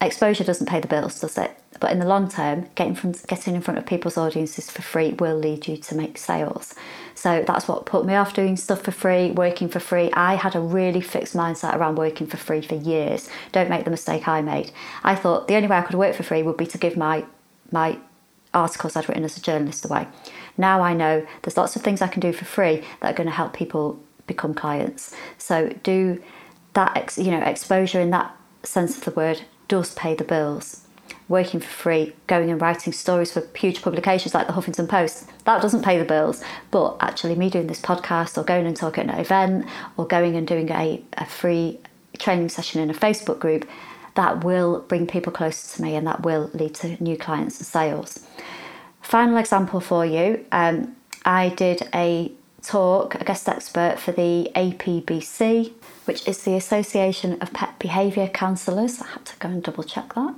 exposure 0.00 0.44
doesn't 0.44 0.68
pay 0.68 0.80
the 0.80 0.88
bills, 0.88 1.20
does 1.20 1.36
it? 1.38 1.56
But 1.80 1.90
in 1.90 1.98
the 1.98 2.06
long 2.06 2.28
term, 2.28 2.68
getting, 2.76 2.94
from, 2.94 3.12
getting 3.26 3.56
in 3.56 3.60
front 3.60 3.78
of 3.78 3.86
people's 3.86 4.16
audiences 4.16 4.70
for 4.70 4.82
free 4.82 5.14
will 5.14 5.36
lead 5.36 5.66
you 5.66 5.76
to 5.78 5.96
make 5.96 6.16
sales. 6.16 6.74
So 7.14 7.42
that's 7.44 7.66
what 7.66 7.86
put 7.86 8.04
me 8.06 8.14
off 8.14 8.34
doing 8.34 8.56
stuff 8.56 8.82
for 8.82 8.92
free, 8.92 9.32
working 9.32 9.68
for 9.68 9.80
free. 9.80 10.10
I 10.12 10.34
had 10.34 10.54
a 10.54 10.60
really 10.60 11.00
fixed 11.00 11.34
mindset 11.34 11.74
around 11.74 11.96
working 11.96 12.28
for 12.28 12.36
free 12.36 12.62
for 12.62 12.76
years. 12.76 13.28
Don't 13.50 13.68
make 13.68 13.84
the 13.84 13.90
mistake 13.90 14.28
I 14.28 14.42
made. 14.42 14.70
I 15.02 15.16
thought 15.16 15.48
the 15.48 15.56
only 15.56 15.66
way 15.66 15.78
I 15.78 15.82
could 15.82 15.96
work 15.96 16.14
for 16.14 16.22
free 16.22 16.42
would 16.42 16.56
be 16.56 16.66
to 16.66 16.78
give 16.78 16.96
my 16.96 17.24
my 17.72 17.98
articles 18.54 18.96
I'd 18.96 19.08
written 19.08 19.24
as 19.24 19.36
a 19.36 19.40
journalist 19.40 19.84
away. 19.84 20.06
Now 20.56 20.82
I 20.82 20.92
know 20.92 21.26
there's 21.42 21.56
lots 21.56 21.74
of 21.74 21.82
things 21.82 22.02
I 22.02 22.08
can 22.08 22.20
do 22.20 22.32
for 22.32 22.44
free 22.44 22.84
that 23.00 23.12
are 23.12 23.16
going 23.16 23.28
to 23.28 23.34
help 23.34 23.54
people 23.54 23.98
become 24.26 24.54
clients. 24.54 25.14
So 25.38 25.74
do 25.82 26.22
that, 26.74 27.16
you 27.16 27.30
know, 27.30 27.40
exposure 27.40 28.00
in 28.00 28.10
that 28.10 28.34
sense 28.62 28.96
of 28.96 29.04
the 29.04 29.10
word 29.10 29.42
does 29.68 29.94
pay 29.94 30.14
the 30.14 30.24
bills. 30.24 30.86
Working 31.28 31.60
for 31.60 31.68
free, 31.68 32.12
going 32.26 32.50
and 32.50 32.60
writing 32.60 32.92
stories 32.92 33.32
for 33.32 33.46
huge 33.56 33.80
publications 33.80 34.34
like 34.34 34.46
the 34.46 34.52
Huffington 34.52 34.88
Post, 34.88 35.30
that 35.44 35.62
doesn't 35.62 35.82
pay 35.84 35.98
the 35.98 36.04
bills. 36.04 36.42
But 36.70 36.96
actually, 37.00 37.36
me 37.36 37.48
doing 37.48 37.68
this 37.68 37.80
podcast 37.80 38.36
or 38.36 38.44
going 38.44 38.66
and 38.66 38.76
talking 38.76 39.08
at 39.08 39.14
an 39.14 39.20
event 39.20 39.66
or 39.96 40.06
going 40.06 40.36
and 40.36 40.46
doing 40.46 40.70
a, 40.70 41.02
a 41.14 41.24
free 41.24 41.80
training 42.18 42.50
session 42.50 42.82
in 42.82 42.90
a 42.90 42.94
Facebook 42.94 43.38
group, 43.38 43.66
that 44.14 44.44
will 44.44 44.80
bring 44.80 45.06
people 45.06 45.32
closer 45.32 45.76
to 45.76 45.82
me 45.82 45.96
and 45.96 46.06
that 46.06 46.22
will 46.22 46.50
lead 46.52 46.74
to 46.74 47.02
new 47.02 47.16
clients 47.16 47.58
and 47.58 47.66
sales. 47.66 48.26
Final 49.00 49.38
example 49.38 49.80
for 49.80 50.04
you 50.04 50.44
um, 50.52 50.94
I 51.24 51.50
did 51.50 51.88
a 51.94 52.32
talk, 52.62 53.14
a 53.14 53.24
guest 53.24 53.48
expert 53.48 53.98
for 53.98 54.12
the 54.12 54.50
APBC, 54.54 55.72
which 56.04 56.26
is 56.26 56.42
the 56.44 56.54
Association 56.54 57.40
of 57.40 57.52
Pet 57.52 57.78
Behaviour 57.78 58.28
Counsellors. 58.28 59.00
I 59.00 59.06
had 59.08 59.24
to 59.26 59.36
go 59.38 59.48
and 59.48 59.62
double 59.62 59.84
check 59.84 60.14
that. 60.14 60.34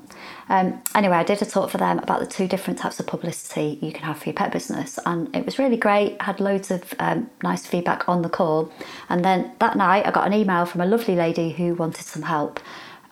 Um, 0.48 0.82
anyway, 0.94 1.16
I 1.16 1.24
did 1.24 1.40
a 1.42 1.46
talk 1.46 1.70
for 1.70 1.78
them 1.78 1.98
about 1.98 2.20
the 2.20 2.26
two 2.26 2.46
different 2.48 2.78
types 2.78 3.00
of 3.00 3.06
publicity 3.06 3.78
you 3.80 3.92
can 3.92 4.02
have 4.02 4.18
for 4.18 4.26
your 4.26 4.34
pet 4.34 4.52
business, 4.52 4.98
and 5.06 5.34
it 5.34 5.44
was 5.44 5.58
really 5.58 5.76
great. 5.76 6.16
I 6.20 6.24
had 6.24 6.40
loads 6.40 6.70
of 6.70 6.94
um, 6.98 7.30
nice 7.42 7.66
feedback 7.66 8.08
on 8.08 8.22
the 8.22 8.28
call, 8.28 8.72
and 9.08 9.24
then 9.24 9.52
that 9.60 9.76
night 9.76 10.06
I 10.06 10.10
got 10.10 10.26
an 10.26 10.32
email 10.32 10.66
from 10.66 10.80
a 10.80 10.86
lovely 10.86 11.16
lady 11.16 11.50
who 11.50 11.74
wanted 11.74 12.04
some 12.04 12.22
help. 12.22 12.60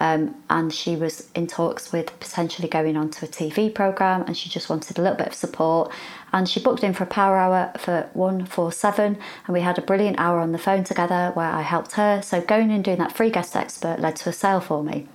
Um, 0.03 0.35
and 0.51 0.75
she 0.75 0.97
was 0.97 1.29
in 1.33 1.47
talks 1.47 1.93
with 1.93 2.19
potentially 2.19 2.67
going 2.67 2.97
onto 2.97 3.25
a 3.25 3.29
TV 3.29 3.73
program, 3.73 4.23
and 4.23 4.37
she 4.37 4.51
just 4.51 4.69
wanted 4.69 4.99
a 4.99 5.01
little 5.01 5.17
bit 5.17 5.29
of 5.29 5.35
support. 5.35 5.93
And 6.33 6.49
she 6.49 6.59
booked 6.59 6.83
in 6.83 6.93
for 6.93 7.05
a 7.05 7.07
power 7.07 7.37
hour 7.37 7.73
for 7.79 8.11
147, 8.15 9.17
and 9.47 9.55
we 9.55 9.61
had 9.61 9.79
a 9.79 9.81
brilliant 9.81 10.19
hour 10.19 10.41
on 10.41 10.51
the 10.51 10.59
phone 10.59 10.83
together 10.83 11.31
where 11.35 11.47
I 11.47 11.63
helped 11.63 11.93
her. 11.93 12.21
So 12.21 12.41
going 12.41 12.73
and 12.73 12.83
doing 12.83 12.99
that 12.99 13.13
free 13.13 13.31
guest 13.31 13.55
expert 13.55 14.01
led 14.01 14.17
to 14.17 14.31
a 14.31 14.33
sale 14.33 14.61
for 14.61 14.83
me. 14.83 15.07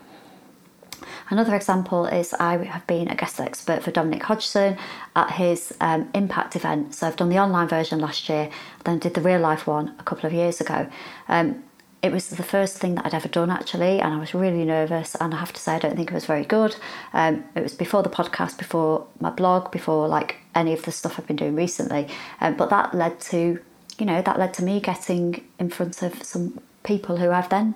Another 1.29 1.53
example 1.53 2.05
is 2.05 2.33
I 2.35 2.55
have 2.63 2.87
been 2.87 3.09
a 3.09 3.15
guest 3.15 3.41
expert 3.41 3.83
for 3.83 3.91
Dominic 3.91 4.23
Hodgson 4.23 4.77
at 5.17 5.31
his 5.31 5.75
um, 5.81 6.09
Impact 6.13 6.55
event. 6.55 6.95
So 6.95 7.07
I've 7.07 7.17
done 7.17 7.27
the 7.27 7.39
online 7.39 7.67
version 7.67 7.99
last 7.99 8.29
year, 8.29 8.49
then 8.85 8.99
did 8.99 9.15
the 9.15 9.21
real 9.21 9.41
life 9.41 9.67
one 9.67 9.93
a 9.99 10.03
couple 10.03 10.27
of 10.27 10.31
years 10.31 10.61
ago. 10.61 10.87
Um, 11.27 11.65
it 12.01 12.11
was 12.11 12.29
the 12.29 12.43
first 12.43 12.77
thing 12.77 12.95
that 12.95 13.05
I'd 13.05 13.13
ever 13.13 13.27
done 13.27 13.49
actually, 13.49 13.99
and 13.99 14.13
I 14.13 14.17
was 14.17 14.33
really 14.33 14.65
nervous. 14.65 15.15
And 15.15 15.33
I 15.33 15.37
have 15.37 15.53
to 15.53 15.59
say, 15.59 15.75
I 15.75 15.79
don't 15.79 15.95
think 15.95 16.11
it 16.11 16.13
was 16.13 16.25
very 16.25 16.45
good. 16.45 16.75
Um, 17.13 17.43
it 17.55 17.63
was 17.63 17.73
before 17.73 18.03
the 18.03 18.09
podcast, 18.09 18.57
before 18.57 19.07
my 19.19 19.29
blog, 19.29 19.71
before 19.71 20.07
like 20.07 20.37
any 20.53 20.73
of 20.73 20.83
the 20.83 20.91
stuff 20.91 21.17
I've 21.17 21.27
been 21.27 21.35
doing 21.35 21.55
recently. 21.55 22.07
Um, 22.39 22.55
but 22.55 22.69
that 22.69 22.93
led 22.93 23.19
to, 23.21 23.59
you 23.97 24.05
know, 24.05 24.21
that 24.21 24.37
led 24.37 24.53
to 24.55 24.63
me 24.63 24.79
getting 24.79 25.43
in 25.59 25.69
front 25.69 26.03
of 26.03 26.23
some 26.23 26.59
people 26.83 27.17
who 27.17 27.31
I've 27.31 27.49
then 27.49 27.73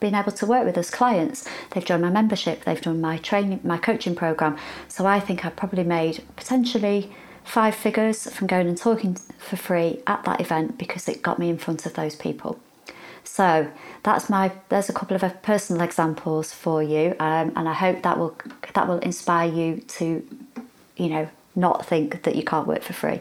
been 0.00 0.14
able 0.14 0.32
to 0.32 0.46
work 0.46 0.64
with 0.64 0.78
as 0.78 0.90
clients. 0.90 1.46
They've 1.70 1.84
joined 1.84 2.02
my 2.02 2.10
membership, 2.10 2.64
they've 2.64 2.80
done 2.80 3.00
my 3.00 3.18
training, 3.18 3.60
my 3.64 3.78
coaching 3.78 4.14
program. 4.14 4.56
So 4.86 5.06
I 5.06 5.20
think 5.20 5.44
I've 5.44 5.56
probably 5.56 5.84
made 5.84 6.22
potentially 6.36 7.12
five 7.44 7.74
figures 7.74 8.30
from 8.32 8.46
going 8.46 8.68
and 8.68 8.78
talking 8.78 9.16
for 9.38 9.56
free 9.56 10.00
at 10.06 10.24
that 10.24 10.40
event 10.40 10.78
because 10.78 11.08
it 11.08 11.22
got 11.22 11.38
me 11.38 11.48
in 11.50 11.58
front 11.58 11.86
of 11.86 11.94
those 11.94 12.14
people. 12.14 12.60
So 13.28 13.70
that's 14.02 14.28
my. 14.28 14.50
There's 14.68 14.88
a 14.88 14.92
couple 14.92 15.14
of 15.14 15.42
personal 15.42 15.82
examples 15.82 16.52
for 16.52 16.82
you, 16.82 17.14
um, 17.20 17.52
and 17.54 17.68
I 17.68 17.74
hope 17.74 18.02
that 18.02 18.18
will 18.18 18.36
that 18.74 18.88
will 18.88 18.98
inspire 18.98 19.48
you 19.48 19.76
to, 19.76 20.26
you 20.96 21.08
know, 21.08 21.28
not 21.54 21.86
think 21.86 22.22
that 22.22 22.34
you 22.34 22.42
can't 22.42 22.66
work 22.66 22.82
for 22.82 22.94
free. 22.94 23.20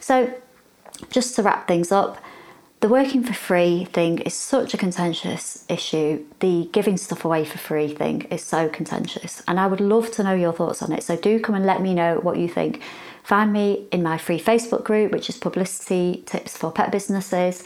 So, 0.00 0.34
just 1.10 1.36
to 1.36 1.42
wrap 1.42 1.68
things 1.68 1.92
up, 1.92 2.18
the 2.80 2.88
working 2.88 3.22
for 3.22 3.34
free 3.34 3.84
thing 3.84 4.18
is 4.18 4.34
such 4.34 4.74
a 4.74 4.76
contentious 4.76 5.64
issue. 5.68 6.24
The 6.40 6.68
giving 6.72 6.96
stuff 6.96 7.24
away 7.24 7.44
for 7.44 7.58
free 7.58 7.94
thing 7.94 8.22
is 8.22 8.42
so 8.42 8.68
contentious, 8.68 9.42
and 9.46 9.60
I 9.60 9.66
would 9.68 9.80
love 9.80 10.10
to 10.12 10.24
know 10.24 10.34
your 10.34 10.52
thoughts 10.54 10.82
on 10.82 10.92
it. 10.92 11.02
So 11.04 11.14
do 11.16 11.38
come 11.38 11.54
and 11.54 11.66
let 11.66 11.82
me 11.82 11.94
know 11.94 12.18
what 12.20 12.38
you 12.38 12.48
think. 12.48 12.80
Find 13.22 13.52
me 13.52 13.88
in 13.90 14.02
my 14.04 14.18
free 14.18 14.40
Facebook 14.40 14.84
group, 14.84 15.10
which 15.10 15.28
is 15.28 15.36
Publicity 15.36 16.22
Tips 16.26 16.56
for 16.56 16.70
Pet 16.70 16.92
Businesses. 16.92 17.64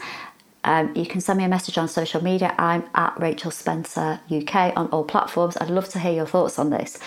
Um, 0.63 0.95
you 0.95 1.05
can 1.05 1.21
send 1.21 1.37
me 1.37 1.43
a 1.43 1.49
message 1.49 1.77
on 1.77 1.87
social 1.87 2.23
media. 2.23 2.53
I'm 2.57 2.83
at 2.93 3.19
Rachel 3.19 3.51
Spencer 3.51 4.19
UK 4.31 4.73
on 4.75 4.87
all 4.87 5.03
platforms. 5.03 5.57
I'd 5.57 5.69
love 5.69 5.89
to 5.89 5.99
hear 5.99 6.13
your 6.13 6.27
thoughts 6.27 6.59
on 6.59 6.69
this. 6.69 6.99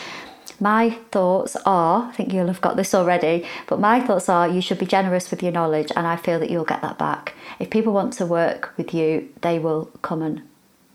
My 0.60 0.90
thoughts 1.10 1.56
are, 1.66 2.08
I 2.08 2.12
think 2.12 2.32
you'll 2.32 2.46
have 2.46 2.60
got 2.60 2.76
this 2.76 2.94
already, 2.94 3.46
but 3.66 3.80
my 3.80 4.00
thoughts 4.00 4.28
are 4.28 4.48
you 4.48 4.60
should 4.60 4.78
be 4.78 4.86
generous 4.86 5.30
with 5.30 5.42
your 5.42 5.52
knowledge, 5.52 5.90
and 5.96 6.06
I 6.06 6.16
feel 6.16 6.38
that 6.38 6.50
you'll 6.50 6.64
get 6.64 6.82
that 6.82 6.98
back. 6.98 7.34
If 7.58 7.70
people 7.70 7.92
want 7.92 8.12
to 8.14 8.26
work 8.26 8.72
with 8.76 8.94
you, 8.94 9.28
they 9.42 9.58
will 9.58 9.86
come 10.02 10.22
and 10.22 10.42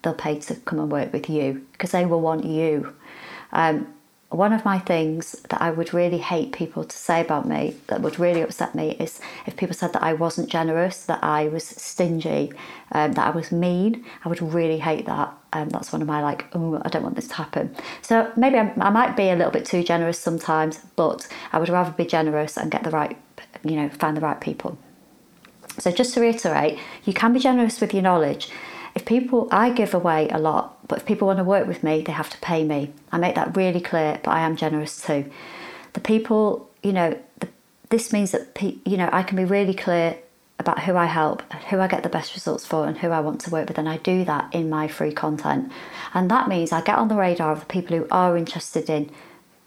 they'll 0.02 0.14
pay 0.14 0.40
to 0.40 0.56
come 0.56 0.80
and 0.80 0.92
work 0.92 1.12
with 1.12 1.30
you 1.30 1.66
because 1.74 1.92
they 1.92 2.06
will 2.06 2.22
want 2.22 2.46
you. 2.46 2.96
Um, 3.52 3.94
one 4.30 4.54
of 4.54 4.64
my 4.64 4.78
things 4.78 5.32
that 5.50 5.60
I 5.60 5.72
would 5.72 5.92
really 5.92 6.20
hate 6.20 6.52
people 6.52 6.84
to 6.84 6.96
say 6.96 7.20
about 7.20 7.48
me, 7.48 7.76
that 7.88 8.02
would 8.02 8.20
really 8.20 8.42
upset 8.42 8.76
me, 8.76 8.92
is 8.92 9.20
if 9.48 9.58
people 9.58 9.74
said 9.74 9.92
that 9.94 10.04
I 10.04 10.14
wasn't 10.14 10.50
generous, 10.50 11.06
that 11.06 11.24
I 11.24 11.48
was 11.48 11.64
stingy, 11.64 12.52
um, 12.92 13.14
that 13.14 13.28
I 13.28 13.32
was 13.32 13.52
mean. 13.52 14.06
I 14.24 14.30
would 14.30 14.42
really 14.42 14.78
hate 14.78 15.08
that. 15.08 15.34
Um, 15.52 15.70
that's 15.70 15.92
one 15.92 16.04
of 16.04 16.08
my 16.08 16.22
like, 16.22 16.46
oh, 16.54 16.80
I 16.86 16.90
don't 16.90 17.02
want 17.02 17.16
this 17.16 17.28
to 17.30 17.34
happen. 17.34 17.76
So 18.04 18.32
maybe 18.38 18.60
I'm, 18.60 18.80
I 18.80 18.92
might 18.92 19.18
be 19.18 19.30
a 19.30 19.36
little 19.36 19.52
bit 19.52 19.66
too 19.66 19.84
generous 19.84 20.20
sometimes, 20.20 20.78
but 20.96 21.28
I 21.52 21.58
would 21.58 21.70
rather 21.70 21.92
be 21.92 22.06
generous 22.06 22.56
and 22.56 22.70
get 22.70 22.84
the 22.84 22.92
right, 22.92 23.18
you 23.64 23.78
know, 23.78 23.90
find 23.90 24.16
the 24.16 24.22
right 24.22 24.40
people. 24.40 24.78
So 25.80 25.92
just 25.92 26.14
to 26.14 26.22
reiterate, 26.22 26.78
you 27.04 27.14
can 27.14 27.34
be 27.34 27.40
generous 27.40 27.82
with 27.82 27.96
your 27.96 28.04
knowledge 28.04 28.52
if 28.96 29.06
people, 29.06 29.48
I 29.52 29.70
give 29.72 29.94
away 29.94 30.30
a 30.30 30.40
lot, 30.40 30.88
but 30.88 31.00
if 31.00 31.06
people 31.06 31.28
want 31.28 31.40
to 31.40 31.44
work 31.44 31.68
with 31.68 31.84
me, 31.84 32.02
they 32.02 32.12
have 32.12 32.30
to 32.30 32.38
pay 32.40 32.64
me. 32.64 32.94
I 33.12 33.18
make 33.18 33.36
that 33.36 33.56
really 33.56 33.82
clear, 33.82 34.20
but 34.24 34.32
I 34.32 34.42
am 34.42 34.56
generous 34.56 35.02
too. 35.02 35.30
The 35.94 36.00
people, 36.00 36.70
you 36.84 36.94
know, 36.94 37.18
the, 37.40 37.48
this 37.90 38.14
means 38.14 38.32
that, 38.32 38.62
you 38.62 38.98
know, 38.98 39.10
I 39.12 39.24
can 39.24 39.38
be 39.38 39.46
really 39.46 39.74
clear 39.74 40.18
about 40.60 40.84
who 40.84 40.96
I 40.98 41.06
help, 41.06 41.42
who 41.70 41.80
I 41.80 41.88
get 41.88 42.04
the 42.04 42.10
best 42.10 42.34
results 42.34 42.66
for, 42.66 42.86
and 42.86 42.98
who 42.98 43.10
I 43.10 43.22
want 43.22 43.40
to 43.42 43.50
work 43.50 43.70
with, 43.70 43.78
and 43.78 43.88
I 43.88 43.98
do 43.98 44.26
that 44.26 44.54
in 44.54 44.70
my 44.70 44.88
free 44.88 45.14
content. 45.14 45.72
And 46.14 46.30
that 46.30 46.50
means 46.50 46.72
I 46.72 46.82
get 46.82 46.98
on 46.98 47.08
the 47.08 47.16
radar 47.16 47.54
of 47.54 47.62
the 47.62 47.66
people 47.66 47.98
who 47.98 48.08
are 48.12 48.36
interested 48.36 48.90
in 48.90 49.10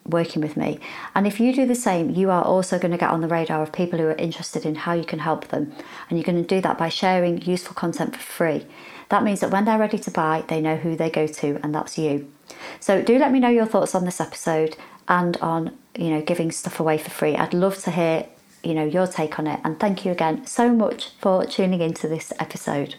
working 0.04 0.42
with 0.42 0.56
me. 0.56 0.80
And 1.14 1.26
if 1.26 1.40
you 1.40 1.54
do 1.54 1.66
the 1.66 1.74
same, 1.74 2.11
you 2.11 2.30
are 2.30 2.44
also 2.44 2.78
going 2.78 2.90
to 2.90 2.98
get 2.98 3.11
on 3.11 3.20
the 3.20 3.28
radar 3.28 3.62
of 3.62 3.72
people 3.72 3.98
who 3.98 4.06
are 4.06 4.14
interested 4.14 4.66
in 4.66 4.74
how 4.74 4.92
you 4.92 5.04
can 5.04 5.20
help 5.20 5.48
them. 5.48 5.72
And 6.08 6.18
you're 6.18 6.26
going 6.26 6.42
to 6.42 6.54
do 6.54 6.61
that 6.61 6.76
by 6.76 6.88
sharing 6.88 7.40
useful 7.42 7.74
content 7.74 8.14
for 8.16 8.22
free. 8.22 8.66
That 9.12 9.25
means 9.25 9.40
that 9.40 9.51
when 9.51 9.66
they're 9.66 9.79
ready 9.79 9.98
to 9.98 10.11
buy, 10.11 10.42
they 10.48 10.62
know 10.62 10.77
who 10.77 10.96
they 10.96 11.11
go 11.11 11.27
to, 11.27 11.61
and 11.62 11.75
that's 11.75 11.98
you. 11.98 12.33
So 12.81 13.03
do 13.03 13.18
let 13.18 13.31
me 13.31 13.40
know 13.40 13.51
your 13.51 13.66
thoughts 13.66 13.94
on 13.94 14.07
this 14.07 14.22
episode 14.22 14.75
and 15.07 15.37
on, 15.42 15.77
you 15.94 16.09
know, 16.09 16.22
giving 16.22 16.51
stuff 16.51 16.81
away 16.81 16.96
for 16.96 17.11
free. 17.11 17.37
I'd 17.37 17.53
love 17.53 17.77
to 17.83 17.90
hear, 17.90 18.25
you 18.64 18.72
know, 18.72 18.87
your 18.87 19.07
take 19.07 19.38
on 19.38 19.46
it. 19.46 19.61
And 19.64 19.79
thank 19.79 20.07
you 20.07 20.12
again 20.12 20.46
so 20.46 20.72
much 20.72 21.11
for 21.20 21.44
tuning 21.44 21.83
into 21.83 22.09
this 22.09 22.33
episode. 22.40 22.94